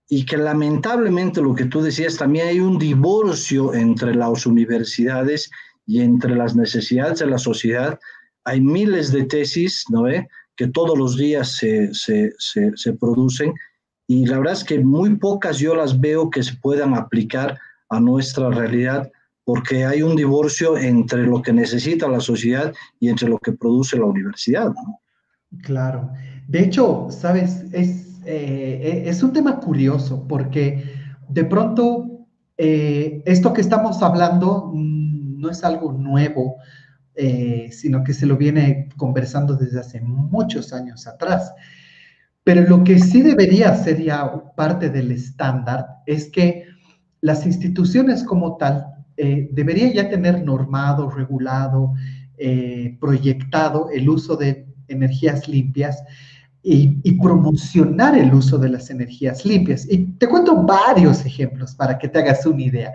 y 0.09 0.25
que 0.25 0.37
lamentablemente 0.37 1.39
lo 1.39 1.53
que 1.53 1.65
tú 1.65 1.81
decías, 1.81 2.17
también 2.17 2.47
hay 2.47 2.59
un 2.59 2.79
divorcio 2.79 3.75
entre 3.75 4.15
las 4.15 4.45
universidades 4.47 5.51
y 5.85 6.01
entre 6.01 6.35
las 6.35 6.55
necesidades 6.55 7.19
de 7.19 7.27
la 7.27 7.37
sociedad. 7.37 7.99
Hay 8.43 8.59
miles 8.59 9.11
de 9.11 9.25
tesis, 9.25 9.85
¿no? 9.89 10.03
ve? 10.03 10.27
que 10.55 10.67
todos 10.67 10.97
los 10.97 11.15
días 11.15 11.53
se, 11.55 11.93
se, 11.93 12.33
se, 12.37 12.75
se, 12.75 12.93
producen 12.93 13.53
y 14.07 14.25
la 14.25 14.39
verdad 14.39 14.55
es 14.55 14.63
que 14.65 14.79
muy 14.79 15.15
pocas 15.15 15.57
yo 15.57 15.73
las 15.73 16.01
veo 16.01 16.29
que 16.29 16.43
se 16.43 16.55
puedan 16.55 16.95
aplicar 16.95 17.57
a 17.87 18.01
nuestra 18.01 18.49
realidad 18.49 19.09
porque 19.45 19.85
hay 19.85 20.01
un 20.01 20.17
divorcio 20.17 20.77
entre 20.77 21.25
lo 21.25 21.41
que 21.41 21.53
necesita 21.53 22.09
la 22.09 22.19
sociedad 22.19 22.73
y 22.99 23.07
entre 23.07 23.29
lo 23.29 23.37
que 23.37 23.53
produce 23.53 23.97
la 23.97 24.05
universidad. 24.05 24.65
¿no? 24.67 24.99
Claro. 25.61 26.11
De 26.47 26.65
hecho, 26.65 27.07
sabes, 27.09 27.63
es 27.71 28.08
eh, 28.31 29.03
es 29.07 29.23
un 29.23 29.33
tema 29.33 29.59
curioso 29.59 30.27
porque 30.27 30.83
de 31.27 31.45
pronto 31.45 32.27
eh, 32.57 33.23
esto 33.25 33.53
que 33.53 33.61
estamos 33.61 34.03
hablando 34.03 34.71
no 34.75 35.49
es 35.49 35.63
algo 35.63 35.93
nuevo, 35.93 36.57
eh, 37.15 37.69
sino 37.71 38.03
que 38.03 38.13
se 38.13 38.27
lo 38.27 38.37
viene 38.37 38.89
conversando 38.97 39.55
desde 39.55 39.79
hace 39.79 40.01
muchos 40.01 40.73
años 40.73 41.07
atrás. 41.07 41.51
Pero 42.43 42.61
lo 42.69 42.83
que 42.83 42.99
sí 42.99 43.23
debería 43.23 43.73
ser 43.75 44.03
ya 44.03 44.31
parte 44.55 44.91
del 44.91 45.11
estándar 45.11 45.87
es 46.05 46.29
que 46.29 46.65
las 47.21 47.47
instituciones 47.47 48.23
como 48.23 48.57
tal 48.57 48.85
deberían 49.17 49.91
ya 49.91 50.07
tener 50.07 50.45
normado, 50.45 51.09
regulado, 51.09 51.93
proyectado 52.99 53.89
el 53.91 54.07
uso 54.07 54.37
de 54.37 54.67
energías 54.87 55.47
limpias 55.47 56.03
y, 56.71 57.13
promocionar 57.13 58.15
el 58.15 58.31
uso 58.31 58.59
de 58.59 58.69
las 58.69 58.91
energías 58.91 59.43
limpias. 59.43 59.87
Y 59.89 60.05
te 60.19 60.27
cuento 60.27 60.63
varios 60.63 61.25
ejemplos 61.25 61.73
para 61.73 61.97
que 61.97 62.07
te 62.07 62.19
hagas 62.19 62.45
una 62.45 62.61
idea. 62.61 62.93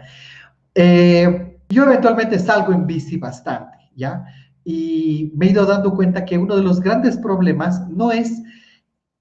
Eh, 0.76 1.58
yo 1.68 1.84
eventualmente 1.84 2.38
salgo 2.38 2.72
en 2.72 2.86
bici 2.86 3.16
bastante, 3.16 3.78
¿ya? 3.96 4.24
Y 4.62 5.32
me 5.34 5.46
he 5.46 5.50
ido 5.50 5.66
dando 5.66 5.92
cuenta 5.92 6.24
que 6.24 6.38
uno 6.38 6.54
de 6.54 6.62
los 6.62 6.80
grandes 6.80 7.16
problemas 7.16 7.88
no 7.88 8.12
es 8.12 8.42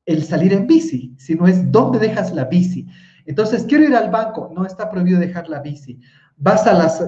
el 0.06 0.24
salir 0.24 0.54
en 0.54 0.68
bici, 0.68 1.16
sino 1.18 1.48
es 1.48 1.72
dónde 1.72 1.98
dejas 1.98 2.32
la 2.34 2.46
bici. 2.46 2.88
Entonces, 3.26 3.66
quiero 3.68 3.86
ir 3.86 3.96
al 3.96 4.12
banco, 4.12 4.52
no 4.54 4.66
está 4.66 4.90
prohibido 4.92 5.20
dejar 5.20 5.50
la 5.50 5.62
bici. 5.62 6.00
Vas 6.38 6.68
a 6.68 6.74
las 6.74 7.04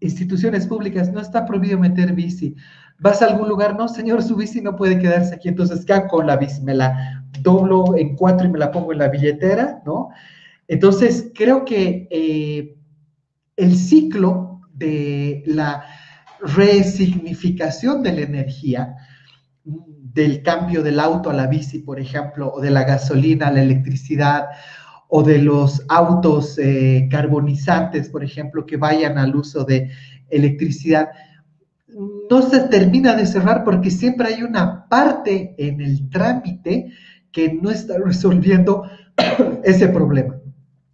instituciones 0.00 0.66
públicas, 0.66 1.12
no 1.12 1.20
está 1.20 1.46
prohibido 1.46 1.78
meter 1.78 2.12
bici 2.14 2.56
vas 3.00 3.22
a 3.22 3.26
algún 3.26 3.48
lugar, 3.48 3.76
no, 3.76 3.88
señor, 3.88 4.22
su 4.22 4.36
bici 4.36 4.60
no 4.60 4.76
puede 4.76 4.98
quedarse 4.98 5.34
aquí, 5.34 5.48
entonces, 5.48 5.84
¿qué 5.84 6.02
con 6.08 6.26
la 6.26 6.36
bici? 6.36 6.62
Me 6.62 6.74
la 6.74 7.24
doblo 7.40 7.96
en 7.96 8.14
cuatro 8.14 8.46
y 8.46 8.50
me 8.50 8.58
la 8.58 8.70
pongo 8.70 8.92
en 8.92 8.98
la 8.98 9.08
billetera, 9.08 9.82
¿no? 9.84 10.10
Entonces, 10.68 11.32
creo 11.34 11.64
que 11.64 12.06
eh, 12.10 12.76
el 13.56 13.76
ciclo 13.76 14.60
de 14.74 15.42
la 15.46 15.84
resignificación 16.40 18.02
de 18.02 18.12
la 18.12 18.20
energía, 18.20 18.94
del 19.64 20.42
cambio 20.42 20.82
del 20.82 21.00
auto 21.00 21.30
a 21.30 21.34
la 21.34 21.46
bici, 21.46 21.80
por 21.80 22.00
ejemplo, 22.00 22.52
o 22.52 22.60
de 22.60 22.70
la 22.70 22.84
gasolina 22.84 23.48
a 23.48 23.52
la 23.52 23.62
electricidad, 23.62 24.46
o 25.08 25.22
de 25.22 25.38
los 25.38 25.82
autos 25.88 26.58
eh, 26.58 27.08
carbonizantes, 27.10 28.08
por 28.08 28.22
ejemplo, 28.22 28.64
que 28.64 28.76
vayan 28.76 29.18
al 29.18 29.34
uso 29.34 29.64
de 29.64 29.90
electricidad, 30.28 31.08
no 32.30 32.42
se 32.42 32.60
termina 32.60 33.14
de 33.14 33.26
cerrar 33.26 33.64
porque 33.64 33.90
siempre 33.90 34.28
hay 34.28 34.42
una 34.44 34.88
parte 34.88 35.54
en 35.58 35.80
el 35.80 36.08
trámite 36.08 36.92
que 37.32 37.52
no 37.52 37.70
está 37.70 37.98
resolviendo 37.98 38.84
ese 39.64 39.88
problema. 39.88 40.36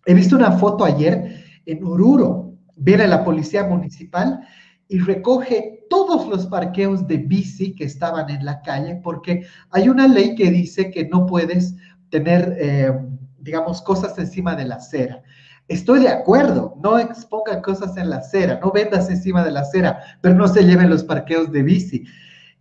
He 0.07 0.15
visto 0.15 0.35
una 0.35 0.53
foto 0.53 0.85
ayer 0.85 1.45
en 1.67 1.85
Oruro, 1.85 2.55
viene 2.77 3.07
la 3.07 3.23
policía 3.23 3.65
municipal 3.65 4.41
y 4.89 4.99
recoge 4.99 5.85
todos 5.91 6.27
los 6.27 6.47
parqueos 6.47 7.07
de 7.07 7.19
bici 7.19 7.75
que 7.75 7.85
estaban 7.85 8.31
en 8.31 8.45
la 8.45 8.63
calle 8.63 9.01
porque 9.03 9.47
hay 9.71 9.89
una 9.89 10.09
ley 10.09 10.35
que 10.35 10.51
dice 10.51 10.91
que 10.91 11.07
no 11.07 11.27
puedes 11.27 11.75
tener, 12.09 12.57
eh, 12.59 12.93
digamos, 13.41 13.83
cosas 13.83 14.19
encima 14.19 14.57
de 14.57 14.65
la 14.65 14.77
acera. 14.77 15.23
Estoy 15.69 16.01
de 16.01 16.09
acuerdo, 16.09 16.77
no 16.83 16.99
expongan 16.99 17.61
cosas 17.61 17.97
en 17.97 18.11
la 18.11 18.19
acera, 18.19 18.61
no 18.63 18.71
vendas 18.71 19.11
encima 19.11 19.45
de 19.45 19.51
la 19.51 19.61
acera, 19.61 20.01
pero 20.21 20.35
no 20.35 20.47
se 20.47 20.63
lleven 20.63 20.91
los 20.91 21.03
parqueos 21.03 21.51
de 21.51 21.63
bici. 21.63 22.05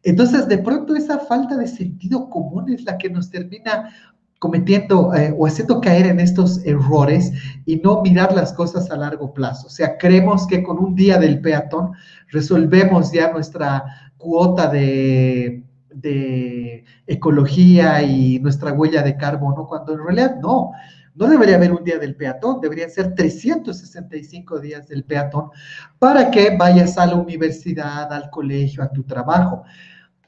Entonces, 0.01 0.47
de 0.47 0.57
pronto 0.57 0.95
esa 0.95 1.19
falta 1.19 1.55
de 1.55 1.67
sentido 1.67 2.29
común 2.29 2.71
es 2.71 2.83
la 2.83 2.97
que 2.97 3.09
nos 3.09 3.29
termina 3.29 3.91
cometiendo 4.39 5.13
eh, 5.15 5.33
o 5.37 5.47
haciendo 5.47 5.81
caer 5.81 6.07
en 6.07 6.19
estos 6.19 6.63
errores 6.65 7.31
y 7.65 7.77
no 7.77 8.01
mirar 8.01 8.33
las 8.35 8.53
cosas 8.53 8.91
a 8.91 8.97
largo 8.97 9.33
plazo. 9.33 9.67
O 9.67 9.69
sea, 9.69 9.97
creemos 9.97 10.45
que 10.47 10.61
con 10.61 10.77
un 10.77 10.95
día 10.95 11.17
del 11.17 11.41
peatón 11.41 11.93
resolvemos 12.29 13.11
ya 13.11 13.31
nuestra 13.31 13.83
cuota 14.17 14.67
de, 14.67 15.63
de 15.89 16.83
ecología 17.07 18.03
y 18.03 18.39
nuestra 18.39 18.73
huella 18.73 19.01
de 19.01 19.17
carbono, 19.17 19.67
cuando 19.67 19.93
en 19.93 20.03
realidad 20.03 20.35
no. 20.41 20.71
No 21.15 21.27
debería 21.27 21.55
haber 21.55 21.71
un 21.71 21.83
día 21.83 21.97
del 21.97 22.15
peatón, 22.15 22.59
deberían 22.61 22.89
ser 22.89 23.15
365 23.15 24.59
días 24.59 24.87
del 24.87 25.05
peatón 25.05 25.49
para 25.97 26.29
que 26.29 26.55
vayas 26.57 26.97
a 26.97 27.05
la 27.05 27.15
universidad, 27.15 28.11
al 28.11 28.29
colegio, 28.29 28.83
a 28.83 28.91
tu 28.91 29.03
trabajo. 29.03 29.63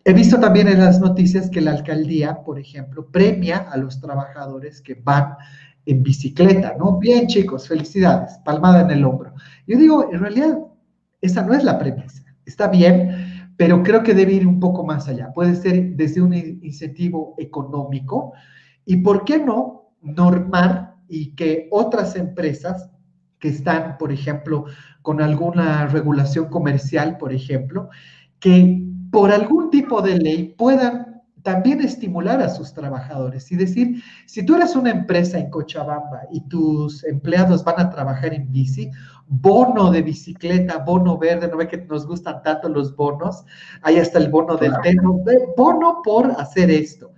He 0.06 0.14
visto 0.14 0.40
también 0.40 0.70
en 0.70 0.80
las 0.80 1.02
noticias 1.02 1.50
que 1.50 1.60
la 1.60 1.72
alcaldía, 1.72 2.42
por 2.46 2.58
ejemplo, 2.58 3.12
premia 3.12 3.58
a 3.58 3.76
los 3.76 4.00
trabajadores 4.00 4.82
que 4.82 4.96
van 4.96 5.36
en 5.86 6.02
bicicleta, 6.02 6.76
¿no? 6.80 6.98
Bien, 6.98 7.28
chicos, 7.28 7.68
felicidades, 7.68 8.38
palmada 8.46 8.82
en 8.82 8.92
el 8.92 9.04
hombro. 9.04 9.34
Yo 9.68 9.78
digo, 9.78 10.10
en 10.12 10.22
realidad, 10.22 10.60
esa 11.20 11.44
no 11.44 11.54
es 11.54 11.64
la 11.66 11.78
premisa. 11.78 12.24
está 12.46 12.70
bien, 12.70 13.54
pero 13.58 13.84
creo 13.84 14.04
que 14.04 14.14
debe 14.14 14.34
ir 14.34 14.48
un 14.48 14.62
poco 14.62 14.86
más 14.86 15.10
allá. 15.10 15.34
Puede 15.34 15.56
ser 15.56 15.96
desde 15.98 16.22
un 16.22 16.34
incentivo 16.34 17.36
económico 17.38 18.32
y, 18.86 18.98
¿por 18.98 19.26
qué 19.26 19.40
no, 19.40 19.77
normar 20.02 20.96
y 21.08 21.36
que 21.36 21.68
otras 21.72 22.16
empresas 22.16 22.90
que 23.40 23.50
están, 23.50 23.98
por 23.98 24.12
ejemplo, 24.12 24.66
con 25.02 25.22
alguna 25.22 25.88
regulación 25.88 26.46
comercial, 26.50 27.18
por 27.18 27.32
ejemplo, 27.32 27.90
que 28.40 28.84
por 29.12 29.32
algún 29.32 29.70
tipo 29.70 30.02
de 30.02 30.18
ley 30.18 30.56
puedan 30.58 31.08
también 31.44 31.80
estimular 31.80 32.42
a 32.42 32.50
sus 32.50 32.74
trabajadores 32.74 33.50
y 33.54 33.56
decir, 33.56 34.04
si 34.26 34.46
tú 34.46 34.56
eres 34.56 34.76
una 34.76 34.90
empresa 34.90 35.40
en 35.40 35.50
Cochabamba 35.50 36.24
y 36.30 36.42
tus 36.50 37.06
empleados 37.06 37.64
van 37.64 37.80
a 37.80 37.90
trabajar 37.90 38.34
en 38.34 38.52
bici, 38.52 38.92
bono 39.28 39.90
de 39.92 40.02
bicicleta, 40.02 40.80
bono 40.80 41.18
verde, 41.18 41.48
no 41.48 41.56
ve 41.56 41.70
que 41.70 41.78
nos 41.78 42.06
gustan 42.06 42.42
tanto 42.44 42.68
los 42.68 42.94
bonos, 42.98 43.46
ahí 43.82 43.96
está 43.96 44.20
el 44.20 44.30
bono 44.30 44.58
del 44.58 44.74
tema, 44.84 45.10
bono 45.56 46.02
por 46.04 46.32
hacer 46.32 46.70
esto. 46.70 47.14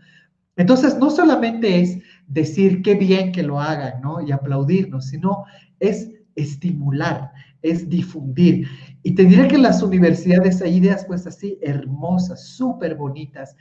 Entonces, 0.58 0.98
no 1.00 1.10
solamente 1.10 1.82
es 1.82 1.98
decir 2.30 2.82
qué 2.82 2.96
bien 2.96 3.32
que 3.32 3.44
lo 3.44 3.60
hagan, 3.60 4.02
¿no? 4.02 4.22
Y 4.22 4.32
aplaudirnos, 4.32 5.08
sino 5.08 5.44
es 5.80 6.10
estimular, 6.36 7.32
es 7.62 7.90
difundir. 7.90 8.68
Y 9.04 9.16
te 9.16 9.26
diré 9.26 9.48
que 9.48 9.58
las 9.58 9.82
universidades 9.84 10.62
hay 10.62 10.78
ideas 10.78 11.06
pues 11.06 11.28
así 11.28 11.58
hermosas, 11.62 12.48
súper 12.48 12.96
bonitas, 12.96 13.58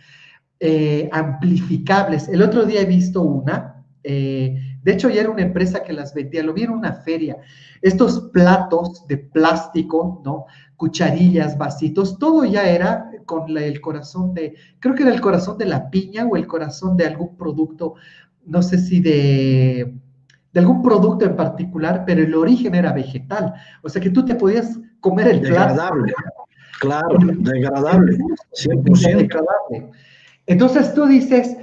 eh, 0.60 1.08
amplificables. 1.12 2.28
El 2.28 2.42
otro 2.42 2.64
día 2.66 2.82
he 2.82 2.86
visto 2.86 3.22
una, 3.22 3.84
eh, 4.04 4.78
de 4.82 4.92
hecho 4.92 5.08
ya 5.08 5.22
era 5.22 5.30
una 5.30 5.42
empresa 5.42 5.82
que 5.82 5.92
las 5.92 6.14
vendía, 6.14 6.42
lo 6.42 6.52
vi 6.52 6.62
en 6.62 6.70
una 6.70 6.92
feria. 6.92 7.38
Estos 7.80 8.30
platos 8.32 9.06
de 9.06 9.18
plástico, 9.18 10.20
¿no? 10.24 10.46
Cucharillas, 10.76 11.56
vasitos, 11.56 12.18
todo 12.18 12.44
ya 12.44 12.68
era 12.68 13.10
con 13.24 13.56
el 13.56 13.80
corazón 13.80 14.32
de, 14.34 14.54
creo 14.80 14.94
que 14.94 15.02
era 15.02 15.12
el 15.12 15.20
corazón 15.20 15.58
de 15.58 15.66
la 15.66 15.90
piña 15.90 16.26
o 16.26 16.36
el 16.36 16.46
corazón 16.46 16.96
de 16.96 17.06
algún 17.06 17.36
producto, 17.36 17.94
no 18.48 18.62
sé 18.62 18.78
si 18.78 19.00
de 19.00 19.94
de 20.52 20.60
algún 20.60 20.82
producto 20.82 21.24
en 21.24 21.36
particular, 21.36 22.04
pero 22.06 22.22
el 22.22 22.34
origen 22.34 22.74
era 22.74 22.92
vegetal. 22.92 23.54
O 23.82 23.88
sea 23.88 24.00
que 24.00 24.10
tú 24.10 24.24
te 24.24 24.34
podías 24.34 24.78
comer 25.00 25.28
el 25.28 25.42
degradable. 25.42 26.12
Claro, 26.80 27.18
degradable. 27.20 28.18
100% 28.52 29.16
degradable. 29.16 29.90
Entonces 30.46 30.94
tú 30.94 31.06
dices, 31.06 31.56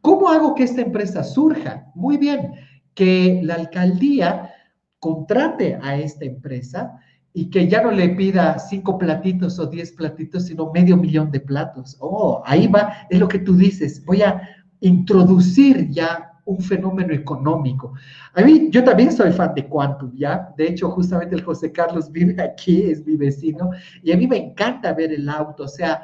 ¿cómo 0.00 0.28
hago 0.28 0.54
que 0.54 0.64
esta 0.64 0.80
empresa 0.80 1.22
surja? 1.22 1.86
Muy 1.94 2.16
bien, 2.16 2.52
que 2.94 3.40
la 3.44 3.54
alcaldía 3.54 4.50
contrate 4.98 5.78
a 5.80 5.96
esta 5.96 6.24
empresa 6.24 6.98
y 7.32 7.48
que 7.48 7.68
ya 7.68 7.80
no 7.80 7.92
le 7.92 8.08
pida 8.08 8.58
cinco 8.58 8.98
platitos 8.98 9.58
o 9.60 9.66
diez 9.66 9.92
platitos, 9.92 10.46
sino 10.46 10.72
medio 10.72 10.96
millón 10.96 11.30
de 11.30 11.38
platos. 11.38 11.96
Oh, 12.00 12.42
ahí 12.44 12.66
va, 12.66 13.06
es 13.08 13.20
lo 13.20 13.28
que 13.28 13.38
tú 13.38 13.54
dices, 13.56 14.04
voy 14.04 14.22
a 14.22 14.42
introducir 14.80 15.88
ya 15.90 16.30
un 16.44 16.60
fenómeno 16.60 17.12
económico. 17.12 17.92
A 18.34 18.42
mí, 18.42 18.68
yo 18.70 18.82
también 18.82 19.12
soy 19.12 19.32
fan 19.32 19.54
de 19.54 19.66
Quantum, 19.66 20.12
¿ya? 20.16 20.52
De 20.56 20.68
hecho, 20.68 20.90
justamente 20.90 21.36
el 21.36 21.44
José 21.44 21.70
Carlos 21.70 22.10
vive 22.10 22.42
aquí, 22.42 22.82
es 22.82 23.06
mi 23.06 23.16
vecino, 23.16 23.70
y 24.02 24.12
a 24.12 24.16
mí 24.16 24.26
me 24.26 24.36
encanta 24.36 24.92
ver 24.92 25.12
el 25.12 25.28
auto, 25.28 25.64
o 25.64 25.68
sea, 25.68 26.02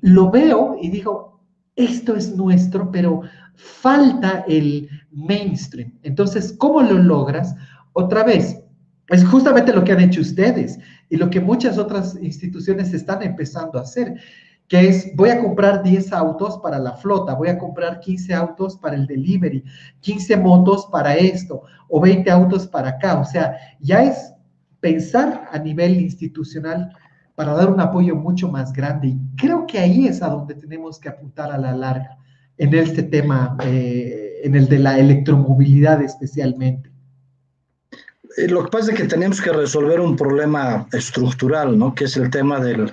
lo 0.00 0.30
veo 0.30 0.76
y 0.80 0.90
digo, 0.90 1.40
esto 1.76 2.14
es 2.14 2.36
nuestro, 2.36 2.90
pero 2.90 3.22
falta 3.54 4.44
el 4.46 4.88
mainstream. 5.10 5.98
Entonces, 6.02 6.54
¿cómo 6.58 6.82
lo 6.82 6.98
logras? 6.98 7.54
Otra 7.94 8.24
vez, 8.24 8.62
es 9.08 9.24
justamente 9.24 9.72
lo 9.72 9.84
que 9.84 9.92
han 9.92 10.00
hecho 10.00 10.20
ustedes 10.20 10.78
y 11.08 11.16
lo 11.16 11.30
que 11.30 11.40
muchas 11.40 11.78
otras 11.78 12.16
instituciones 12.20 12.92
están 12.92 13.22
empezando 13.22 13.78
a 13.78 13.82
hacer 13.82 14.14
que 14.72 14.88
es 14.88 15.14
voy 15.14 15.28
a 15.28 15.38
comprar 15.38 15.82
10 15.82 16.14
autos 16.14 16.58
para 16.62 16.78
la 16.78 16.94
flota, 16.94 17.34
voy 17.34 17.48
a 17.48 17.58
comprar 17.58 18.00
15 18.00 18.32
autos 18.32 18.74
para 18.78 18.96
el 18.96 19.06
delivery, 19.06 19.62
15 20.00 20.34
motos 20.38 20.88
para 20.90 21.14
esto 21.14 21.60
o 21.90 22.00
20 22.00 22.30
autos 22.30 22.66
para 22.66 22.88
acá. 22.88 23.20
O 23.20 23.24
sea, 23.26 23.54
ya 23.80 24.02
es 24.02 24.32
pensar 24.80 25.46
a 25.52 25.58
nivel 25.58 26.00
institucional 26.00 26.90
para 27.34 27.52
dar 27.52 27.68
un 27.68 27.80
apoyo 27.80 28.16
mucho 28.16 28.48
más 28.48 28.72
grande. 28.72 29.08
Y 29.08 29.20
creo 29.36 29.66
que 29.66 29.78
ahí 29.78 30.06
es 30.06 30.22
a 30.22 30.30
donde 30.30 30.54
tenemos 30.54 30.98
que 30.98 31.10
apuntar 31.10 31.52
a 31.52 31.58
la 31.58 31.74
larga, 31.74 32.16
en 32.56 32.72
este 32.72 33.02
tema, 33.02 33.58
eh, 33.66 34.40
en 34.42 34.54
el 34.54 34.70
de 34.70 34.78
la 34.78 34.98
electromovilidad 34.98 36.00
especialmente. 36.00 36.90
Eh, 38.38 38.48
lo 38.48 38.64
que 38.64 38.70
pasa 38.70 38.92
es 38.92 38.96
que 38.98 39.04
tenemos 39.04 39.38
que 39.38 39.52
resolver 39.52 40.00
un 40.00 40.16
problema 40.16 40.86
estructural, 40.94 41.78
¿no? 41.78 41.94
Que 41.94 42.04
es 42.04 42.16
el 42.16 42.30
tema 42.30 42.58
del, 42.58 42.90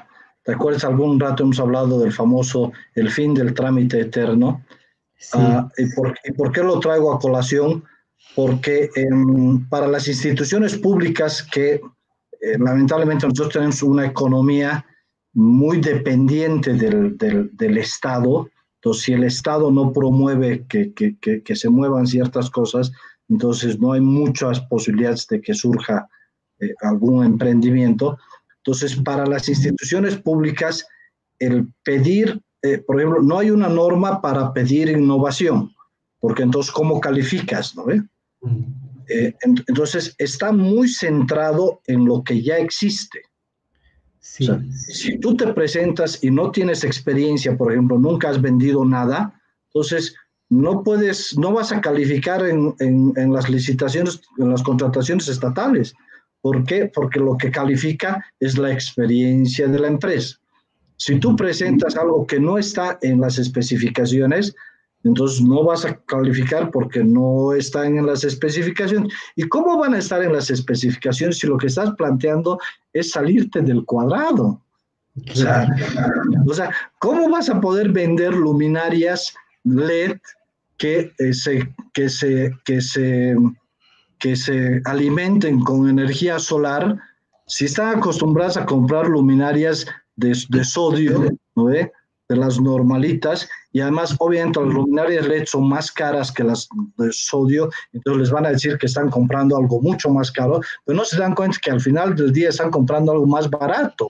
¿Recuerdas 0.49 0.83
algún 0.83 1.19
rato 1.19 1.43
hemos 1.43 1.59
hablado 1.59 1.99
del 1.99 2.11
famoso 2.11 2.71
el 2.95 3.11
fin 3.11 3.35
del 3.35 3.53
trámite 3.53 4.01
eterno? 4.01 4.65
Ah, 5.33 5.69
y, 5.77 5.85
por, 6.33 6.51
qué 6.51 6.63
lo 6.63 6.79
traigo 6.79 7.13
a 7.13 7.19
colación? 7.19 7.83
Porque 8.35 8.89
em, 8.95 9.69
para 9.69 9.87
las 9.87 10.07
instituciones 10.07 10.75
públicas 10.75 11.43
que 11.43 11.75
eh, 12.41 12.57
lamentablemente 12.57 13.27
nosotros 13.27 13.53
tenemos 13.53 13.83
una 13.83 14.07
economía 14.07 14.83
muy 15.33 15.79
dependiente 15.81 16.73
del, 16.73 17.15
del, 17.15 17.77
Estado, 17.77 18.49
entonces 18.77 19.03
si 19.03 19.13
el 19.13 19.25
Estado 19.25 19.69
no 19.69 19.93
promueve 19.93 20.65
que, 20.67 20.91
que, 20.93 21.15
que, 21.43 21.55
se 21.55 21.69
muevan 21.69 22.07
ciertas 22.07 22.49
cosas, 22.49 22.91
entonces 23.27 23.79
no 23.79 23.91
hay 23.91 24.01
muchas 24.01 24.61
posibilidades 24.61 25.27
de 25.27 25.41
que 25.41 25.53
surja 25.53 26.09
eh, 26.59 26.73
algún 26.81 27.23
emprendimiento. 27.23 28.17
Entonces, 28.63 28.95
para 28.97 29.25
las 29.25 29.47
instituciones 29.47 30.17
públicas, 30.17 30.85
el 31.39 31.73
pedir, 31.83 32.41
eh, 32.61 32.79
por 32.79 32.99
ejemplo, 32.99 33.21
no 33.21 33.39
hay 33.39 33.51
una 33.51 33.69
norma 33.69 34.21
para 34.21 34.53
pedir 34.53 34.89
innovación, 34.89 35.73
porque 36.19 36.43
entonces, 36.43 36.71
¿cómo 36.71 36.99
calificas? 36.99 37.75
¿no? 37.75 37.85
Eh, 39.07 39.33
entonces, 39.67 40.13
está 40.17 40.51
muy 40.51 40.89
centrado 40.89 41.81
en 41.87 42.05
lo 42.05 42.23
que 42.23 42.41
ya 42.41 42.57
existe. 42.57 43.21
si 44.19 45.17
tú 45.19 45.35
te 45.35 45.53
presentas 45.53 46.21
y 46.21 46.29
no 46.29 46.51
tienes 46.51 46.83
experiencia, 46.83 47.57
por 47.57 47.71
ejemplo, 47.71 47.97
nunca 47.97 48.29
has 48.29 48.41
vendido 48.41 48.83
nada, 48.83 49.41
entonces 49.67 50.13
no 50.49 50.83
puedes, 50.83 51.37
no 51.37 51.53
vas 51.53 51.71
a 51.71 51.79
calificar 51.79 52.45
en, 52.45 52.75
en 52.79 53.33
las 53.33 53.49
licitaciones, 53.49 54.21
en 54.37 54.49
las 54.49 54.61
contrataciones 54.61 55.29
estatales. 55.29 55.95
¿Por 56.41 56.63
qué? 56.63 56.89
Porque 56.93 57.19
lo 57.19 57.37
que 57.37 57.51
califica 57.51 58.25
es 58.39 58.57
la 58.57 58.71
experiencia 58.71 59.67
de 59.67 59.79
la 59.79 59.87
empresa. 59.87 60.37
Si 60.97 61.19
tú 61.19 61.35
presentas 61.35 61.95
algo 61.95 62.25
que 62.25 62.39
no 62.39 62.57
está 62.57 62.97
en 63.01 63.21
las 63.21 63.37
especificaciones, 63.37 64.53
entonces 65.03 65.41
no 65.41 65.63
vas 65.63 65.85
a 65.85 65.95
calificar 66.01 66.71
porque 66.71 67.03
no 67.03 67.53
están 67.53 67.97
en 67.97 68.05
las 68.05 68.23
especificaciones. 68.23 69.13
¿Y 69.35 69.43
cómo 69.43 69.77
van 69.77 69.93
a 69.93 69.99
estar 69.99 70.21
en 70.23 70.33
las 70.33 70.49
especificaciones 70.49 71.39
si 71.39 71.47
lo 71.47 71.57
que 71.57 71.67
estás 71.67 71.91
planteando 71.95 72.59
es 72.91 73.11
salirte 73.11 73.61
del 73.61 73.85
cuadrado? 73.85 74.61
O 76.47 76.53
sea, 76.53 76.71
¿cómo 76.99 77.29
vas 77.29 77.49
a 77.49 77.59
poder 77.59 77.89
vender 77.89 78.33
luminarias 78.33 79.33
LED 79.63 80.17
que, 80.77 81.13
eh, 81.17 81.33
se, 81.33 81.73
que, 81.93 82.09
se, 82.09 82.53
que 82.65 82.81
se 82.81 83.35
que 84.19 84.35
se 84.35 84.81
alimenten 84.85 85.61
con 85.61 85.89
energía 85.89 86.39
solar, 86.39 86.97
si 87.47 87.65
están 87.65 87.97
acostumbradas 87.97 88.57
a 88.57 88.65
comprar 88.65 89.07
luminarias 89.07 89.85
de, 90.15 90.35
sodio, 90.63 91.31
¿no 91.55 91.67
de 91.67 91.91
las 92.27 92.59
normalitas, 92.59 93.49
y 93.71 93.79
además 93.79 94.15
obviamente 94.19 94.59
las 94.59 94.73
luminarias 94.73 95.27
LED 95.27 95.45
son 95.47 95.67
más 95.67 95.91
caras 95.91 96.31
que 96.31 96.43
las 96.43 96.69
de 96.97 97.11
sodio, 97.11 97.69
entonces 97.91 98.19
les 98.21 98.31
van 98.31 98.45
a 98.45 98.51
decir 98.51 98.77
que 98.77 98.85
están 98.85 99.09
comprando 99.09 99.57
algo 99.57 99.81
mucho 99.81 100.09
más 100.09 100.31
caro, 100.31 100.61
pero 100.85 100.97
no 100.97 101.05
se 101.05 101.17
dan 101.17 101.33
cuenta 101.33 101.57
que 101.61 101.71
al 101.71 101.81
final 101.81 102.15
del 102.15 102.31
día 102.31 102.49
están 102.49 102.69
comprando 102.69 103.13
algo 103.13 103.25
más 103.25 103.49
barato, 103.49 104.09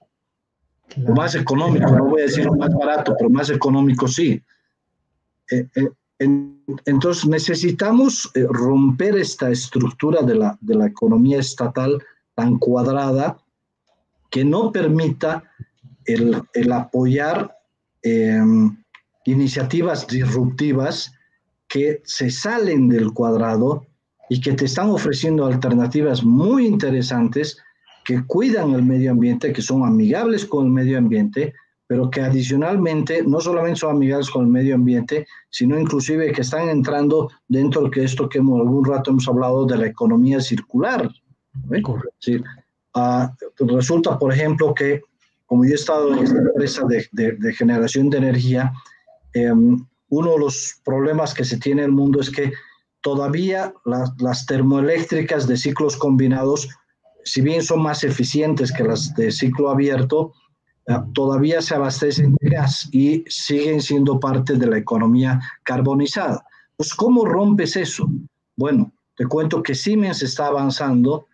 o 1.08 1.14
más 1.14 1.36
económico, 1.36 1.92
no 1.92 2.06
voy 2.06 2.22
a 2.22 2.26
decir 2.26 2.50
más 2.52 2.74
barato, 2.74 3.16
pero 3.18 3.30
más 3.30 3.50
económico 3.50 4.08
sí. 4.08 4.42
Eh, 5.52 5.68
eh, 5.76 5.90
entonces 6.20 7.26
necesitamos 7.26 8.30
eh, 8.36 8.46
romper 8.50 9.18
esta 9.18 9.50
estructura 9.50 10.22
de 10.22 10.36
la, 10.36 10.58
de 10.60 10.76
la 10.76 10.88
economía 10.88 11.40
estatal 11.40 12.04
tan 12.36 12.58
cuadrada 12.58 13.38
que 14.30 14.44
no 14.44 14.72
permita 14.72 15.44
el, 16.06 16.42
el 16.54 16.72
apoyar 16.72 17.56
em, 18.02 18.78
iniciativas 19.26 20.08
disruptivas 20.08 21.14
que 21.68 22.02
se 22.04 22.30
salen 22.30 22.90
del 22.90 23.14
cuadrado 23.14 23.86
y 24.30 24.42
que 24.42 24.54
te 24.54 24.66
están 24.66 24.90
ofreciendo 24.90 25.46
alternativas 25.46 26.24
muy 26.24 26.66
interesantes 26.66 27.58
que 28.04 28.24
cuidan 28.26 28.74
el 28.74 28.84
medio 28.84 29.12
ambiente, 29.12 29.54
que 29.54 29.62
son 29.62 29.86
amigables 29.86 30.46
con 30.46 30.66
el 30.66 30.72
medio 30.72 30.98
ambiente, 30.98 31.54
pero 31.90 32.12
que 32.12 32.22
adicionalmente 32.22 33.24
no 33.24 33.42
solamente 33.42 33.80
son 33.80 33.96
amigables 33.96 34.30
con 34.30 34.46
el 34.46 34.52
medio 34.52 34.76
ambiente, 34.76 35.26
sino 35.50 35.78
inclusive 35.80 36.32
que 36.32 36.42
están 36.42 36.70
entrando 36.70 37.32
dentro 37.48 37.90
de 37.90 38.04
esto 38.04 38.30
que 38.30 38.38
hemos, 38.38 38.62
algún 38.62 38.86
rato 38.86 39.10
hemos 39.10 39.28
hablado 39.28 39.66
de 39.66 39.76
la 39.76 39.88
economía 39.88 40.40
circular. 40.40 41.10
Ah, 42.94 43.34
resulta, 43.58 44.20
por 44.20 44.32
ejemplo, 44.32 44.72
que 44.76 45.02
como 45.48 45.66
yo 45.66 45.72
he 45.72 45.76
estado 45.76 46.14
en 46.14 46.20
esta 46.20 46.38
empresa 46.38 46.84
de, 46.86 47.54
generación 47.54 48.12
de 48.12 48.20
energía, 48.20 48.72
em, 49.34 49.84
uno 50.10 50.34
de 50.34 50.40
los 50.42 50.80
problemas 50.86 51.34
que 51.34 51.44
se 51.44 51.58
tiene 51.58 51.82
en 51.82 51.90
el 51.90 51.96
mundo 51.96 52.20
es 52.20 52.30
que 52.30 52.54
todavía 53.02 53.74
las 54.18 54.46
termoeléctricas 54.46 55.48
de 55.48 55.58
ciclos 55.58 55.98
combinados, 55.98 56.70
si 57.24 57.42
bien 57.42 57.64
son 57.64 57.82
más 57.82 58.04
eficientes 58.04 58.72
que 58.72 58.84
las 58.84 59.16
de 59.16 59.32
ciclo 59.32 59.72
abierto, 59.72 60.34
eh, 60.34 60.39
todavía 61.14 61.62
se 61.62 61.76
abastecen 61.76 62.36
de 62.40 62.50
gas 62.50 62.90
y 62.92 63.24
siguen 63.28 63.82
siendo 63.82 64.20
parte 64.20 64.56
de 64.56 64.68
la 64.68 64.78
economía 64.78 65.40
carbonizada. 65.64 66.44
Pues, 66.76 66.94
¿cómo 66.94 67.26
rompes 67.26 67.76
eso? 67.76 68.10
Bueno, 68.56 68.92
te 69.16 69.26
cuento 69.26 69.62
que 69.62 69.76
Siemens 69.76 70.24
está 70.24 70.48
avanzando 70.48 71.28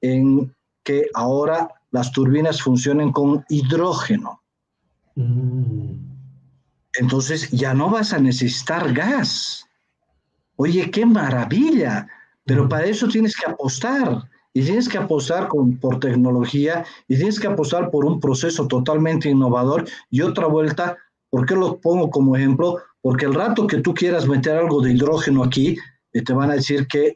en 0.00 0.54
que 0.82 1.06
ahora 1.14 1.68
las 1.90 2.12
turbinas 2.12 2.60
funcionen 2.60 3.12
con 3.12 3.44
hidrógeno. 3.48 4.42
Mm. 5.14 5.92
Entonces 6.94 7.50
ya 7.50 7.74
no 7.74 7.90
vas 7.90 8.12
a 8.12 8.18
necesitar 8.18 8.92
gas. 8.92 9.64
Oye, 10.56 10.90
qué 10.90 11.06
maravilla, 11.06 12.08
pero 12.44 12.64
mm. 12.64 12.68
para 12.68 12.86
eso 12.86 13.08
tienes 13.08 13.36
que 13.36 13.50
apostar. 13.50 14.28
Y 14.52 14.62
tienes 14.62 14.88
que 14.88 14.98
apostar 14.98 15.48
con, 15.48 15.76
por 15.78 16.00
tecnología 16.00 16.84
y 17.06 17.16
tienes 17.16 17.38
que 17.38 17.46
apostar 17.46 17.90
por 17.90 18.04
un 18.04 18.18
proceso 18.18 18.66
totalmente 18.66 19.28
innovador. 19.28 19.84
Y 20.10 20.22
otra 20.22 20.46
vuelta, 20.46 20.96
¿por 21.30 21.46
qué 21.46 21.54
lo 21.54 21.78
pongo 21.78 22.10
como 22.10 22.36
ejemplo? 22.36 22.78
Porque 23.00 23.26
el 23.26 23.34
rato 23.34 23.66
que 23.66 23.78
tú 23.78 23.94
quieras 23.94 24.26
meter 24.26 24.56
algo 24.56 24.80
de 24.80 24.92
hidrógeno 24.92 25.44
aquí, 25.44 25.76
eh, 26.12 26.22
te 26.22 26.32
van 26.32 26.50
a 26.50 26.54
decir 26.54 26.86
que, 26.86 27.14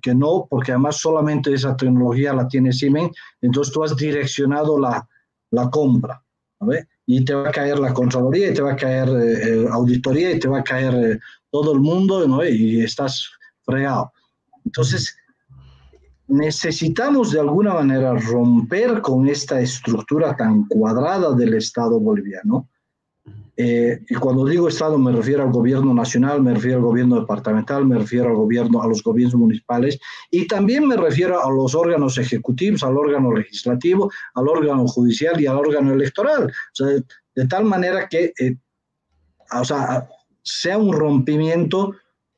que 0.00 0.14
no, 0.14 0.46
porque 0.48 0.72
además 0.72 0.96
solamente 0.96 1.52
esa 1.52 1.76
tecnología 1.76 2.32
la 2.32 2.46
tiene 2.46 2.72
Siemens, 2.72 3.10
entonces 3.40 3.74
tú 3.74 3.82
has 3.82 3.96
direccionado 3.96 4.78
la, 4.78 5.06
la 5.50 5.68
compra, 5.70 6.22
Y 7.06 7.24
te 7.24 7.34
va 7.34 7.48
a 7.48 7.52
caer 7.52 7.78
la 7.78 7.92
Contraloría, 7.92 8.50
y 8.50 8.54
te 8.54 8.62
va 8.62 8.72
a 8.72 8.76
caer 8.76 9.08
eh, 9.08 9.48
eh, 9.48 9.66
auditoría, 9.70 10.30
y 10.30 10.38
te 10.38 10.48
va 10.48 10.58
a 10.60 10.64
caer 10.64 11.20
todo 11.50 11.72
el 11.72 11.80
mundo, 11.80 12.26
¿no? 12.26 12.44
Y 12.44 12.82
estás 12.82 13.30
fregado. 13.64 14.12
Entonces, 14.64 15.16
necesitamos 16.28 17.32
de 17.32 17.40
alguna 17.40 17.74
manera 17.74 18.14
romper 18.14 19.00
con 19.00 19.26
esta 19.28 19.60
estructura 19.60 20.36
tan 20.36 20.66
cuadrada 20.68 21.34
del 21.34 21.54
Estado 21.54 21.98
boliviano. 21.98 22.68
Eh, 23.56 24.00
y 24.08 24.14
cuando 24.14 24.46
digo 24.46 24.68
Estado 24.68 24.96
me 24.98 25.10
refiero 25.10 25.42
al 25.42 25.50
gobierno 25.50 25.92
nacional, 25.92 26.40
me 26.40 26.54
refiero 26.54 26.76
al 26.76 26.84
gobierno 26.84 27.20
departamental, 27.20 27.84
me 27.84 27.98
refiero 27.98 28.28
al 28.28 28.36
gobierno, 28.36 28.80
a 28.80 28.86
los 28.86 29.02
gobiernos 29.02 29.34
municipales 29.34 29.98
y 30.30 30.46
también 30.46 30.86
me 30.86 30.96
refiero 30.96 31.44
a 31.44 31.50
los 31.50 31.74
órganos 31.74 32.18
ejecutivos, 32.18 32.84
al 32.84 32.96
órgano 32.96 33.32
legislativo, 33.32 34.12
al 34.34 34.46
órgano 34.46 34.86
judicial 34.86 35.40
y 35.40 35.46
al 35.46 35.56
órgano 35.56 35.92
electoral. 35.92 36.44
O 36.46 36.52
sea, 36.72 36.86
de, 36.86 37.46
tal 37.48 37.64
manera 37.64 38.08
que 38.08 38.32
eh, 38.38 38.56
o 39.52 39.64
sea, 39.64 40.08
sea 40.42 40.78
un 40.78 40.92
rompimiento 40.92 41.94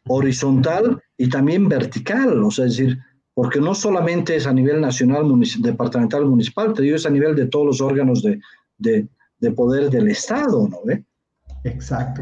horizontal 0.09 1.03
y 1.17 1.29
también 1.29 1.69
vertical. 1.69 2.43
O 2.43 2.51
sea, 2.51 2.67
es 2.67 2.77
decir, 2.77 2.99
porque 3.41 3.59
no 3.59 3.75
solamente 3.75 4.37
es 4.37 4.47
a 4.47 4.53
nivel 4.53 4.83
nacional, 4.83 5.25
departamental, 5.61 6.27
municipal, 6.27 6.75
te 6.75 6.95
es 6.95 7.07
a 7.07 7.11
nivel 7.11 7.35
de 7.35 7.47
todos 7.47 7.65
los 7.65 7.81
órganos 7.81 8.23
de 8.23 9.53
poder 9.53 9.89
del 9.89 10.11
Estado, 10.11 10.69
¿no? 10.69 10.77
Exacto. 11.65 12.21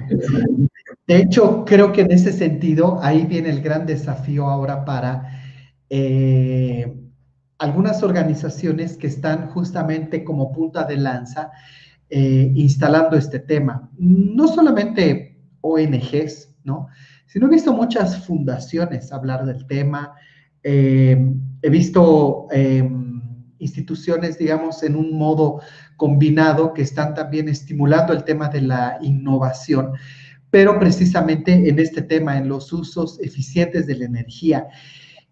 De 1.09 1.17
hecho, 1.17 1.65
creo 1.65 1.91
que 1.91 2.03
en 2.03 2.13
ese 2.13 2.33
sentido, 2.33 3.01
ahí 3.03 3.27
viene 3.27 3.51
el 3.51 3.63
gran 3.63 3.85
desafío 3.85 4.47
ahora 4.47 4.85
para 4.85 5.43
eh, 5.91 6.97
algunas 7.59 8.01
organizaciones 8.05 8.97
que 8.97 9.09
están 9.09 9.49
justamente 9.49 10.23
como 10.23 10.53
punta 10.53 10.85
de 10.85 10.99
lanza 10.99 11.51
eh, 12.11 12.53
instalando 12.55 13.17
este 13.17 13.41
tema. 13.41 13.91
No 13.99 14.47
solamente 14.47 15.37
ONGs, 15.63 16.55
¿no? 16.63 16.87
Sino 17.27 17.49
he 17.49 17.51
visto 17.51 17.73
muchas 17.73 18.25
fundaciones 18.25 19.11
hablar 19.11 19.45
del 19.47 19.67
tema, 19.67 20.15
eh, 20.71 21.17
he 21.63 21.71
visto 21.71 22.47
em, 22.51 23.23
instituciones, 23.59 24.37
digamos, 24.37 24.83
en 24.83 24.97
un 24.97 25.17
modo 25.17 25.63
combinado 25.97 26.75
que 26.75 26.83
están 26.83 27.15
también 27.15 27.49
estimulando 27.49 28.13
el 28.13 28.23
tema 28.23 28.51
de 28.51 28.61
la 28.61 28.99
innovación, 29.01 29.93
pero 30.51 30.79
precisamente 30.79 31.71
en 31.71 31.79
este 31.79 32.03
tema, 32.03 32.37
en 32.37 32.49
los 32.51 32.71
usos 32.71 33.19
eficientes 33.21 33.87
de 33.87 33.97
la 33.97 34.05
energía. 34.05 34.67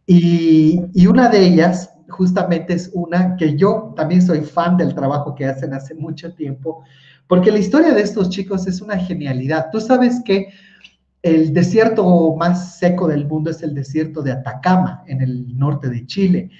Y, 0.06 0.80
y, 0.94 1.06
una 1.06 1.28
de 1.28 1.44
ellas, 1.44 1.90
justamente, 2.08 2.72
es 2.72 2.90
una 2.94 3.36
que 3.36 3.58
yo 3.58 3.92
también 3.94 4.22
soy 4.22 4.40
fan 4.40 4.78
del 4.78 4.94
trabajo 4.94 5.34
que 5.34 5.44
hacen 5.44 5.74
hace 5.74 5.94
mucho 5.94 6.32
tiempo, 6.32 6.82
porque 7.26 7.52
la 7.52 7.58
historia 7.58 7.92
de 7.92 8.00
estos 8.00 8.30
chicos 8.30 8.66
es 8.66 8.80
una 8.80 8.96
genialidad. 8.96 9.66
Tú 9.70 9.82
sabes 9.82 10.22
que 10.24 10.48
el 11.26 11.52
desierto 11.52 12.36
más 12.36 12.78
seco 12.78 13.08
del 13.08 13.26
mundo 13.26 13.50
es 13.50 13.60
el 13.62 13.74
desierto 13.74 14.22
de 14.22 14.30
Atacama, 14.30 15.02
en 15.08 15.20
el 15.20 15.58
norte 15.58 15.88
de 15.88 16.06
Chile. 16.06 16.50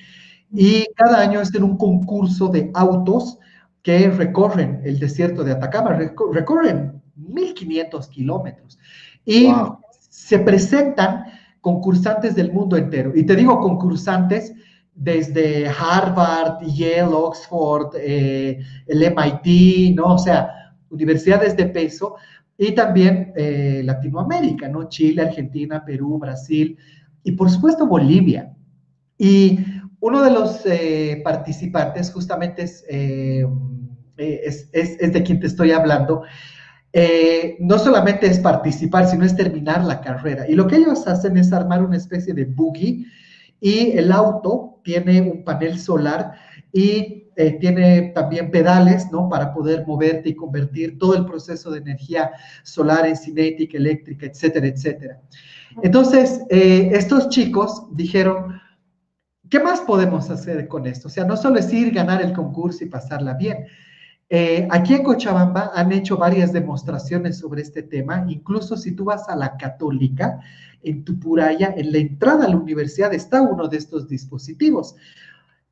Y 0.53 0.87
cada 0.97 1.21
año 1.21 1.41
es 1.41 1.55
en 1.55 1.63
un 1.63 1.77
concurso 1.77 2.49
de 2.49 2.71
autos 2.75 3.39
que 3.83 4.11
recorren 4.11 4.81
el 4.85 4.99
desierto 4.99 5.45
de 5.45 5.53
Atacama, 5.53 5.97
recorren 6.33 7.01
1500 7.15 8.09
kilómetros. 8.09 8.79
Y 9.25 9.53
se 10.01 10.41
presentan 10.41 11.27
concursantes 11.61 12.35
del 12.35 12.53
mundo 12.53 12.77
entero. 12.77 13.13
Y 13.15 13.25
te 13.25 13.37
digo 13.37 13.61
concursantes 13.61 14.53
desde 14.97 15.69
Harvard, 15.69 16.65
Yale, 16.67 17.15
Oxford, 17.15 17.95
eh, 18.01 18.59
el 18.87 19.03
MIT, 19.03 19.95
¿no? 19.95 20.15
O 20.15 20.19
sea, 20.19 20.75
universidades 20.91 21.57
de 21.57 21.67
peso 21.67 22.17
y 22.59 22.73
también 22.73 23.33
eh, 23.37 23.83
Latinoamérica, 23.85 24.69
¿no? 24.69 24.89
Chile, 24.89 25.23
Argentina, 25.23 25.85
Perú, 25.85 26.19
Brasil 26.19 26.77
y 27.23 27.33
por 27.33 27.51
supuesto 27.51 27.87
Bolivia. 27.87 28.55
Y 29.19 29.59
uno 30.01 30.23
de 30.23 30.31
los 30.31 30.65
eh, 30.65 31.21
participantes 31.25 32.13
justamente 32.13 32.65
eh, 32.89 33.47
es, 34.17 34.69
es, 34.73 34.97
es, 35.01 35.13
de 35.13 35.23
quien 35.23 35.41
te 35.41 35.47
estoy 35.47 35.73
hablando. 35.73 36.23
no 37.61 37.79
solamente 37.79 38.27
es 38.27 38.39
participar, 38.39 39.07
sino 39.07 39.25
es 39.25 39.37
terminar 39.37 39.85
la 39.85 40.01
carrera. 40.01 40.49
Y 40.49 40.55
lo 40.55 40.67
que 40.67 40.77
ellos 40.77 41.07
hacen 41.07 41.37
es 41.37 41.53
armar 41.53 41.83
una 41.83 41.97
especie 41.97 42.33
de 42.33 42.45
buggy 42.47 43.07
y 43.61 43.91
el 43.99 44.13
auto 44.13 44.81
tiene 44.83 45.21
un 45.21 45.45
panel 45.45 45.79
solar 45.79 46.33
y 46.73 47.26
eh, 47.37 47.59
tiene 47.61 48.13
también 48.15 48.51
pedales, 48.51 49.11
¿no? 49.13 49.29
Para 49.29 49.53
poder 49.53 49.87
moverte 49.87 50.31
y 50.31 50.35
convertir 50.35 50.99
todo 50.99 51.15
el 51.15 51.27
proceso 51.27 51.71
de 51.71 51.79
energía 51.79 52.31
solar 52.63 53.07
en 53.07 53.17
cinética, 53.17 53.77
eléctrica, 53.77 54.27
etcétera, 54.27 54.67
etcétera. 54.67 55.21
Entonces, 55.83 56.41
eh, 56.49 56.91
estos 56.93 57.29
chicos 57.29 57.87
dijeron, 57.93 58.59
¿qué 59.51 59.61
más 59.61 59.81
podemos 59.83 60.31
hacer 60.31 60.67
con 60.67 60.87
esto? 60.87 61.09
O 61.09 61.11
sea, 61.11 61.25
no 61.25 61.37
solo 61.37 61.59
es 61.59 61.71
ir, 61.73 61.93
ganar 61.93 62.23
el 62.23 62.33
concurso 62.33 62.85
y 62.85 62.89
pasarla 62.89 63.35
bien. 63.35 63.67
Eh, 64.29 64.67
aquí 64.71 64.95
en 64.95 65.05
Cochabamba 65.05 65.71
han 65.75 65.93
hecho 65.93 66.17
varias 66.17 66.53
demostraciones 66.53 67.39
sobre 67.39 67.63
este 67.63 67.83
tema, 67.83 68.25
incluso 68.29 68.77
si 68.77 68.93
tú 68.93 69.05
vas 69.05 69.29
a 69.29 69.37
la 69.37 69.57
católica, 69.57 70.41
en 70.83 71.05
Tupuraya, 71.05 71.75
en 71.77 71.93
la 71.93 71.99
entrada 71.99 72.47
a 72.47 72.49
la 72.49 72.57
universidad 72.57 73.13
está 73.13 73.43
uno 73.43 73.69
de 73.69 73.77
estos 73.77 74.09
dispositivos. 74.09 74.97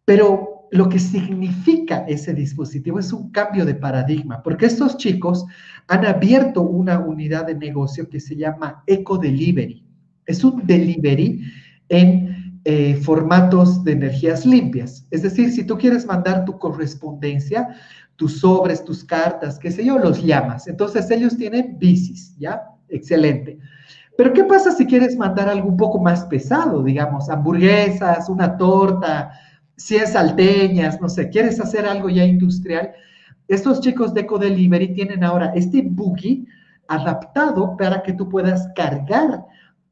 Pero 0.05 0.64
lo 0.75 0.89
que 0.89 0.99
significa 0.99 2.05
ese 2.09 2.35
dispositivo 2.35 2.99
es 2.99 3.13
un 3.13 3.31
cambio 3.31 3.65
de 3.65 3.77
paradigma, 3.77 4.43
porque 4.43 4.67
estos 4.67 4.97
chicos 4.97 5.47
han 5.87 6.05
abierto 6.05 6.63
una 6.63 6.99
unidad 6.99 7.47
de 7.47 7.55
negocio 7.55 8.09
que 8.09 8.19
se 8.19 8.35
llama 8.35 8.83
Eco 8.89 9.17
Delivery. 9.17 9.87
Es 10.27 10.43
un 10.43 10.67
delivery 10.67 11.45
en 11.89 12.59
eh, 12.65 12.97
formatos 12.97 13.85
de 13.85 13.93
energías 13.93 14.45
limpias. 14.45 15.07
Es 15.13 15.23
decir, 15.23 15.53
si 15.53 15.65
tú 15.65 15.79
quieres 15.79 16.07
mandar 16.07 16.45
tu 16.45 16.59
correspondencia, 16.59 17.69
tus 18.17 18.41
sobres, 18.41 18.85
tus 18.85 19.05
cartas, 19.05 19.61
qué 19.61 19.71
sé 19.71 19.85
yo, 19.85 19.97
los 19.97 20.25
llamas. 20.25 20.67
Entonces 20.67 21.09
ellos 21.09 21.37
tienen 21.37 21.79
bicis, 21.79 22.37
¿ya? 22.37 22.63
Excelente. 22.89 23.61
Pero 24.19 24.33
¿qué 24.33 24.43
pasa 24.43 24.73
si 24.73 24.87
quieres 24.87 25.17
mandar 25.17 25.49
algo 25.49 25.69
un 25.69 25.77
poco 25.77 26.01
más 26.01 26.25
pesado, 26.25 26.83
digamos, 26.83 27.31
hamburguesas, 27.31 28.29
una 28.29 28.57
torta, 28.57 29.31
si 29.77 29.97
es 29.97 30.13
salteñas, 30.13 31.01
no 31.01 31.09
sé, 31.09 31.29
quieres 31.29 31.61
hacer 31.61 31.87
algo 31.87 32.09
ya 32.09 32.25
industrial, 32.25 32.93
estos 33.49 33.81
chicos 33.81 34.15
de 34.15 34.23
Ecodelivery 34.23 34.95
tienen 34.95 35.23
ahora 35.23 35.53
este 35.55 35.83
buggy 35.83 36.47
adaptado 36.89 37.77
para 37.77 38.03
que 38.03 38.13
tú 38.13 38.29
puedas 38.29 38.69
cargar 38.75 39.45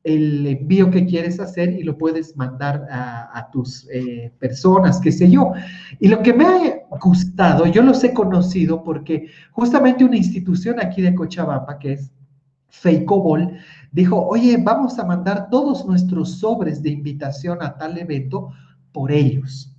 el 0.04 0.46
envío 0.46 0.90
que 0.90 1.06
quieres 1.06 1.38
hacer 1.38 1.78
y 1.78 1.82
lo 1.84 1.96
puedes 1.96 2.36
mandar 2.36 2.86
a, 2.90 3.48
tus 3.52 3.88
eh, 3.92 4.32
personas, 4.38 5.00
qué 5.00 5.12
sé 5.12 5.30
yo. 5.30 5.52
Y 6.00 6.08
lo 6.08 6.22
que 6.22 6.32
me 6.32 6.44
ha 6.44 6.98
gustado, 6.98 7.66
yo 7.66 7.82
los 7.82 8.02
he 8.02 8.12
conocido 8.12 8.82
porque 8.82 9.28
justamente 9.52 10.04
una 10.04 10.16
institución 10.16 10.80
aquí 10.80 11.02
de 11.02 11.14
Cochabamba, 11.14 11.78
que 11.78 11.92
es 11.92 12.10
Feicobol, 12.68 13.58
dijo, 13.92 14.26
oye, 14.26 14.56
vamos 14.56 14.98
a 14.98 15.04
mandar 15.04 15.50
todos 15.50 15.86
nuestros 15.86 16.38
sobres 16.38 16.82
de 16.82 16.90
invitación 16.90 17.62
a 17.62 17.76
tal 17.76 17.98
evento 17.98 18.50
por 18.92 19.12
ellos. 19.12 19.71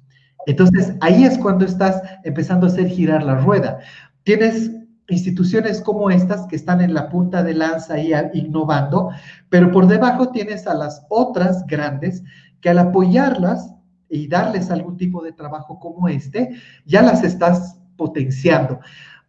Entonces, 0.46 0.94
ahí 1.02 1.24
es 1.24 1.38
cuando 1.38 1.66
estás 1.66 2.02
empezando 2.24 2.66
a 2.66 2.70
hacer 2.70 2.88
girar 2.88 3.24
la 3.24 3.36
rueda. 3.36 3.80
Tienes 4.24 4.72
instituciones 5.10 5.82
como 5.82 6.10
estas 6.10 6.48
que 6.48 6.56
están 6.56 6.82
en 6.82 6.94
la 6.94 7.10
punta 7.10 7.44
de 7.44 7.54
lanza 7.54 8.00
y 8.00 8.14
innovando, 8.34 9.10
pero 9.50 9.72
por 9.72 9.88
debajo 9.88 10.30
tienes 10.30 10.66
a 10.68 10.74
las 10.74 11.06
otras 11.10 11.66
grandes 11.68 12.24
que 12.62 12.70
al 12.70 12.80
apoyarlas 12.80 13.74
y 14.10 14.28
darles 14.28 14.70
algún 14.72 14.98
tipo 14.98 15.24
de 15.24 15.34
trabajo 15.34 15.80
como 15.80 16.08
este, 16.08 16.56
ya 16.86 17.02
las 17.02 17.24
estás 17.24 17.80
potenciando. 17.98 18.80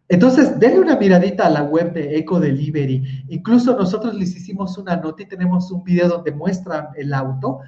Entonces, 0.07 0.59
denle 0.59 0.81
una 0.81 0.97
miradita 0.97 1.47
a 1.47 1.49
la 1.49 1.63
web 1.63 1.91
de 1.93 2.17
Eco 2.17 2.39
Delivery. 2.39 3.25
Incluso 3.29 3.75
nosotros 3.75 4.13
les 4.13 4.35
hicimos 4.35 4.77
una 4.77 4.95
nota 4.95 5.23
y 5.23 5.27
tenemos 5.27 5.71
un 5.71 5.83
video 5.83 6.07
donde 6.07 6.31
muestran 6.31 6.89
el 6.95 7.11
auto. 7.13 7.59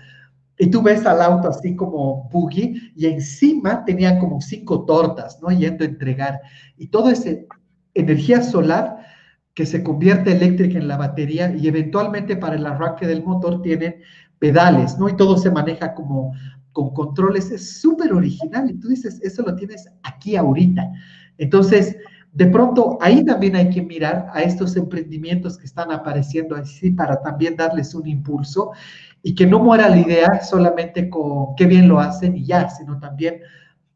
Y 0.60 0.68
tú 0.68 0.82
ves 0.82 1.05
al 1.05 1.22
auto 1.22 1.49
así 1.49 1.76
como 1.76 2.30
buggy 2.32 2.91
y 2.95 3.05
encima 3.05 3.86
tenían 3.86 4.20
como 4.20 4.41
cinco 4.41 4.86
tortas, 4.86 5.39
¿no? 5.41 5.49
Yendo 5.49 5.84
a 5.84 5.88
entregar. 5.88 6.41
Y 6.78 6.88
todo 6.88 7.10
ese 7.10 7.47
energía 7.93 8.41
solar 8.41 8.97
que 9.53 9.66
se 9.66 9.84
convierte 9.84 10.32
eléctrica 10.32 10.78
en 10.78 10.88
la 10.88 10.97
batería 10.97 11.53
y 11.55 11.68
eventualmente 11.68 12.38
para 12.38 12.55
el 12.55 12.66
arranque 12.66 13.08
del 13.08 13.24
motor 13.24 13.62
tienen 13.62 13.95
pedales, 14.39 14.97
¿no? 14.99 15.10
Y 15.10 15.16
todo 15.16 15.38
se 15.38 15.49
maneja 15.49 15.93
como 15.93 16.34
con 16.72 16.93
controles, 16.93 17.49
es 17.49 17.80
súper 17.82 18.14
original. 18.14 18.70
Y 18.70 18.76
tú 18.76 18.88
dices, 18.89 19.20
eso 19.24 19.41
lo 19.41 19.55
tienes 19.55 19.89
aquí 20.03 20.36
ahorita. 20.36 20.91
Entonces, 21.39 21.97
de 22.34 22.45
pronto 22.45 22.99
ahí 23.01 23.26
también 23.26 23.55
hay 23.55 23.72
que 23.72 23.82
mirar 23.82 24.28
a 24.32 24.43
estos 24.43 24.76
emprendimientos 24.76 25.58
que 25.58 25.66
están 25.66 25.91
apareciendo 25.91 26.55
así 26.55 26.91
para 26.91 27.20
también 27.24 27.55
darles 27.55 27.95
un 27.95 28.08
impulso 28.08 28.74
y 29.24 29.36
que 29.36 29.45
no 29.45 29.59
muera 29.59 29.89
la 29.89 29.99
idea 29.99 30.41
solamente 30.41 31.09
con 31.09 31.55
qué 31.55 31.65
bien 31.65 31.88
lo 31.88 31.99
hacen 31.99 32.36
y 32.36 32.45
ya, 32.45 32.70
sino 32.70 32.99
también 32.99 33.41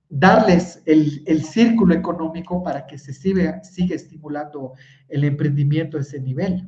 darles 0.09 0.82
el, 0.86 1.43
círculo 1.43 1.95
económico 1.95 2.61
para 2.63 2.86
que 2.86 2.97
se 2.97 3.13
siga, 3.13 3.63
siga 3.63 3.95
estimulando 3.95 4.74
el 5.07 5.24
emprendimiento 5.24 5.97
a 5.97 6.01
ese 6.01 6.19
nivel. 6.19 6.67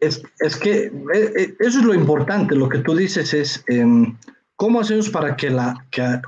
Es, 0.00 0.22
que 0.56 0.86
eh, 0.86 0.92
eh, 1.36 1.54
eso 1.60 1.78
es 1.78 1.84
lo 1.84 1.94
importante, 1.94 2.56
lo 2.56 2.68
que 2.68 2.78
tú 2.78 2.96
dices 2.96 3.34
es 3.34 3.62
em, 3.68 4.16
cómo 4.56 4.80
hacemos 4.80 5.10
para 5.10 5.36
que 5.36 5.50
la, 5.50 5.86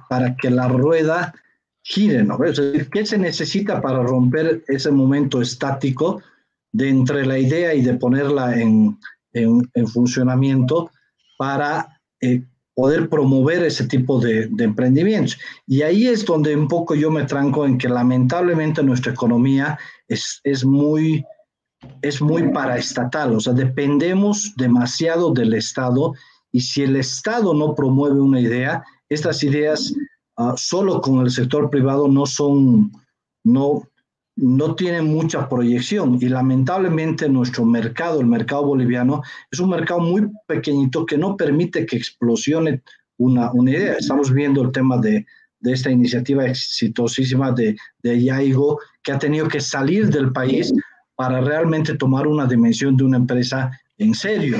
para 0.09 0.37
que 0.37 0.51
la 0.51 0.69
rueda 0.69 1.35
gire, 1.83 2.23
¿no? 2.23 2.43
Es 2.45 2.59
decir, 2.59 2.89
¿qué 2.91 3.05
se 3.05 3.19
necesita 3.19 3.81
para 3.81 4.03
romper 4.03 4.63
ese 4.69 4.91
momento 4.91 5.41
estático 5.41 6.23
de 6.71 6.89
entre 6.89 7.27
la 7.27 7.39
idea 7.39 7.75
y 7.75 7.83
de 7.83 7.95
ponerla 7.95 8.59
en, 8.61 8.99
en, 9.33 9.89
funcionamiento 9.89 10.91
para 11.39 12.01
eh, 12.21 12.45
poder 12.75 13.09
promover 13.09 13.65
ese 13.65 13.87
tipo 13.87 14.21
de, 14.21 14.49
de, 14.49 14.65
emprendimientos? 14.65 15.39
Y 15.67 15.83
ahí 15.83 16.07
es 16.07 16.25
donde 16.25 16.57
un 16.57 16.69
poco 16.69 16.95
yo 16.95 17.11
me 17.11 17.25
tranco 17.25 17.67
en 17.67 17.79
que 17.79 17.89
lamentablemente 17.89 18.83
nuestra 18.83 19.13
economía 19.13 19.79
es, 20.09 20.41
es 20.45 20.65
muy 20.65 21.25
es 22.01 22.23
muy 22.23 22.49
paraestatal, 22.53 23.35
o 23.35 23.41
sea, 23.41 23.53
dependemos 23.55 24.55
demasiado 24.57 25.33
del 25.33 25.53
Estado 25.55 26.15
y 26.53 26.61
si 26.61 26.83
el 26.85 26.95
Estado 26.95 27.55
no 27.55 27.75
promueve 27.75 28.21
una 28.21 28.39
idea, 28.39 28.85
estas 29.09 29.43
ideas 29.43 29.93
Ah, 30.37 30.55
solo 30.57 31.01
con 31.01 31.21
el 31.21 31.31
sector 31.31 31.69
privado 31.69 32.09
no 32.09 32.25
son, 32.25 32.91
no, 33.45 33.83
no 34.37 34.75
tienen 34.75 35.07
mucha 35.07 35.49
proyección 35.49 36.19
y 36.21 36.29
lamentablemente 36.29 37.29
nuestro 37.29 37.65
mercado, 37.65 38.21
el 38.21 38.27
mercado 38.27 38.65
boliviano, 38.65 39.23
es 39.51 39.61
un 39.61 39.71
mercado 39.71 40.01
muy 40.01 40.31
pequeñito 40.47 41.05
que 41.05 41.19
no 41.19 41.37
permite 41.37 41.85
que 41.85 41.97
explosione 41.97 42.83
una, 43.19 43.53
una 43.53 43.71
idea. 43.71 43.95
Estamos 43.95 44.33
viendo 44.33 44.63
el 44.63 44.73
tema 44.73 44.99
de, 44.99 45.27
de 45.61 45.73
esta 45.73 45.91
iniciativa 45.91 46.47
exitosísima 46.47 47.53
de, 47.53 47.77
de 48.03 48.23
Yaigo, 48.23 48.79
que 49.03 49.13
ha 49.13 49.19
tenido 49.19 49.49
que 49.49 49.61
salir 49.61 50.09
del 50.09 50.33
país 50.33 50.73
para 51.15 51.41
realmente 51.41 51.95
tomar 51.97 52.27
una 52.27 52.47
dimensión 52.47 52.97
de 52.97 53.05
una 53.05 53.19
empresa 53.19 53.71
en 53.99 54.15
serio, 54.15 54.57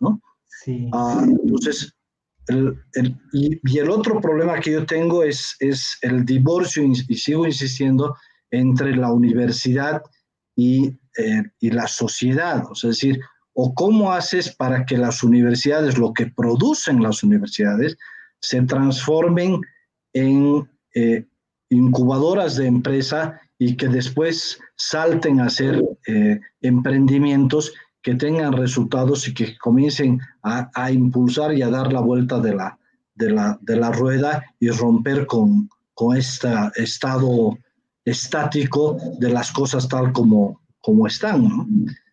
¿no? 0.00 0.20
Sí. 0.64 0.88
Ah, 0.92 1.22
entonces, 1.24 1.94
y, 3.32 3.78
el 3.78 3.90
otro 3.90 4.20
problema 4.20 4.60
que 4.60 4.72
yo 4.72 4.86
tengo 4.86 5.22
es, 5.22 5.56
es 5.60 5.98
el 6.02 6.24
divorcio, 6.24 6.84
y, 6.84 7.16
sigo 7.16 7.46
insistiendo, 7.46 8.16
entre 8.50 8.94
la 8.96 9.12
universidad 9.12 10.02
y, 10.54 10.98
eh, 11.18 11.42
y 11.60 11.70
la 11.70 11.86
sociedad. 11.86 12.64
O 12.66 12.72
es 12.72 12.82
decir, 12.82 13.20
o 13.52 13.74
cómo 13.74 14.12
haces 14.12 14.54
para 14.54 14.84
que 14.84 14.98
las 14.98 15.22
universidades, 15.22 15.98
lo 15.98 16.12
que 16.12 16.26
producen 16.26 17.02
las 17.02 17.22
universidades, 17.22 17.96
se 18.40 18.60
transformen 18.62 19.60
en 20.12 20.68
eh, 20.94 21.26
incubadoras 21.70 22.56
de 22.56 22.66
empresa 22.66 23.40
y 23.58 23.76
que 23.76 23.88
después 23.88 24.58
salten 24.76 25.40
a 25.40 25.46
hacer 25.46 25.82
eh, 26.06 26.40
emprendimientos 26.60 27.72
que 28.02 28.14
tengan 28.14 28.52
resultados 28.52 29.26
y 29.26 29.34
que 29.34 29.56
comiencen 29.58 30.20
a, 30.42 30.92
impulsar 30.92 31.54
y 31.54 31.62
a 31.62 31.70
dar 31.70 31.92
la 31.92 32.00
vuelta 32.00 32.38
de 32.38 32.54
la, 32.54 32.78
de 33.14 33.30
la, 33.30 33.58
de 33.62 33.76
la 33.76 33.90
rueda 33.90 34.44
y 34.60 34.68
romper 34.68 35.26
con, 35.26 35.68
con 35.94 36.16
este 36.16 36.48
estado 36.76 37.58
estático 38.06 38.96
de 39.18 39.28
las 39.28 39.52
cosas 39.52 39.86
tal 39.88 40.12
como, 40.12 40.62
como 40.80 41.06
están. 41.06 41.42
¿no? 41.42 41.66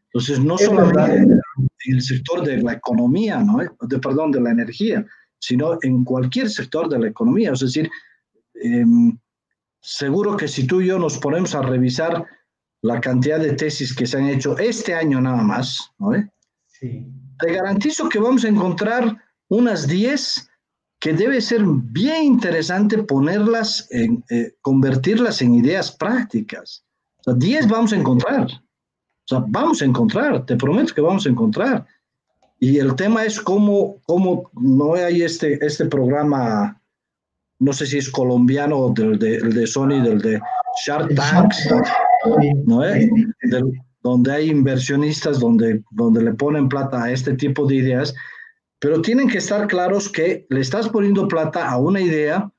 Entonces, 0.08 0.40
no 0.40 0.58
solo 0.58 0.92
en 1.10 1.40
el 1.86 2.02
sector 2.02 2.44
de 2.44 2.62
la 2.62 2.74
economía, 2.74 3.40
¿no? 3.40 3.60
de, 3.60 4.00
perdón, 4.00 4.32
de 4.32 4.42
la 4.42 4.52
energía, 4.52 5.06
sino 5.40 5.78
en 5.84 6.04
cualquier 6.04 6.50
sector 6.50 6.90
de 6.90 7.00
la 7.00 7.08
economía. 7.08 7.52
Es 7.54 7.60
decir, 7.60 7.90
em, 8.56 9.18
seguro 9.82 10.36
que 10.36 10.48
si 10.48 10.66
tú 10.66 10.82
y 10.82 10.88
yo 10.88 11.00
nos 11.00 11.18
ponemos 11.20 11.54
a 11.56 11.62
revisar 11.62 12.26
la 12.82 13.00
cantidad 13.00 13.40
de 13.40 13.54
tesis 13.54 13.96
que 13.96 14.06
se 14.06 14.18
han 14.18 14.28
hecho 14.28 14.58
este 14.58 14.94
año 14.94 15.22
nada 15.22 15.44
más, 15.44 15.92
¿no? 16.00 16.12
Sí. 16.68 17.08
Te 17.40 17.54
garantizo 17.54 18.10
que 18.10 18.20
vamos 18.20 18.44
a 18.44 18.50
encontrar 18.50 19.18
unas 19.48 19.88
10 19.88 20.50
que 21.04 21.12
debe 21.12 21.42
ser 21.42 21.62
bien 21.66 22.24
interesante 22.24 23.04
ponerlas, 23.04 23.90
en, 23.92 24.24
eh, 24.30 24.54
convertirlas 24.62 25.42
en 25.42 25.56
ideas 25.56 25.92
prácticas. 25.92 26.86
O 27.18 27.24
sea, 27.24 27.34
10 27.34 27.68
vamos 27.68 27.92
a 27.92 27.98
encontrar. 27.98 28.46
O 28.46 29.28
sea, 29.28 29.44
vamos 29.50 29.82
a 29.82 29.86
encontrar, 29.86 30.46
te 30.46 30.56
prometo 30.56 30.94
que 30.94 31.02
vamos 31.02 31.26
a 31.26 31.30
encontrar. 31.30 31.86
Y 32.58 32.78
el 32.78 32.96
tema 32.96 33.26
es 33.26 33.42
cómo, 33.42 33.98
cómo 34.06 34.50
no 34.54 34.94
hay 34.94 35.24
este, 35.24 35.60
este 35.66 35.88
programa, 35.88 36.82
no 37.60 37.74
sé 37.74 37.86
si 37.86 37.98
es 37.98 38.10
colombiano, 38.10 38.94
del 38.96 39.20
de, 39.20 39.36
el 39.36 39.54
de 39.54 39.68
Sony, 39.68 40.02
del 40.02 40.22
de 40.22 40.40
Shark 40.86 41.14
Tanks. 41.16 41.68
¿no? 42.66 42.82
es? 42.82 43.10
donde 44.04 44.32
hay 44.32 44.50
inversionistas, 44.50 45.42
donde, 45.42 45.84
donde 45.92 46.24
le 46.24 46.34
ponen 46.34 46.70
plata 46.70 47.04
a 47.04 47.12
este 47.12 47.34
tipo 47.34 47.66
de 47.66 47.76
ideas, 47.76 48.16
pero 48.84 49.02
tienen 49.02 49.30
que 49.30 49.38
estar 49.38 49.66
claros 49.68 50.10
que 50.10 50.46
le 50.50 50.60
estás 50.60 50.90
poniendo 50.90 51.26
plata 51.26 51.72
a 51.72 51.78
una 51.78 52.02
idea 52.02 52.52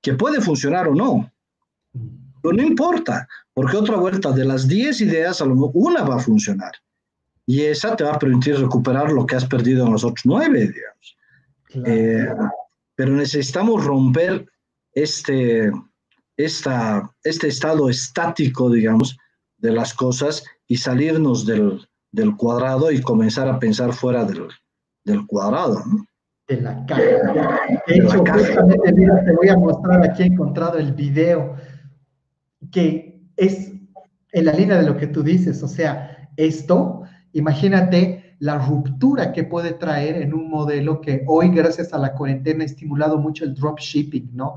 que 0.00 0.14
puede 0.14 0.40
funcionar 0.40 0.86
o 0.86 0.94
no. 0.94 1.28
Pero 2.40 2.54
no 2.54 2.62
importa, 2.62 3.26
porque 3.52 3.78
otra 3.78 3.96
vuelta 3.96 4.30
de 4.30 4.44
las 4.44 4.68
10 4.68 5.00
ideas, 5.00 5.42
a 5.42 5.44
lo 5.44 5.56
mejor 5.56 5.70
una 5.74 6.04
va 6.04 6.14
a 6.14 6.20
funcionar. 6.20 6.70
Y 7.46 7.62
esa 7.62 7.96
te 7.96 8.04
va 8.04 8.12
a 8.12 8.18
permitir 8.20 8.60
recuperar 8.60 9.10
lo 9.10 9.26
que 9.26 9.34
has 9.34 9.44
perdido 9.44 9.84
en 9.84 9.92
los 9.94 10.04
otros 10.04 10.24
nueve, 10.24 10.68
digamos. 10.68 11.16
Eh, 11.84 12.28
pero 12.94 13.10
necesitamos 13.10 13.84
romper 13.84 14.46
este, 14.92 15.72
esta, 16.36 17.10
este 17.24 17.48
estado 17.48 17.90
estático, 17.90 18.70
digamos, 18.70 19.16
de 19.56 19.72
las 19.72 19.94
cosas 19.94 20.44
y 20.68 20.76
salirnos 20.76 21.44
del, 21.44 21.88
del 22.12 22.36
cuadrado 22.36 22.92
y 22.92 23.02
comenzar 23.02 23.48
a 23.48 23.58
pensar 23.58 23.92
fuera 23.92 24.24
del, 24.24 24.46
del 25.04 25.26
cuadrado. 25.26 25.82
De 26.48 26.60
la 26.60 26.84
caja. 26.86 27.02
De 27.86 27.94
hecho, 27.94 28.24
justamente, 28.24 28.92
mira, 28.92 29.24
te 29.24 29.32
voy 29.32 29.48
a 29.48 29.56
mostrar 29.56 30.02
aquí 30.02 30.22
he 30.22 30.26
encontrado 30.26 30.78
el 30.78 30.92
video 30.92 31.56
que 32.70 33.20
es 33.36 33.72
en 34.32 34.44
la 34.44 34.52
línea 34.52 34.78
de 34.78 34.86
lo 34.86 34.96
que 34.96 35.06
tú 35.06 35.22
dices. 35.22 35.62
O 35.62 35.68
sea, 35.68 36.28
esto, 36.36 37.02
imagínate 37.32 38.36
la 38.38 38.58
ruptura 38.58 39.32
que 39.32 39.44
puede 39.44 39.72
traer 39.72 40.20
en 40.20 40.34
un 40.34 40.50
modelo 40.50 41.00
que 41.00 41.22
hoy, 41.26 41.50
gracias 41.50 41.92
a 41.92 41.98
la 41.98 42.14
cuarentena, 42.14 42.62
ha 42.62 42.66
estimulado 42.66 43.18
mucho 43.18 43.44
el 43.44 43.54
dropshipping, 43.54 44.30
¿no? 44.34 44.56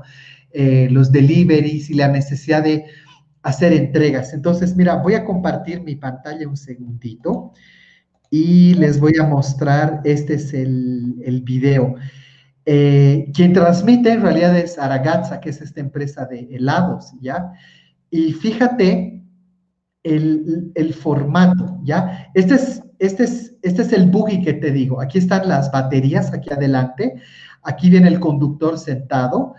Eh, 0.50 0.88
los 0.90 1.12
deliveries 1.12 1.90
y 1.90 1.94
la 1.94 2.08
necesidad 2.08 2.64
de 2.64 2.86
hacer 3.42 3.72
entregas. 3.72 4.32
Entonces, 4.32 4.74
mira, 4.76 4.96
voy 4.96 5.14
a 5.14 5.24
compartir 5.24 5.82
mi 5.82 5.94
pantalla 5.94 6.48
un 6.48 6.56
segundito 6.56 7.52
y 8.30 8.74
les 8.74 8.98
voy 9.00 9.12
a 9.20 9.24
mostrar, 9.24 10.00
este 10.04 10.34
es 10.34 10.52
el, 10.52 11.16
el 11.24 11.42
video. 11.42 11.94
Eh, 12.64 13.30
quien 13.34 13.52
transmite 13.52 14.12
en 14.12 14.22
realidad 14.22 14.56
es 14.56 14.78
Aragazza, 14.78 15.40
que 15.40 15.50
es 15.50 15.60
esta 15.60 15.80
empresa 15.80 16.26
de 16.26 16.48
helados, 16.50 17.12
¿ya? 17.20 17.52
Y 18.10 18.32
fíjate 18.32 19.22
el, 20.02 20.72
el 20.74 20.92
formato, 20.94 21.80
¿ya? 21.84 22.28
Este 22.34 22.54
es, 22.54 22.82
este, 22.98 23.24
es, 23.24 23.56
este 23.62 23.82
es 23.82 23.92
el 23.92 24.10
buggy 24.10 24.42
que 24.42 24.54
te 24.54 24.70
digo. 24.72 25.00
Aquí 25.00 25.18
están 25.18 25.48
las 25.48 25.70
baterías, 25.70 26.32
aquí 26.32 26.52
adelante. 26.52 27.14
Aquí 27.62 27.90
viene 27.90 28.08
el 28.08 28.20
conductor 28.20 28.78
sentado 28.78 29.54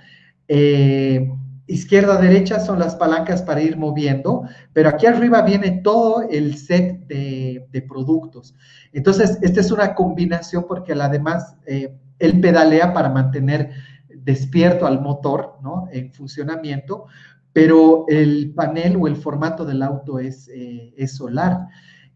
Eh, 0.50 1.30
izquierda, 1.68 2.18
derecha 2.18 2.60
son 2.60 2.80
las 2.80 2.96
palancas 2.96 3.42
para 3.42 3.62
ir 3.62 3.78
moviendo, 3.78 4.44
pero 4.74 4.90
aquí 4.90 5.06
arriba 5.06 5.42
viene 5.42 5.82
todo 5.84 6.24
el 6.30 6.56
set 6.58 7.06
de, 7.08 7.86
productos. 7.88 8.56
Entonces, 8.94 9.38
esta 9.42 9.60
es 9.60 9.72
una 9.72 9.94
combinación 9.94 10.66
porque 10.68 10.94
además 10.94 11.56
eh, 11.66 11.94
él 12.20 12.40
pedalea 12.40 12.94
para 12.94 13.10
mantener 13.10 13.72
despierto 14.10 14.88
al 14.88 15.02
motor, 15.02 15.58
¿no? 15.62 15.88
En 15.92 16.12
funcionamiento, 16.12 17.06
pero 17.54 18.06
el 18.08 18.54
panel 18.56 18.98
o 19.00 19.08
el 19.08 19.16
formato 19.16 19.64
del 19.66 19.84
auto 19.84 20.20
es, 20.20 20.50
eh, 20.54 21.08
solar. 21.08 21.68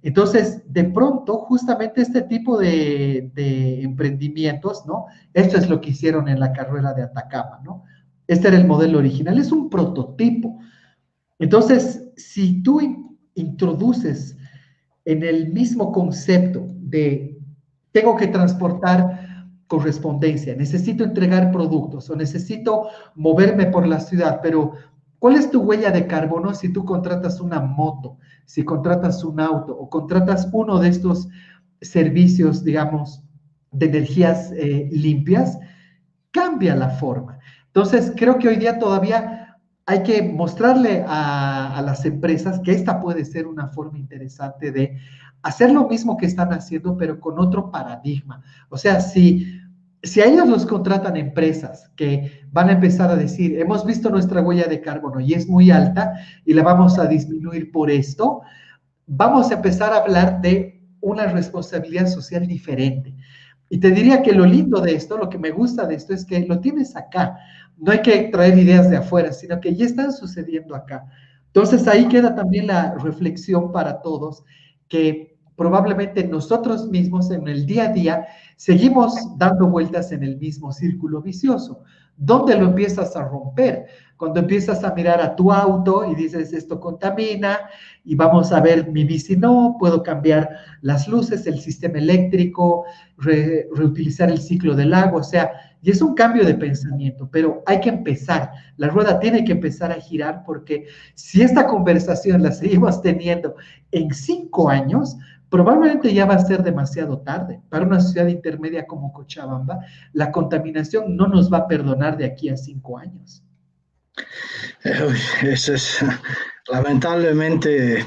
Entonces, 0.01 0.63
de 0.65 0.85
pronto, 0.85 1.37
justamente 1.39 2.01
este 2.01 2.23
tipo 2.23 2.57
de, 2.57 3.29
de, 3.35 3.83
emprendimientos, 3.83 4.85
¿no? 4.87 5.05
Esto 5.33 5.57
es 5.57 5.69
lo 5.69 5.79
que 5.79 5.91
hicieron 5.91 6.27
en 6.27 6.39
la 6.39 6.53
carrera 6.53 6.93
de 6.93 7.03
Atacama, 7.03 7.61
¿no? 7.63 7.83
Este 8.31 8.47
era 8.47 8.55
el 8.55 8.65
modelo 8.65 8.99
original, 8.99 9.37
es 9.37 9.51
un 9.51 9.69
prototipo. 9.69 10.57
Entonces, 11.37 12.13
si 12.15 12.63
tú 12.63 12.79
introduces 13.35 14.37
en 15.03 15.21
el 15.23 15.51
mismo 15.51 15.91
concepto 15.91 16.65
de 16.79 17.37
tengo 17.91 18.15
que 18.15 18.27
transportar 18.27 19.47
correspondencia, 19.67 20.55
necesito 20.55 21.03
entregar 21.03 21.51
productos 21.51 22.09
o 22.09 22.15
necesito 22.15 22.87
moverme 23.15 23.65
por 23.65 23.85
la 23.85 23.99
ciudad, 23.99 24.39
pero 24.41 24.75
¿cuál 25.19 25.35
es 25.35 25.51
tu 25.51 25.63
huella 25.63 25.91
de 25.91 26.07
carbono 26.07 26.53
si 26.53 26.71
tú 26.71 26.85
contratas 26.85 27.41
una 27.41 27.59
moto, 27.59 28.17
si 28.45 28.63
contratas 28.63 29.25
un 29.25 29.41
auto 29.41 29.75
o 29.77 29.89
contratas 29.89 30.47
uno 30.53 30.79
de 30.79 30.87
estos 30.87 31.27
servicios, 31.81 32.63
digamos, 32.63 33.25
de 33.73 33.87
energías 33.87 34.53
eh, 34.53 34.87
limpias? 34.89 35.59
Cambia 36.31 36.77
la 36.77 36.91
forma. 36.91 37.40
Entonces, 37.73 38.13
creo 38.17 38.37
que 38.37 38.49
hoy 38.49 38.57
día 38.57 38.79
todavía 38.79 39.57
hay 39.85 40.03
que 40.03 40.21
mostrarle 40.21 41.03
a, 41.07 41.81
las 41.85 42.05
empresas 42.05 42.59
que 42.59 42.71
esta 42.71 42.99
puede 42.99 43.25
ser 43.25 43.47
una 43.47 43.69
forma 43.69 43.97
interesante 43.97 44.71
de 44.71 44.97
hacer 45.41 45.71
lo 45.71 45.87
mismo 45.87 46.17
que 46.17 46.25
están 46.25 46.53
haciendo, 46.53 46.97
pero 46.97 47.19
con 47.19 47.39
otro 47.39 47.71
paradigma. 47.71 48.43
O 48.69 48.77
sea, 48.77 48.99
si, 48.99 49.59
si 50.03 50.21
a 50.21 50.25
ellos 50.25 50.47
los 50.47 50.65
contratan 50.65 51.17
empresas 51.17 51.89
que 51.95 52.43
van 52.51 52.69
a 52.69 52.73
empezar 52.73 53.09
a 53.09 53.15
decir, 53.15 53.59
hemos 53.59 53.85
visto 53.85 54.09
nuestra 54.09 54.41
huella 54.41 54.67
de 54.67 54.81
carbono 54.81 55.19
y 55.19 55.33
es 55.33 55.47
muy 55.47 55.71
alta 55.71 56.13
y 56.45 56.53
la 56.53 56.63
vamos 56.63 56.99
a 56.99 57.07
disminuir 57.07 57.71
por 57.71 57.89
esto, 57.89 58.41
vamos 59.07 59.49
a 59.49 59.55
empezar 59.55 59.93
a 59.93 59.97
hablar 59.97 60.41
de 60.41 60.81
una 61.01 61.25
responsabilidad 61.25 62.07
social 62.07 62.45
diferente. 62.45 63.15
Y 63.73 63.79
te 63.79 63.89
diría 63.89 64.21
que 64.21 64.33
lo 64.33 64.45
lindo 64.45 64.81
de 64.81 64.93
esto, 64.93 65.17
lo 65.17 65.29
que 65.29 65.37
me 65.37 65.51
gusta 65.51 65.87
de 65.87 65.95
esto 65.95 66.13
es 66.13 66.25
que 66.25 66.41
lo 66.41 66.59
tienes 66.59 66.93
acá. 66.97 67.37
No 67.77 67.93
hay 67.93 68.01
que 68.01 68.23
traer 68.23 68.57
ideas 68.59 68.89
de 68.89 68.97
afuera, 68.97 69.31
sino 69.31 69.61
que 69.61 69.73
ya 69.73 69.85
están 69.85 70.11
sucediendo 70.11 70.75
acá. 70.75 71.05
Entonces 71.47 71.87
ahí 71.87 72.09
queda 72.09 72.35
también 72.35 72.67
la 72.67 72.95
reflexión 72.95 73.71
para 73.71 74.01
todos 74.01 74.43
que 74.89 75.30
probablemente 75.61 76.23
nosotros 76.23 76.89
mismos 76.89 77.29
en 77.29 77.47
el 77.47 77.67
día 77.67 77.83
a 77.83 77.93
día 77.93 78.25
seguimos 78.55 79.13
dando 79.37 79.67
vueltas 79.67 80.11
en 80.11 80.23
el 80.23 80.39
mismo 80.39 80.71
círculo 80.71 81.21
vicioso. 81.21 81.83
¿Dónde 82.17 82.55
lo 82.55 82.65
empiezas 82.65 83.15
a 83.15 83.25
romper? 83.25 83.85
Cuando 84.17 84.39
empiezas 84.39 84.83
a 84.83 84.91
mirar 84.95 85.21
a 85.21 85.35
tu 85.35 85.51
auto 85.51 86.11
y 86.11 86.15
dices, 86.15 86.51
esto 86.51 86.79
contamina, 86.79 87.59
y 88.03 88.15
vamos 88.15 88.51
a 88.51 88.59
ver 88.59 88.89
mi 88.89 89.03
bici, 89.03 89.37
no, 89.37 89.75
puedo 89.79 90.01
cambiar 90.01 90.49
las 90.81 91.07
luces, 91.07 91.45
el 91.45 91.59
sistema 91.59 91.99
eléctrico, 91.99 92.85
reutilizar 93.17 94.31
el 94.31 94.39
ciclo 94.39 94.75
del 94.75 94.95
agua, 94.95 95.19
o 95.19 95.23
sea, 95.23 95.51
y 95.83 95.91
es 95.91 96.01
un 96.01 96.15
cambio 96.15 96.43
de 96.43 96.55
pensamiento, 96.55 97.29
pero 97.31 97.61
hay 97.67 97.79
que 97.79 97.89
empezar, 97.89 98.51
la 98.77 98.87
rueda 98.87 99.19
tiene 99.19 99.43
que 99.43 99.51
empezar 99.51 99.91
a 99.91 100.01
girar 100.01 100.43
porque 100.43 100.85
si 101.13 101.43
esta 101.43 101.67
conversación 101.67 102.41
la 102.41 102.51
seguimos 102.51 103.01
teniendo 103.01 103.55
en 103.91 104.11
cinco 104.11 104.69
años, 104.69 105.17
probablemente 105.51 106.13
ya 106.13 106.25
va 106.25 106.35
a 106.35 106.45
ser 106.45 106.63
demasiado 106.63 107.19
tarde. 107.19 107.61
Para 107.69 107.85
una 107.85 107.99
ciudad 107.99 108.27
intermedia 108.27 108.87
como 108.87 109.11
Cochabamba, 109.11 109.79
la 110.13 110.31
contaminación 110.31 111.15
no 111.15 111.27
nos 111.27 111.51
va 111.51 111.59
a 111.59 111.67
perdonar 111.67 112.17
de 112.17 112.25
aquí 112.25 112.49
a 112.49 112.55
cinco 112.55 112.97
años. 112.97 113.43
Eso 115.43 115.73
es, 115.73 115.99
lamentablemente, 116.71 118.05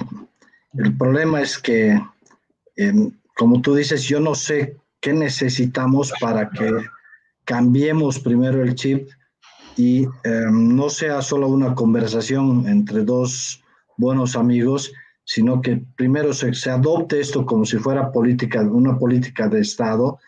el 0.72 0.96
problema 0.96 1.42
es 1.42 1.58
que, 1.58 2.00
em, 2.76 3.12
como 3.36 3.60
tú 3.60 3.74
dices, 3.74 4.04
yo 4.04 4.20
no 4.20 4.34
sé 4.34 4.78
qué 5.00 5.12
necesitamos 5.12 6.12
para 6.20 6.48
que 6.48 6.70
cambiemos 7.44 8.18
primero 8.18 8.62
el 8.62 8.74
chip 8.74 9.10
y 9.76 10.06
em, 10.24 10.74
no 10.74 10.88
sea 10.88 11.20
solo 11.20 11.48
una 11.48 11.74
conversación 11.74 12.66
entre 12.66 13.04
dos 13.04 13.62
buenos 13.98 14.34
amigos, 14.34 14.92
sino 15.24 15.60
que 15.60 15.82
primero 15.96 16.32
se, 16.32 16.70
adopte 16.70 17.20
esto 17.20 17.46
como 17.46 17.64
si 17.64 17.78
fuera 17.78 18.12
política, 18.12 18.62
una 18.62 18.98
política 18.98 19.48
de 19.48 19.60
Estado 19.60 20.18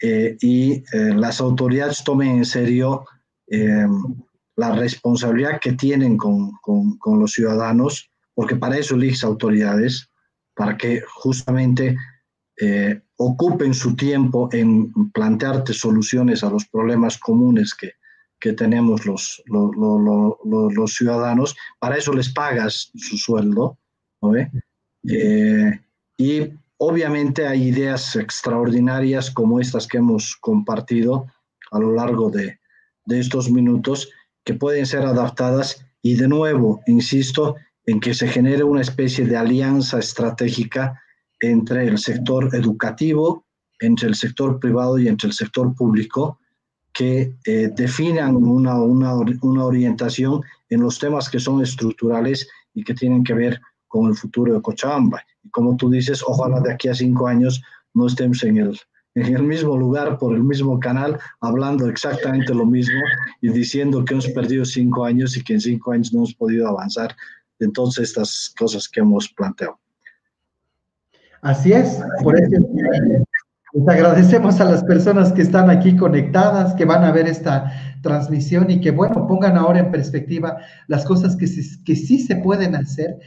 eh, 0.00 0.36
y 0.40 0.72
eh, 0.92 1.14
las 1.14 1.40
autoridades 1.40 2.04
tomen 2.04 2.38
en 2.38 2.44
serio 2.44 3.04
em, 3.46 3.90
la 4.56 4.74
responsabilidad 4.74 5.60
que 5.60 5.72
tienen 5.72 6.16
con, 6.16 6.52
con, 6.60 7.20
los 7.20 7.32
ciudadanos, 7.32 8.10
porque 8.34 8.56
para 8.56 8.78
eso 8.78 8.94
eliges 8.94 9.22
autoridades, 9.22 10.08
para 10.54 10.76
que 10.76 11.02
justamente 11.06 11.96
eh, 12.58 13.00
ocupen 13.16 13.74
su 13.74 13.94
tiempo 13.94 14.48
en 14.52 14.92
plantearte 15.12 15.74
soluciones 15.74 16.42
a 16.42 16.50
los 16.50 16.66
problemas 16.66 17.18
comunes 17.18 17.74
que, 17.74 17.92
que 18.40 18.54
tenemos 18.54 19.04
los, 19.04 19.42
los, 19.46 19.70
los, 19.76 20.74
los, 20.74 20.94
ciudadanos. 20.94 21.54
Para 21.78 21.96
eso 21.96 22.12
les 22.12 22.32
pagas 22.32 22.90
su 22.94 23.16
sueldo. 23.18 23.78
Eh, 25.08 25.80
y 26.16 26.50
obviamente 26.78 27.46
hay 27.46 27.68
ideas 27.68 28.16
extraordinarias 28.16 29.30
como 29.30 29.60
estas 29.60 29.86
que 29.86 29.98
hemos 29.98 30.36
compartido 30.36 31.26
a 31.70 31.78
lo 31.78 31.92
largo 31.92 32.30
de, 32.30 32.58
de 33.04 33.20
estos 33.20 33.50
minutos 33.50 34.10
que 34.44 34.54
pueden 34.54 34.86
ser 34.86 35.02
adaptadas 35.02 35.84
y 36.02 36.14
de 36.14 36.28
nuevo, 36.28 36.80
insisto, 36.86 37.56
en 37.84 38.00
que 38.00 38.14
se 38.14 38.28
genere 38.28 38.64
una 38.64 38.80
especie 38.80 39.26
de 39.26 39.36
alianza 39.36 39.98
estratégica 39.98 41.00
entre 41.40 41.86
el 41.86 41.98
sector 41.98 42.54
educativo, 42.54 43.44
entre 43.80 44.08
el 44.08 44.14
sector 44.14 44.58
privado 44.58 44.98
y 44.98 45.08
entre 45.08 45.28
el 45.28 45.34
sector 45.34 45.74
público, 45.74 46.38
que 46.92 47.34
eh, 47.44 47.70
definan 47.76 48.36
una, 48.36 48.80
una, 48.80 49.14
una, 49.14 49.64
orientación 49.64 50.42
en 50.70 50.80
los 50.80 50.98
temas 50.98 51.28
que 51.28 51.38
son 51.38 51.62
estructurales 51.62 52.48
y 52.72 52.82
que 52.84 52.94
tienen 52.94 53.22
que 53.22 53.34
ver 53.34 53.60
con 53.88 54.08
el 54.08 54.14
futuro 54.14 54.54
de 54.54 54.62
Cochabamba. 54.62 55.22
Y 55.42 55.50
como 55.50 55.76
tú 55.76 55.90
dices, 55.90 56.22
ojalá 56.26 56.60
de 56.60 56.72
aquí 56.72 56.88
a 56.88 56.94
cinco 56.94 57.26
años 57.26 57.62
no 57.94 58.06
estemos 58.06 58.42
en 58.44 58.58
el, 58.58 58.78
en 59.14 59.34
el 59.34 59.42
mismo 59.42 59.76
lugar, 59.76 60.18
por 60.18 60.34
el 60.34 60.42
mismo 60.42 60.78
canal, 60.78 61.18
hablando 61.40 61.88
exactamente 61.88 62.54
lo 62.54 62.66
mismo 62.66 63.00
y 63.40 63.48
diciendo 63.48 64.04
que 64.04 64.14
hemos 64.14 64.28
perdido 64.28 64.64
cinco 64.64 65.04
años 65.04 65.36
y 65.36 65.42
que 65.42 65.54
en 65.54 65.60
cinco 65.60 65.92
años 65.92 66.12
no 66.12 66.20
hemos 66.20 66.34
podido 66.34 66.68
avanzar 66.68 67.16
en 67.58 67.72
todas 67.72 67.98
estas 67.98 68.54
cosas 68.58 68.88
que 68.88 69.00
hemos 69.00 69.28
planteado. 69.30 69.78
Así 71.42 71.72
es, 71.72 72.00
por 72.22 72.38
eso 72.38 72.50
les 73.72 73.88
agradecemos 73.88 74.58
a 74.60 74.64
las 74.64 74.82
personas 74.84 75.32
que 75.32 75.42
están 75.42 75.68
aquí 75.70 75.96
conectadas, 75.96 76.74
que 76.74 76.84
van 76.84 77.04
a 77.04 77.12
ver 77.12 77.26
esta 77.26 77.70
transmisión 78.02 78.70
y 78.70 78.80
que, 78.80 78.90
bueno, 78.90 79.26
pongan 79.26 79.56
ahora 79.56 79.80
en 79.80 79.90
perspectiva 79.90 80.56
las 80.88 81.04
cosas 81.04 81.36
que, 81.36 81.46
que 81.84 81.96
sí 81.96 82.20
se 82.20 82.36
pueden 82.36 82.74
hacer 82.74 83.18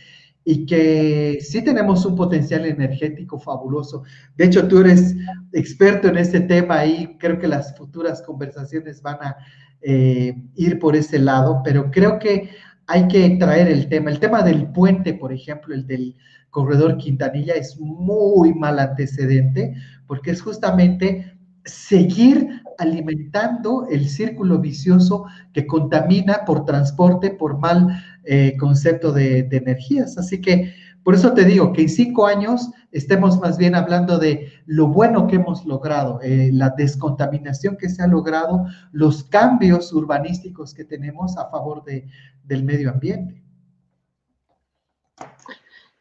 y 0.45 0.65
que 0.65 1.39
sí 1.41 1.63
tenemos 1.63 2.05
un 2.05 2.15
potencial 2.15 2.65
energético 2.65 3.39
fabuloso. 3.39 4.03
De 4.35 4.45
hecho, 4.45 4.67
tú 4.67 4.79
eres 4.79 5.15
experto 5.53 6.07
en 6.07 6.17
este 6.17 6.41
tema 6.41 6.85
y 6.85 7.17
creo 7.17 7.37
que 7.37 7.47
las 7.47 7.77
futuras 7.77 8.21
conversaciones 8.21 9.01
van 9.01 9.17
a 9.21 9.37
eh, 9.81 10.35
ir 10.55 10.79
por 10.79 10.95
ese 10.95 11.19
lado, 11.19 11.61
pero 11.63 11.91
creo 11.91 12.19
que 12.19 12.49
hay 12.87 13.07
que 13.07 13.37
traer 13.37 13.67
el 13.67 13.87
tema. 13.87 14.09
El 14.09 14.19
tema 14.19 14.41
del 14.41 14.67
puente, 14.71 15.13
por 15.13 15.31
ejemplo, 15.31 15.75
el 15.75 15.85
del 15.85 16.15
corredor 16.49 16.97
Quintanilla, 16.97 17.53
es 17.53 17.79
muy 17.79 18.53
mal 18.53 18.79
antecedente 18.79 19.75
porque 20.07 20.31
es 20.31 20.41
justamente 20.41 21.37
seguir 21.65 22.63
alimentando 22.79 23.85
el 23.89 24.09
círculo 24.09 24.59
vicioso 24.59 25.25
que 25.53 25.67
contamina 25.67 26.45
por 26.45 26.65
transporte, 26.65 27.29
por 27.29 27.59
mal 27.59 28.03
eh, 28.23 28.55
concepto 28.57 29.11
de, 29.11 29.47
energías. 29.51 30.17
Así 30.17 30.41
que 30.41 30.73
por 31.03 31.15
eso 31.15 31.33
te 31.33 31.45
digo 31.45 31.73
que 31.73 31.83
en 31.83 31.89
cinco 31.89 32.25
años 32.27 32.69
estemos 32.91 33.39
más 33.39 33.57
bien 33.57 33.75
hablando 33.75 34.17
de 34.17 34.51
lo 34.65 34.87
bueno 34.87 35.27
que 35.27 35.37
hemos 35.37 35.65
logrado, 35.65 36.19
eh, 36.21 36.49
la 36.53 36.71
descontaminación 36.71 37.77
que 37.77 37.89
se 37.89 38.03
ha 38.03 38.07
logrado, 38.07 38.65
los 38.91 39.23
cambios 39.23 39.93
urbanísticos 39.93 40.73
que 40.73 40.83
tenemos 40.83 41.37
a 41.37 41.49
favor 41.49 41.83
de, 41.83 42.07
del 42.43 42.63
medio 42.63 42.91
ambiente. 42.91 43.41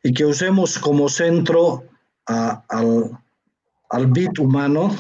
Y 0.03 0.13
que 0.13 0.25
usemos 0.25 0.79
como 0.79 1.09
centro 1.09 1.85
al, 2.27 3.19
al 3.91 4.07
bit 4.07 4.39
humano, 4.39 4.95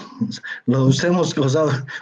lo 0.66 0.86
usemos, 0.86 1.34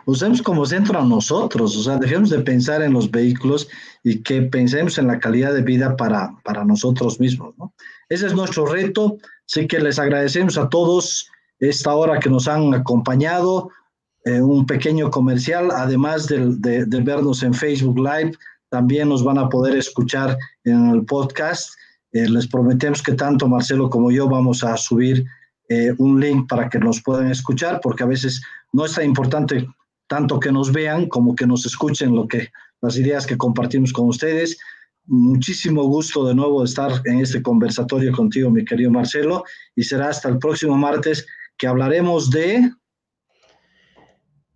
usemos 0.05 0.43
como 0.43 0.67
centro 0.67 0.99
a 0.99 1.05
nosotros, 1.05 1.77
o 1.77 1.83
sea, 1.83 1.97
dejemos 1.97 2.31
de 2.31 2.41
pensar 2.41 2.83
en 2.83 2.93
los 2.93 3.11
vehículos 3.11 3.69
y 4.05 4.23
que 4.23 4.43
pensemos 4.43 4.97
en 4.99 5.09
la 5.09 5.19
calidad 5.19 5.53
de 5.53 5.63
vida 5.63 5.97
para, 5.97 6.37
para 6.45 6.65
nosotros 6.65 7.19
mismos. 7.19 7.55
Ese 8.09 8.27
es 8.27 8.35
nuestro 8.35 8.67
reto, 8.67 9.19
así 9.47 9.67
que 9.67 9.81
les 9.81 9.99
agradecemos 9.99 10.57
a 10.59 10.69
todos 10.69 11.29
esta 11.59 11.95
hora 11.95 12.21
que 12.21 12.31
nos 12.31 12.47
han 12.47 12.73
acompañado, 12.73 13.71
eh, 14.25 14.41
un 14.41 14.67
pequeño 14.67 15.11
comercial, 15.11 15.71
además 15.73 16.27
de, 16.29 16.57
de 16.87 17.01
vernos 17.01 17.43
en 17.43 17.55
Facebook 17.55 17.99
Live, 17.99 18.33
también 18.69 19.09
nos 19.09 19.25
van 19.25 19.39
a 19.39 19.49
poder 19.49 19.77
escuchar 19.77 20.37
en 20.65 20.91
el 20.91 21.05
podcast. 21.05 21.71
Eh, 22.13 22.29
les 22.29 22.47
prometemos 22.47 23.03
que 23.03 23.13
tanto 23.13 23.49
Marcelo 23.49 23.89
como 23.89 24.11
yo 24.11 24.29
vamos 24.29 24.63
a 24.65 24.77
subir 24.77 25.25
eh, 25.69 25.93
un 25.99 26.21
link 26.21 26.49
para 26.49 26.69
que 26.69 26.79
nos 26.79 27.03
puedan 27.03 27.31
escuchar, 27.31 27.81
porque 27.83 28.05
a 28.05 28.07
veces 28.07 28.41
no 28.73 28.85
es 28.85 28.95
tan 28.95 29.05
importante 29.05 29.67
tanto 30.07 30.39
que 30.39 30.53
nos 30.53 30.73
vean 30.73 31.09
como 31.09 31.35
que 31.35 31.47
nos 31.47 31.67
escuchen 31.67 32.15
lo 32.15 32.29
que 32.29 32.49
las 32.81 32.97
ideas 32.97 33.27
que 33.27 33.37
compartimos 33.37 33.93
con 33.93 34.09
ustedes. 34.09 34.59
Muchísimo 35.07 35.85
gusto 35.85 36.27
de 36.27 36.35
nuevo 36.35 36.61
de 36.61 36.67
estar 36.67 36.93
en 37.05 37.21
este 37.21 37.43
conversatorio 37.43 38.13
contigo, 38.13 38.51
mi 38.51 38.65
querido 38.65 38.91
Marcelo, 38.91 39.45
y 39.75 39.83
será 39.83 40.09
hasta 40.09 40.29
el 40.29 40.39
próximo 40.39 40.77
martes 40.77 41.27
que 41.57 41.67
hablaremos 41.67 42.31
de... 42.31 42.71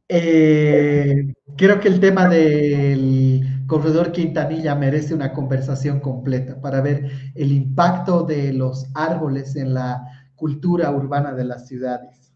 Eh, 0.09 1.33
creo 1.57 1.79
que 1.79 1.87
el 1.87 2.01
tema 2.01 2.29
del 2.29 3.65
corredor 3.69 4.11
Quintanilla 4.11 4.75
merece 4.75 5.15
una 5.15 5.33
conversación 5.33 6.01
completa 6.01 6.61
para 6.61 6.81
ver 6.81 7.33
el 7.37 7.53
impacto 7.53 8.25
de 8.25 8.53
los 8.53 8.91
árboles 8.95 9.55
en 9.55 9.75
la 9.75 10.05
cultura 10.41 10.91
urbana 10.91 11.33
de 11.35 11.45
las 11.45 11.69
ciudades. 11.69 12.33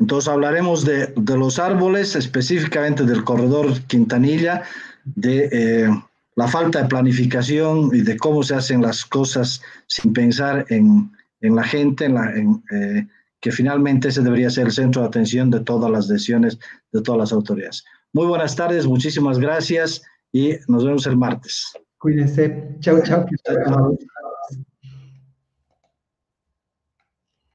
Entonces 0.00 0.28
hablaremos 0.28 0.84
de, 0.84 1.12
los 1.36 1.58
árboles, 1.58 2.16
específicamente 2.16 3.04
del 3.04 3.22
corredor 3.24 3.80
Quintanilla, 3.86 4.62
de 5.04 5.48
eh, 5.52 6.02
la 6.36 6.48
falta 6.48 6.82
de 6.82 6.88
planificación 6.88 7.90
y 7.92 8.00
de 8.00 8.16
cómo 8.16 8.42
se 8.42 8.54
hacen 8.54 8.80
las 8.80 9.04
cosas 9.04 9.60
sin 9.86 10.12
pensar 10.12 10.64
en, 10.70 11.10
la 11.40 11.64
gente, 11.64 12.06
en 12.06 12.14
la, 12.14 12.32
eh, 12.32 13.06
que 13.40 13.52
finalmente 13.52 14.08
ese 14.08 14.22
debería 14.22 14.48
ser 14.48 14.66
el 14.66 14.72
centro 14.72 15.02
de 15.02 15.08
atención 15.08 15.50
de 15.50 15.60
todas 15.60 15.90
las 15.90 16.08
decisiones 16.08 16.58
de 16.92 17.02
todas 17.02 17.18
las 17.18 17.32
autoridades. 17.32 17.84
Muy 18.12 18.26
buenas 18.26 18.56
tardes, 18.56 18.86
muchísimas 18.86 19.38
gracias 19.38 20.02
y 20.32 20.54
nos 20.68 20.84
vemos 20.84 21.06
el 21.06 21.16
martes. 21.16 21.72
Cuídense. 21.98 22.76
chao. 22.80 23.02
chao. 23.02 23.26